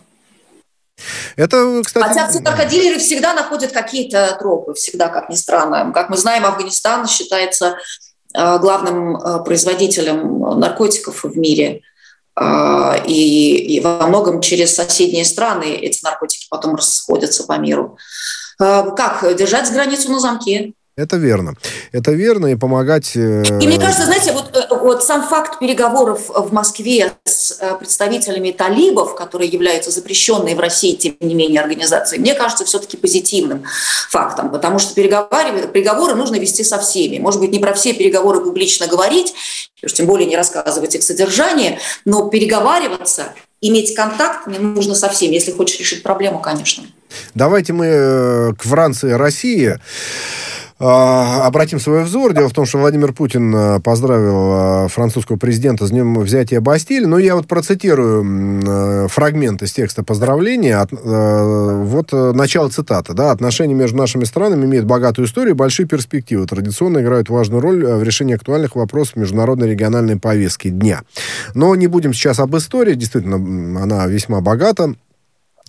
Это, 1.35 1.81
кстати... 1.85 2.07
Хотя 2.07 2.39
наркодилеры 2.41 2.99
всегда 2.99 3.33
находят 3.33 3.71
какие-то 3.71 4.35
тропы, 4.39 4.73
всегда, 4.73 5.09
как 5.09 5.29
ни 5.29 5.35
странно. 5.35 5.91
Как 5.93 6.09
мы 6.09 6.17
знаем, 6.17 6.45
Афганистан 6.45 7.07
считается 7.07 7.77
э, 8.33 8.59
главным 8.59 9.17
э, 9.17 9.43
производителем 9.43 10.59
наркотиков 10.59 11.23
в 11.23 11.37
мире. 11.37 11.81
Э, 12.39 12.95
и, 13.05 13.75
и 13.75 13.79
во 13.79 14.07
многом 14.07 14.41
через 14.41 14.75
соседние 14.75 15.25
страны 15.25 15.75
эти 15.75 16.03
наркотики 16.03 16.47
потом 16.49 16.75
расходятся 16.75 17.43
по 17.43 17.57
миру. 17.57 17.97
Как 18.57 19.23
держать 19.37 19.71
границу 19.71 20.11
на 20.11 20.19
замке? 20.19 20.73
Это 20.99 21.15
верно. 21.15 21.53
Это 21.93 22.11
верно, 22.11 22.47
и 22.47 22.55
помогать... 22.55 23.15
Э, 23.15 23.43
и 23.61 23.67
мне 23.67 23.79
кажется, 23.79 24.05
знаете, 24.05 24.33
вот, 24.33 24.53
э, 24.53 24.67
вот 24.69 25.01
сам 25.01 25.25
факт 25.25 25.57
переговоров 25.57 26.27
в 26.27 26.51
Москве 26.51 27.13
с 27.23 27.57
э, 27.61 27.75
представителями 27.79 28.51
талибов, 28.51 29.15
которые 29.15 29.49
являются 29.49 29.91
запрещенной 29.91 30.55
в 30.55 30.59
России, 30.59 30.95
тем 30.95 31.15
не 31.21 31.35
менее, 31.35 31.61
организацией, 31.61 32.19
мне 32.19 32.33
кажется, 32.33 32.65
все-таки 32.65 32.97
позитивным 32.97 33.63
фактом, 34.09 34.51
потому 34.51 34.77
что 34.77 34.93
переговоры, 34.93 35.67
переговоры 35.67 36.15
нужно 36.15 36.35
вести 36.35 36.65
со 36.65 36.77
всеми. 36.79 37.17
Может 37.17 37.39
быть, 37.39 37.51
не 37.51 37.59
про 37.59 37.73
все 37.73 37.93
переговоры 37.93 38.41
публично 38.41 38.87
говорить, 38.87 39.33
уж 39.81 39.93
тем 39.93 40.05
более 40.05 40.27
не 40.27 40.35
рассказывать 40.35 40.95
их 40.95 41.03
содержание, 41.03 41.79
но 42.03 42.27
переговариваться, 42.29 43.33
иметь 43.61 43.95
контакт 43.95 44.47
не 44.47 44.59
нужно 44.59 44.95
со 44.95 45.07
всеми, 45.07 45.35
если 45.35 45.53
хочешь 45.53 45.79
решить 45.79 46.03
проблему, 46.03 46.39
конечно. 46.39 46.83
Давайте 47.35 47.73
мы 47.73 48.53
к 48.57 48.63
Франции, 48.63 49.11
России. 49.11 49.79
А, 50.81 51.45
обратим 51.45 51.77
свой 51.77 52.05
взор. 52.05 52.33
Дело 52.33 52.47
в 52.47 52.53
том, 52.53 52.65
что 52.65 52.77
Владимир 52.77 53.11
Путин 53.11 53.53
а, 53.53 53.79
поздравил 53.81 54.51
а, 54.53 54.87
французского 54.87 55.35
президента 55.35 55.85
с 55.85 55.89
днем 55.89 56.17
взятия 56.19 56.61
Бастилии. 56.61 57.05
Но 57.05 57.17
я 57.17 57.35
вот 57.35 57.47
процитирую 57.47 59.09
фрагмент 59.09 59.61
из 59.61 59.73
текста 59.73 60.03
поздравления. 60.03 60.77
От, 60.77 60.91
вот 60.91 62.11
начало 62.13 62.69
цитаты. 62.69 63.13
Да, 63.13 63.31
«Отношения 63.31 63.73
между 63.73 63.97
нашими 63.97 64.23
странами 64.23 64.65
имеют 64.65 64.85
богатую 64.85 65.27
историю 65.27 65.53
и 65.53 65.57
большие 65.57 65.85
перспективы. 65.85 66.45
Традиционно 66.45 66.99
играют 66.99 67.29
важную 67.29 67.61
роль 67.61 67.85
в 67.85 68.03
решении 68.03 68.35
актуальных 68.35 68.75
вопросов 68.75 69.17
международной 69.17 69.69
региональной 69.69 70.17
повестки 70.17 70.69
дня». 70.69 71.01
Но 71.53 71.75
не 71.75 71.87
будем 71.87 72.13
сейчас 72.13 72.39
об 72.39 72.55
истории. 72.55 72.93
Действительно, 72.93 73.35
она 73.83 74.07
весьма 74.07 74.39
богата 74.41 74.93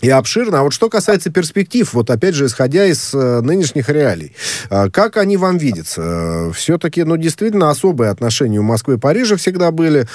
и 0.00 0.08
обширно. 0.08 0.60
А 0.60 0.62
вот 0.62 0.72
что 0.72 0.88
касается 0.88 1.30
перспектив, 1.30 1.92
вот 1.92 2.10
опять 2.10 2.34
же, 2.34 2.46
исходя 2.46 2.86
из 2.86 3.12
э, 3.14 3.40
нынешних 3.40 3.88
реалий, 3.88 4.32
э, 4.70 4.90
как 4.90 5.16
они 5.16 5.36
вам 5.36 5.58
видятся? 5.58 6.02
Э, 6.02 6.52
все-таки, 6.54 7.04
ну, 7.04 7.16
действительно, 7.16 7.70
особые 7.70 8.10
отношения 8.10 8.58
у 8.58 8.62
Москвы 8.62 8.94
и 8.94 8.96
Парижа 8.96 9.36
всегда 9.36 9.70
были, 9.70 10.06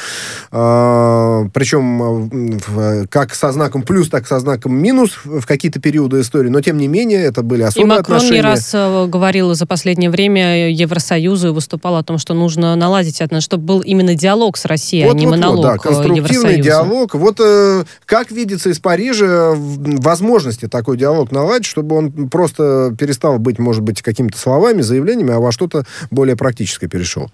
э, 0.52 1.50
причем 1.54 2.60
э, 2.78 3.06
как 3.10 3.36
со 3.36 3.52
знаком 3.52 3.84
плюс, 3.84 4.10
так 4.10 4.28
со 4.28 4.40
знаком 4.40 4.76
минус 4.76 5.12
в 5.24 5.46
какие-то 5.46 5.80
периоды 5.80 6.22
истории, 6.22 6.50
но, 6.50 6.62
тем 6.62 6.78
не 6.78 6.88
менее, 6.88 7.24
это 7.24 7.44
были 7.44 7.64
особые 7.64 7.86
и 7.86 7.90
Макрон 7.90 8.18
отношения. 8.18 8.38
не 8.38 8.42
раз 8.42 8.72
э, 8.74 9.06
говорил 9.08 9.54
за 9.54 9.66
последнее 9.66 10.10
время 10.10 10.72
Евросоюзу 10.72 11.50
и 11.50 11.52
выступал 11.52 11.98
о 11.98 12.04
том, 12.04 12.18
что 12.18 12.34
нужно 12.34 12.76
наладить 12.76 13.22
отношения, 13.22 13.42
чтобы 13.42 13.64
был 13.64 13.80
именно 13.82 14.16
диалог 14.16 14.58
с 14.58 14.66
Россией, 14.66 15.06
вот, 15.06 15.16
а 15.16 15.20
не 15.20 15.28
вот, 15.28 15.32
монолог 15.32 15.58
вот, 15.58 15.64
да, 15.64 15.78
конструктивный 15.78 16.62
диалог. 16.62 17.14
Вот 17.14 17.40
э, 17.40 17.84
как 18.06 18.32
видится 18.32 18.70
из 18.70 18.80
Парижа 18.80 19.54
возможности 19.78 20.68
такой 20.68 20.98
диалог 20.98 21.32
наладить, 21.32 21.66
чтобы 21.66 21.96
он 21.96 22.30
просто 22.30 22.96
перестал 22.98 23.40
быть, 23.40 23.60
может 23.60 23.84
быть, 23.84 24.02
какими-то 24.02 24.38
словами, 24.38 24.82
заявлениями, 24.82 25.34
а 25.34 25.40
во 25.40 25.52
что-то 25.52 25.86
более 26.12 26.36
практическое 26.36 26.88
перешел? 26.88 27.30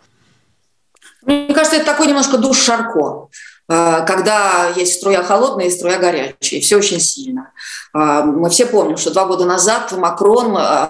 Мне 1.23 1.53
кажется, 1.53 1.77
это 1.77 1.85
такой 1.85 2.07
немножко 2.07 2.37
душ 2.37 2.57
Шарко 2.57 3.29
э, 3.69 4.05
когда 4.07 4.73
есть 4.75 4.93
струя 4.93 5.21
холодная 5.21 5.67
и 5.67 5.69
струя 5.69 5.99
горячая, 5.99 6.59
и 6.59 6.61
все 6.61 6.77
очень 6.77 6.99
сильно. 6.99 7.51
Э, 7.93 8.23
мы 8.23 8.49
все 8.49 8.65
помним, 8.65 8.97
что 8.97 9.11
два 9.11 9.25
года 9.25 9.45
назад 9.45 9.91
Макрон 9.91 10.57
э, 10.57 10.87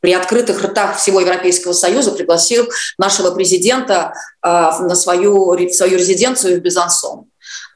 при 0.00 0.12
открытых 0.12 0.64
ртах 0.64 0.96
всего 0.96 1.20
Европейского 1.20 1.74
Союза 1.74 2.10
пригласил 2.10 2.68
нашего 2.98 3.30
президента 3.30 4.14
на 4.42 4.94
свою, 4.96 5.56
свою 5.70 5.98
резиденцию 5.98 6.58
в 6.58 6.62
Безансон. 6.62 7.26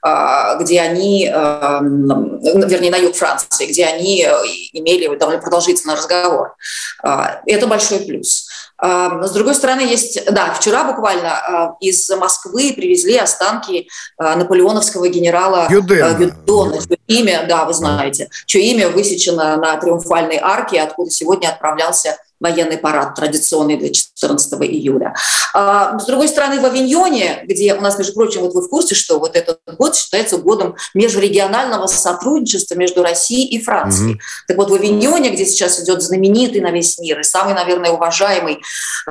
А, 0.08 0.54
где 0.54 0.80
они, 0.82 1.26
а, 1.26 1.80
вернее, 1.82 2.92
на 2.92 2.96
юг 2.96 3.16
Франции, 3.16 3.66
где 3.66 3.86
они 3.86 4.22
э, 4.22 4.30
имели 4.72 5.12
довольно 5.16 5.42
продолжительный 5.42 5.94
разговор. 5.94 6.54
А, 7.02 7.40
это 7.44 7.66
большой 7.66 7.98
плюс. 7.98 8.46
С 8.80 9.30
другой 9.30 9.54
стороны, 9.54 9.80
есть, 9.80 10.30
да, 10.30 10.52
вчера 10.52 10.84
буквально 10.84 11.74
из 11.80 12.10
Москвы 12.10 12.74
привезли 12.76 13.16
останки 13.16 13.88
наполеоновского 14.18 15.08
генерала 15.08 15.66
Гюдона 16.12 16.78
чье 16.82 16.98
имя, 17.06 17.46
да, 17.48 17.64
вы 17.64 17.72
знаете, 17.72 18.28
чье 18.44 18.62
имя 18.64 18.90
высечено 18.90 19.56
на 19.56 19.78
Триумфальной 19.78 20.36
арке, 20.36 20.82
откуда 20.82 21.10
сегодня 21.10 21.48
отправлялся 21.48 22.18
военный 22.40 22.78
парад 22.78 23.14
традиционный 23.14 23.76
для 23.76 23.92
14 23.92 24.52
июля. 24.62 25.14
А, 25.54 25.98
с 25.98 26.04
другой 26.04 26.28
стороны, 26.28 26.60
в 26.60 26.64
Авиньоне, 26.64 27.40
где 27.44 27.74
у 27.74 27.80
нас, 27.80 27.98
между 27.98 28.14
прочим, 28.14 28.42
вот 28.42 28.54
вы 28.54 28.62
в 28.62 28.68
курсе, 28.68 28.94
что 28.94 29.18
вот 29.18 29.36
этот 29.36 29.60
год 29.78 29.96
считается 29.96 30.38
годом 30.38 30.76
межрегионального 30.94 31.86
сотрудничества 31.86 32.74
между 32.74 33.02
Россией 33.02 33.48
и 33.48 33.62
Францией. 33.62 34.14
Mm-hmm. 34.14 34.46
Так 34.48 34.56
вот, 34.56 34.70
в 34.70 34.74
Авиньоне, 34.74 35.30
где 35.30 35.46
сейчас 35.46 35.80
идет 35.82 36.02
знаменитый 36.02 36.60
на 36.60 36.70
весь 36.70 36.98
мир 36.98 37.20
и 37.20 37.24
самый, 37.24 37.54
наверное, 37.54 37.90
уважаемый 37.90 38.60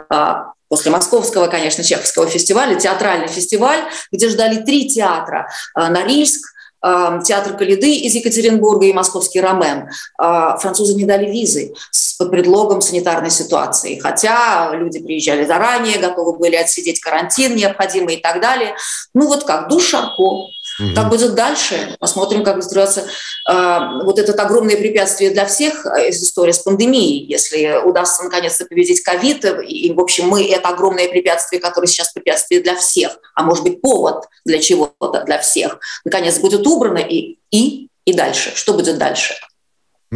а, 0.09 0.53
после 0.67 0.91
московского, 0.91 1.47
конечно, 1.47 1.83
чеховского 1.83 2.27
фестиваля, 2.27 2.75
театральный 2.75 3.27
фестиваль, 3.27 3.81
где 4.11 4.29
ждали 4.29 4.63
три 4.63 4.89
театра 4.89 5.49
а, 5.73 5.89
«Норильск», 5.89 6.54
театр 6.81 7.57
Калиды 7.57 7.95
из 7.95 8.15
Екатеринбурга 8.15 8.85
и 8.85 8.93
московский 8.93 9.41
Ромен. 9.41 9.89
Французы 10.17 10.95
не 10.95 11.05
дали 11.05 11.31
визы 11.31 11.73
под 12.17 12.31
предлогом 12.31 12.81
санитарной 12.81 13.31
ситуации. 13.31 13.99
Хотя 13.99 14.71
люди 14.73 14.99
приезжали 14.99 15.45
заранее, 15.45 15.97
готовы 15.97 16.37
были 16.37 16.55
отсидеть 16.55 16.99
карантин 16.99 17.55
необходимый 17.55 18.15
и 18.15 18.21
так 18.21 18.39
далее. 18.41 18.75
Ну 19.13 19.27
вот 19.27 19.43
как, 19.43 19.67
душ 19.67 19.85
Шарко. 19.85 20.47
Угу. 20.79 20.93
Так 20.93 21.09
будет 21.09 21.35
дальше. 21.35 21.95
Посмотрим, 21.99 22.43
как 22.43 22.61
строится 22.63 23.05
э, 23.49 23.79
вот 24.03 24.19
это 24.19 24.33
огромное 24.41 24.77
препятствие 24.77 25.31
для 25.31 25.45
всех 25.45 25.85
э, 25.85 26.09
из 26.09 26.21
истории 26.21 26.51
с 26.51 26.59
пандемией. 26.59 27.25
Если 27.25 27.79
удастся 27.83 28.23
наконец-то 28.23 28.65
победить 28.65 29.01
ковид, 29.01 29.45
и, 29.45 29.93
в 29.93 29.99
общем, 29.99 30.27
мы 30.27 30.47
это 30.47 30.69
огромное 30.69 31.07
препятствие, 31.07 31.61
которое 31.61 31.87
сейчас 31.87 32.11
препятствие 32.11 32.61
для 32.61 32.75
всех, 32.75 33.17
а 33.35 33.43
может 33.43 33.63
быть 33.63 33.81
повод 33.81 34.25
для 34.43 34.59
чего-то 34.59 35.23
для 35.23 35.39
всех, 35.39 35.79
наконец 36.03 36.39
будет 36.39 36.65
убрано 36.67 36.99
и, 36.99 37.37
и, 37.51 37.89
и 38.05 38.13
дальше. 38.13 38.51
Что 38.55 38.73
будет 38.73 38.97
дальше? 38.97 39.35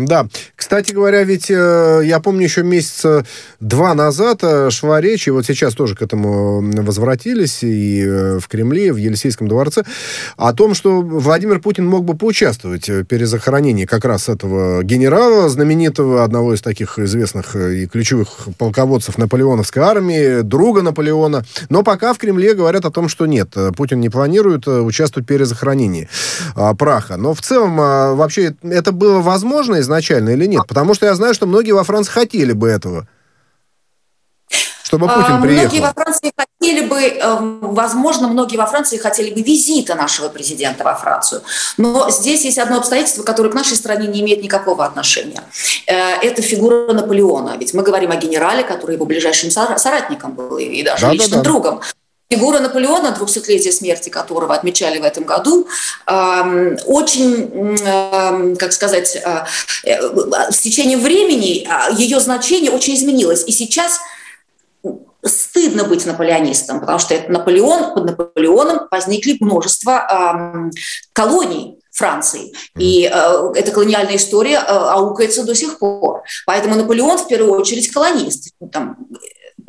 Да. 0.06 0.28
Кстати 0.56 0.92
говоря, 0.92 1.24
ведь 1.24 1.50
э, 1.50 2.02
я 2.04 2.20
помню 2.20 2.44
еще 2.44 2.64
месяца 2.64 3.26
два 3.60 3.94
назад 3.94 4.40
э, 4.44 4.70
шла 4.70 5.02
речь, 5.02 5.28
и 5.28 5.32
вот 5.32 5.46
сейчас 5.46 5.74
тоже 5.74 5.96
к 5.96 6.02
этому 6.02 6.62
возвратились 6.82 7.64
и 7.64 8.04
э, 8.06 8.40
в 8.40 8.48
Кремле, 8.48 8.94
в 8.94 8.98
Елисейском 8.98 9.48
дворце, 9.48 9.84
о 10.38 10.54
том, 10.54 10.76
что 10.76 11.02
Владимир 11.02 11.60
Путин 11.60 11.86
мог 11.88 12.06
бы 12.06 12.16
поучаствовать 12.16 12.90
в 12.90 13.04
перезахоронении 13.06 13.86
как 13.86 14.06
раз 14.06 14.30
этого 14.30 14.84
генерала, 14.84 15.50
знаменитого, 15.50 16.24
одного 16.24 16.54
из 16.54 16.62
таких 16.62 17.00
известных 17.00 17.56
и 17.56 17.88
ключевых 17.88 18.50
полководцев 18.58 19.18
наполеоновской 19.18 19.84
армии, 19.84 20.42
друга 20.42 20.82
Наполеона. 20.82 21.44
Но 21.70 21.84
пока 21.84 22.14
в 22.14 22.18
Кремле 22.18 22.54
говорят 22.54 22.86
о 22.86 22.92
том, 22.92 23.10
что 23.10 23.26
нет, 23.26 23.56
Путин 23.76 24.00
не 24.00 24.10
планирует 24.10 24.68
участвовать 24.68 25.26
в 25.26 25.30
перезахоронении 25.30 26.10
праха. 26.78 27.18
Но 27.18 27.34
в 27.34 27.42
целом 27.42 27.78
вообще 27.78 28.56
это 28.64 28.92
было 28.92 29.20
возможно 29.20 29.80
изначально 29.90 30.30
или 30.30 30.46
нет? 30.46 30.64
Потому 30.68 30.94
что 30.94 31.06
я 31.06 31.16
знаю, 31.16 31.34
что 31.34 31.46
многие 31.46 31.72
во 31.72 31.84
Франции 31.84 32.12
хотели 32.12 32.54
бы 32.54 32.70
этого. 32.70 33.08
Чтобы 34.84 35.06
а, 35.08 35.10
Путин 35.10 35.42
приехал. 35.42 35.68
Многие 35.68 35.82
во 35.82 35.94
Франции 35.94 36.32
хотели 36.36 36.88
бы, 36.88 37.00
эм, 37.00 37.60
возможно, 37.76 38.28
многие 38.28 38.58
во 38.58 38.66
Франции 38.66 38.98
хотели 38.98 39.32
бы 39.32 39.42
визита 39.42 39.94
нашего 39.94 40.30
президента 40.30 40.84
во 40.84 40.96
Францию. 40.96 41.44
Но 41.78 42.10
здесь 42.10 42.44
есть 42.44 42.58
одно 42.58 42.78
обстоятельство, 42.78 43.22
которое 43.22 43.50
к 43.50 43.54
нашей 43.54 43.78
стране 43.78 44.08
не 44.08 44.22
имеет 44.22 44.42
никакого 44.42 44.84
отношения. 44.84 45.44
Э, 45.86 46.16
это 46.24 46.42
фигура 46.42 46.92
Наполеона. 46.92 47.56
Ведь 47.60 47.76
мы 47.76 47.84
говорим 47.84 48.10
о 48.10 48.16
генерале, 48.16 48.64
который 48.64 48.96
его 48.96 49.06
ближайшим 49.06 49.52
соратником 49.52 50.34
был 50.34 50.58
и 50.58 50.82
даже 50.82 51.06
да, 51.06 51.14
личным 51.14 51.32
да, 51.32 51.38
да. 51.38 51.44
другом. 51.44 51.82
Фигура 52.32 52.60
Наполеона, 52.60 53.18
200-летие 53.20 53.72
смерти 53.72 54.10
которого 54.10 54.54
отмечали 54.54 55.00
в 55.00 55.04
этом 55.04 55.24
году, 55.24 55.68
очень, 56.06 57.76
как 58.56 58.72
сказать, 58.72 59.16
э, 59.16 59.46
э, 59.84 60.00
в 60.52 60.58
течение 60.62 61.00
времени 61.00 61.68
э, 61.68 61.96
ее 61.96 62.20
значение 62.20 62.70
очень 62.70 62.94
изменилось. 62.94 63.44
И 63.48 63.52
сейчас 63.52 64.00
стыдно 65.24 65.86
быть 65.86 66.06
наполеонистом, 66.06 66.80
потому 66.80 67.00
что 67.00 67.16
это 67.16 67.32
Наполеон, 67.32 67.96
под 67.96 68.06
Наполеоном 68.06 68.88
возникли 68.92 69.36
множество 69.40 70.70
колоний 71.14 71.80
Франции. 72.00 72.54
И 72.78 73.12
э, 73.12 73.52
эта 73.56 73.72
колониальная 73.72 74.16
история 74.16 74.56
э, 74.56 74.62
аукается 74.68 75.44
до 75.44 75.54
сих 75.54 75.80
пор. 75.80 76.24
Поэтому 76.46 76.76
Наполеон 76.76 77.18
в 77.18 77.28
первую 77.28 77.60
очередь 77.60 77.92
колонист. 77.92 78.54
Там, 78.72 78.96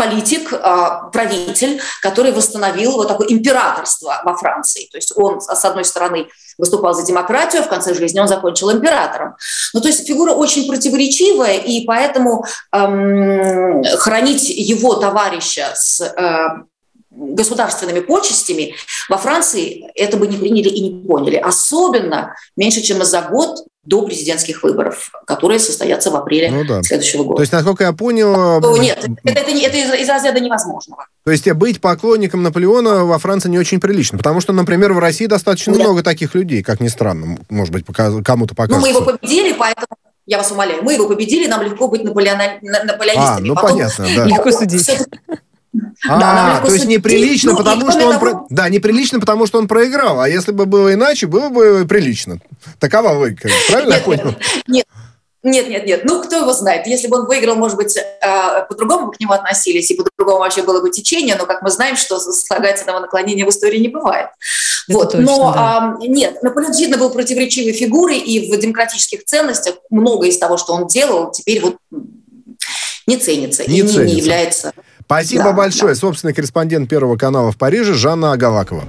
политик, 0.00 0.54
а, 0.54 1.10
правитель, 1.12 1.78
который 2.00 2.32
восстановил 2.32 2.92
вот 2.92 3.08
такое 3.08 3.28
императорство 3.28 4.22
во 4.24 4.34
Франции. 4.34 4.88
То 4.90 4.96
есть 4.96 5.12
он, 5.14 5.42
с 5.42 5.64
одной 5.64 5.84
стороны, 5.84 6.28
выступал 6.56 6.94
за 6.94 7.04
демократию, 7.04 7.60
а 7.60 7.64
в 7.66 7.68
конце 7.68 7.94
жизни 7.94 8.18
он 8.18 8.26
закончил 8.26 8.72
императором. 8.72 9.36
Ну, 9.74 9.80
то 9.80 9.88
есть 9.88 10.06
фигура 10.06 10.32
очень 10.32 10.66
противоречивая, 10.66 11.58
и 11.58 11.84
поэтому 11.84 12.46
эм, 12.72 13.84
хранить 13.98 14.48
его 14.48 14.94
товарища 14.94 15.72
с 15.74 16.00
э, 16.00 16.48
государственными 17.10 18.00
почестями 18.00 18.74
во 19.10 19.18
Франции 19.18 19.90
это 19.94 20.16
бы 20.16 20.26
не 20.26 20.38
приняли 20.38 20.68
и 20.68 20.80
не 20.80 21.06
поняли. 21.06 21.36
Особенно 21.36 22.34
меньше, 22.56 22.80
чем 22.80 23.04
за 23.04 23.20
год 23.22 23.66
до 23.84 24.02
президентских 24.02 24.62
выборов, 24.62 25.10
которые 25.26 25.58
состоятся 25.58 26.10
в 26.10 26.16
апреле 26.16 26.50
ну, 26.50 26.64
да. 26.64 26.82
следующего 26.82 27.24
года. 27.24 27.36
То 27.36 27.42
есть, 27.42 27.52
насколько 27.52 27.84
я 27.84 27.92
понял... 27.92 28.60
Ну, 28.60 28.76
нет, 28.76 28.98
это, 29.24 29.40
это, 29.40 29.50
это 29.50 29.76
из, 29.76 30.02
из 30.02 30.08
разряда 30.08 30.38
невозможного. 30.38 31.06
То 31.24 31.30
есть 31.30 31.50
быть 31.52 31.80
поклонником 31.80 32.42
Наполеона 32.42 33.06
во 33.06 33.18
Франции 33.18 33.48
не 33.48 33.58
очень 33.58 33.80
прилично, 33.80 34.18
потому 34.18 34.40
что, 34.40 34.52
например, 34.52 34.92
в 34.92 34.98
России 34.98 35.26
достаточно 35.26 35.70
нет. 35.72 35.80
много 35.80 36.02
таких 36.02 36.34
людей, 36.34 36.62
как 36.62 36.80
ни 36.80 36.88
странно, 36.88 37.38
может 37.48 37.72
быть, 37.72 37.84
кому-то 38.24 38.54
покажется. 38.54 38.80
Ну, 38.80 38.80
мы 38.80 38.88
его 38.88 39.00
победили, 39.00 39.54
поэтому 39.54 39.86
я 40.26 40.36
вас 40.36 40.50
умоляю, 40.52 40.82
мы 40.82 40.92
его 40.92 41.08
победили, 41.08 41.46
нам 41.46 41.62
легко 41.62 41.88
быть 41.88 42.04
наполеони... 42.04 42.60
наполеонистами. 42.62 43.38
А, 43.38 43.40
ну 43.40 43.54
Потом... 43.54 43.70
понятно, 43.70 44.06
да. 44.14 44.24
Легко 44.26 44.52
судить. 44.52 44.90
А, 46.08 46.18
да, 46.18 46.66
то 46.66 46.72
есть 46.72 46.86
неприлично, 46.86 47.52
ну, 47.52 47.58
потому 47.58 47.90
что 47.92 48.06
он 48.06 48.18
про... 48.18 48.46
да, 48.50 48.68
неприлично, 48.68 49.20
потому 49.20 49.46
что 49.46 49.58
он 49.58 49.68
проиграл. 49.68 50.20
А 50.20 50.28
если 50.28 50.50
бы 50.50 50.66
было 50.66 50.92
иначе, 50.94 51.26
было 51.26 51.48
бы 51.48 51.86
прилично. 51.88 52.40
Такова 52.80 53.10
логика. 53.10 53.48
Правильно 53.68 53.92
нет, 53.92 53.98
я 53.98 54.04
понял? 54.04 54.34
Нет, 54.66 54.86
нет, 55.42 55.68
нет, 55.68 55.86
нет. 55.86 56.04
Ну, 56.04 56.22
кто 56.22 56.36
его 56.36 56.52
знает. 56.52 56.86
Если 56.86 57.06
бы 57.06 57.18
он 57.18 57.26
выиграл, 57.26 57.54
может 57.54 57.76
быть, 57.76 57.96
э, 57.96 58.66
по-другому 58.68 59.12
к 59.12 59.20
нему 59.20 59.32
относились, 59.32 59.90
и 59.90 59.94
по-другому 59.94 60.40
вообще 60.40 60.62
было 60.62 60.80
бы 60.80 60.90
течение, 60.90 61.36
но, 61.36 61.46
как 61.46 61.62
мы 61.62 61.70
знаем, 61.70 61.96
что 61.96 62.18
слагательного 62.18 62.98
наклонения 63.00 63.46
в 63.46 63.48
истории 63.48 63.78
не 63.78 63.88
бывает. 63.88 64.28
Это 64.88 64.98
вот. 64.98 65.12
Точно, 65.12 65.20
но 65.20 65.52
да. 65.52 65.58
а, 65.58 66.06
нет, 66.06 66.42
Наполеон 66.42 66.72
действительно 66.72 66.98
был 66.98 67.10
противоречивой 67.10 67.72
фигурой, 67.72 68.18
и 68.18 68.52
в 68.52 68.58
демократических 68.58 69.24
ценностях 69.24 69.76
многое 69.88 70.28
из 70.28 70.38
того, 70.38 70.58
что 70.58 70.74
он 70.74 70.88
делал, 70.88 71.30
теперь 71.30 71.60
вот 71.62 71.76
не 73.06 73.16
ценится 73.16 73.64
не 73.68 73.78
и 73.78 73.82
ценится. 73.82 74.04
не 74.04 74.14
является 74.14 74.72
Спасибо 75.10 75.42
да, 75.42 75.52
большое. 75.52 75.94
Да. 75.94 76.00
Собственный 76.00 76.32
корреспондент 76.32 76.88
Первого 76.88 77.16
канала 77.16 77.50
в 77.50 77.56
Париже 77.56 77.94
Жанна 77.94 78.30
Агавакова. 78.30 78.84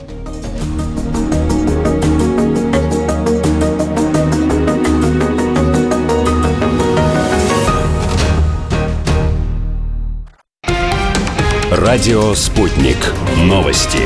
Радио 11.72 12.36
«Спутник». 12.36 12.98
Новости 13.38 14.02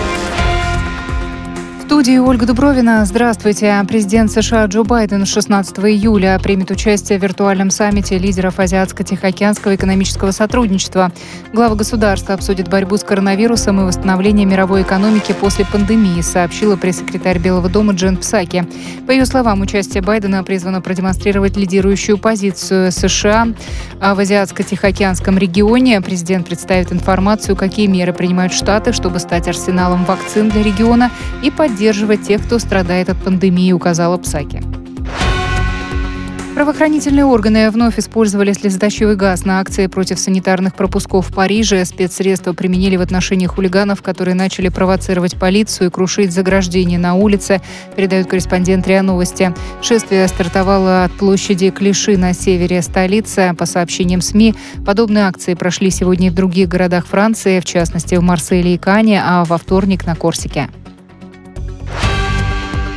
студии 1.85 2.17
Ольга 2.17 2.47
Дубровина. 2.47 3.05
Здравствуйте. 3.05 3.79
Президент 3.87 4.31
США 4.31 4.65
Джо 4.65 4.83
Байден 4.83 5.23
16 5.23 5.77
июля 5.79 6.39
примет 6.41 6.71
участие 6.71 7.19
в 7.19 7.21
виртуальном 7.21 7.69
саммите 7.69 8.17
лидеров 8.17 8.57
Азиатско-Тихоокеанского 8.57 9.75
экономического 9.75 10.31
сотрудничества. 10.31 11.11
Глава 11.53 11.75
государства 11.75 12.33
обсудит 12.33 12.69
борьбу 12.69 12.97
с 12.97 13.03
коронавирусом 13.03 13.81
и 13.81 13.83
восстановление 13.83 14.47
мировой 14.47 14.81
экономики 14.81 15.35
после 15.39 15.63
пандемии, 15.63 16.21
сообщила 16.21 16.75
пресс-секретарь 16.75 17.37
Белого 17.37 17.69
дома 17.69 17.93
Джен 17.93 18.17
Псаки. 18.17 18.65
По 19.05 19.11
ее 19.11 19.27
словам, 19.27 19.61
участие 19.61 20.01
Байдена 20.01 20.43
призвано 20.43 20.81
продемонстрировать 20.81 21.55
лидирующую 21.55 22.17
позицию 22.17 22.91
США 22.91 23.49
в 24.01 24.19
Азиатско-Тихоокеанском 24.19 25.37
регионе. 25.37 26.01
Президент 26.01 26.47
представит 26.47 26.91
информацию, 26.91 27.55
какие 27.55 27.85
меры 27.85 28.11
принимают 28.11 28.53
Штаты, 28.53 28.91
чтобы 28.91 29.19
стать 29.19 29.47
арсеналом 29.47 30.03
вакцин 30.05 30.49
для 30.49 30.63
региона 30.63 31.11
и 31.43 31.51
поддерживать 31.51 31.74
поддерживать 31.75 32.23
тех, 32.23 32.41
кто 32.41 32.57
страдает 32.57 33.09
от 33.09 33.17
пандемии, 33.17 33.73
указала 33.73 34.15
Псаки. 34.15 34.61
Правоохранительные 36.53 37.25
органы 37.25 37.69
вновь 37.69 37.99
использовали 37.99 38.53
слезоточивый 38.53 39.17
газ 39.17 39.43
на 39.43 39.59
акции 39.59 39.87
против 39.87 40.17
санитарных 40.17 40.73
пропусков 40.73 41.27
в 41.27 41.33
Париже. 41.33 41.83
Спецсредства 41.83 42.53
применили 42.53 42.95
в 42.95 43.01
отношении 43.01 43.45
хулиганов, 43.45 44.01
которые 44.01 44.35
начали 44.35 44.69
провоцировать 44.69 45.37
полицию 45.37 45.89
и 45.89 45.91
крушить 45.91 46.31
заграждения 46.31 46.97
на 46.97 47.15
улице, 47.15 47.61
передают 47.97 48.29
корреспондент 48.29 48.87
РИА 48.87 49.01
Новости. 49.01 49.53
Шествие 49.81 50.29
стартовало 50.29 51.03
от 51.03 51.11
площади 51.11 51.71
Клиши 51.71 52.15
на 52.15 52.31
севере 52.31 52.81
столицы. 52.81 53.53
По 53.57 53.65
сообщениям 53.65 54.21
СМИ, 54.21 54.55
подобные 54.85 55.25
акции 55.25 55.55
прошли 55.55 55.91
сегодня 55.91 56.27
и 56.27 56.29
в 56.29 56.35
других 56.35 56.69
городах 56.69 57.05
Франции, 57.05 57.59
в 57.59 57.65
частности 57.65 58.15
в 58.15 58.21
Марселе 58.21 58.75
и 58.75 58.77
Кане, 58.77 59.21
а 59.21 59.43
во 59.43 59.57
вторник 59.57 60.05
на 60.05 60.15
Корсике. 60.15 60.69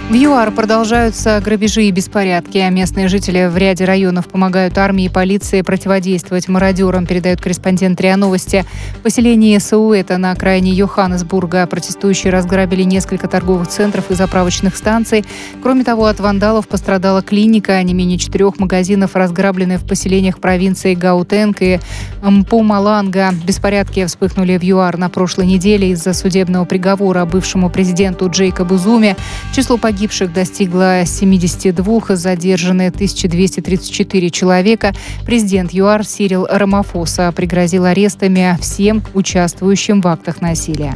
В 0.08 0.14
ЮАР 0.14 0.52
продолжаются 0.52 1.38
грабежи 1.44 1.84
и 1.84 1.90
беспорядки. 1.90 2.66
Местные 2.70 3.08
жители 3.08 3.46
в 3.46 3.58
ряде 3.58 3.84
районов 3.84 4.26
помогают 4.26 4.78
армии 4.78 5.04
и 5.04 5.08
полиции 5.10 5.60
противодействовать 5.60 6.48
мародерам, 6.48 7.04
передает 7.04 7.42
корреспондент 7.42 8.00
РИА 8.00 8.16
Новости. 8.16 8.64
В 9.00 9.02
поселении 9.02 9.58
Сауэта 9.58 10.16
на 10.16 10.30
окраине 10.30 10.72
Йоханнесбурга 10.72 11.66
протестующие 11.66 12.32
разграбили 12.32 12.84
несколько 12.84 13.28
торговых 13.28 13.68
центров 13.68 14.10
и 14.10 14.14
заправочных 14.14 14.76
станций. 14.76 15.26
Кроме 15.62 15.84
того, 15.84 16.06
от 16.06 16.20
вандалов 16.20 16.68
пострадала 16.68 17.20
клиника, 17.20 17.74
а 17.74 17.82
не 17.82 17.92
менее 17.92 18.16
четырех 18.16 18.58
магазинов 18.58 19.14
разграблены 19.14 19.76
в 19.76 19.86
поселениях 19.86 20.38
провинции 20.38 20.94
Гаутенг 20.94 21.60
и 21.60 21.80
Мпумаланга. 22.22 23.34
Беспорядки 23.44 24.06
вспыхнули 24.06 24.56
в 24.56 24.62
ЮАР 24.64 24.96
на 24.96 25.10
прошлой 25.10 25.44
неделе 25.44 25.90
из-за 25.90 26.14
судебного 26.14 26.64
приговора 26.64 27.26
бывшему 27.26 27.68
президенту 27.68 28.30
Джейкобу 28.30 28.78
Зуме. 28.78 29.14
Число 29.54 29.76
погибших 29.76 29.97
погибших 29.98 30.32
достигла 30.32 31.04
72, 31.04 32.14
задержаны 32.14 32.86
1234 32.86 34.30
человека. 34.30 34.94
Президент 35.26 35.72
ЮАР 35.72 36.04
Сирил 36.04 36.46
Рамафоса 36.48 37.32
пригрозил 37.32 37.84
арестами 37.84 38.56
всем 38.60 39.02
участвующим 39.14 40.00
в 40.00 40.06
актах 40.06 40.40
насилия. 40.40 40.94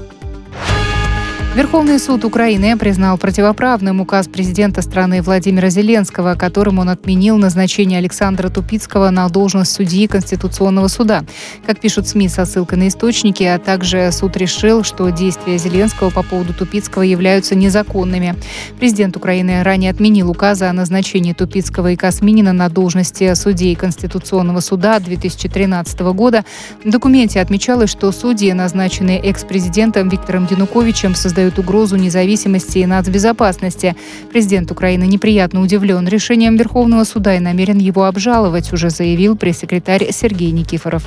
Верховный 1.55 1.99
суд 1.99 2.25
Украины 2.25 2.79
признал 2.79 3.19
противоправным 3.19 4.01
указ 4.01 4.27
президента 4.27 4.81
страны 4.81 5.21
Владимира 5.21 5.69
Зеленского, 5.69 6.35
которым 6.35 6.79
он 6.79 6.89
отменил 6.89 7.37
назначение 7.37 7.99
Александра 7.99 8.49
Тупицкого 8.49 9.11
на 9.11 9.29
должность 9.29 9.73
судьи 9.73 10.07
Конституционного 10.07 10.89
суда. 10.89 11.25
Как 11.67 11.79
пишут 11.79 12.09
СМИ 12.09 12.29
со 12.29 12.47
ссылкой 12.47 12.79
на 12.79 12.89
источники, 12.89 13.43
а 13.43 13.59
также 13.59 14.11
суд 14.13 14.35
решил, 14.39 14.83
что 14.83 15.11
действия 15.11 15.59
Зеленского 15.59 16.09
по 16.09 16.23
поводу 16.23 16.55
Тупицкого 16.55 17.03
являются 17.03 17.55
незаконными. 17.55 18.35
Президент 18.79 19.19
Украины 19.19 19.63
ранее 19.63 19.91
отменил 19.91 20.31
указы 20.31 20.65
о 20.65 20.73
назначении 20.73 21.35
Тупицкого 21.35 21.93
и 21.93 21.97
Косминина 21.97 22.55
на 22.55 22.71
должности 22.71 23.35
судей 23.35 23.75
Конституционного 23.75 24.61
суда 24.61 24.99
2013 25.01 26.01
года. 26.01 26.47
В 26.83 26.89
документе 26.89 27.43
отмечалось, 27.43 27.91
что 27.91 28.11
судьи, 28.11 28.51
назначенные 28.55 29.19
экс-президентом 29.19 30.09
Виктором 30.09 30.49
Януковичем, 30.51 31.15
создают 31.15 31.42
создают 31.43 31.59
угрозу 31.59 31.97
независимости 31.97 32.79
и 32.79 32.87
нацбезопасности. 32.87 33.97
Президент 34.31 34.71
Украины 34.71 35.05
неприятно 35.05 35.61
удивлен 35.61 36.07
решением 36.07 36.57
Верховного 36.57 37.03
суда 37.05 37.35
и 37.37 37.41
намерен 37.41 37.79
его 37.79 38.05
обжаловать, 38.05 38.73
уже 38.73 38.91
заявил 38.91 39.37
пресс-секретарь 39.37 40.13
Сергей 40.13 40.53
Никифоров. 40.53 41.03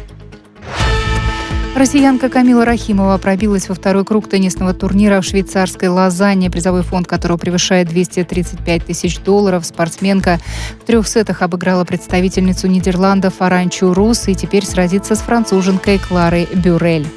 Россиянка 1.75 2.29
Камила 2.29 2.65
Рахимова 2.65 3.17
пробилась 3.17 3.69
во 3.69 3.75
второй 3.75 4.03
круг 4.05 4.29
теннисного 4.29 4.73
турнира 4.73 5.21
в 5.21 5.25
швейцарской 5.25 5.89
Лозанне, 5.89 6.49
призовой 6.49 6.83
фонд 6.83 7.07
которого 7.07 7.37
превышает 7.37 7.87
235 7.87 8.85
тысяч 8.85 9.19
долларов. 9.19 9.65
Спортсменка 9.65 10.39
в 10.81 10.85
трех 10.85 11.07
сетах 11.07 11.41
обыграла 11.41 11.85
представительницу 11.85 12.67
Нидерландов 12.67 13.35
Аранчу 13.39 13.93
Рус 13.93 14.27
и 14.27 14.35
теперь 14.35 14.65
сразится 14.65 15.15
с 15.15 15.19
француженкой 15.19 15.99
Кларой 15.99 16.47
Бюрель. 16.53 17.07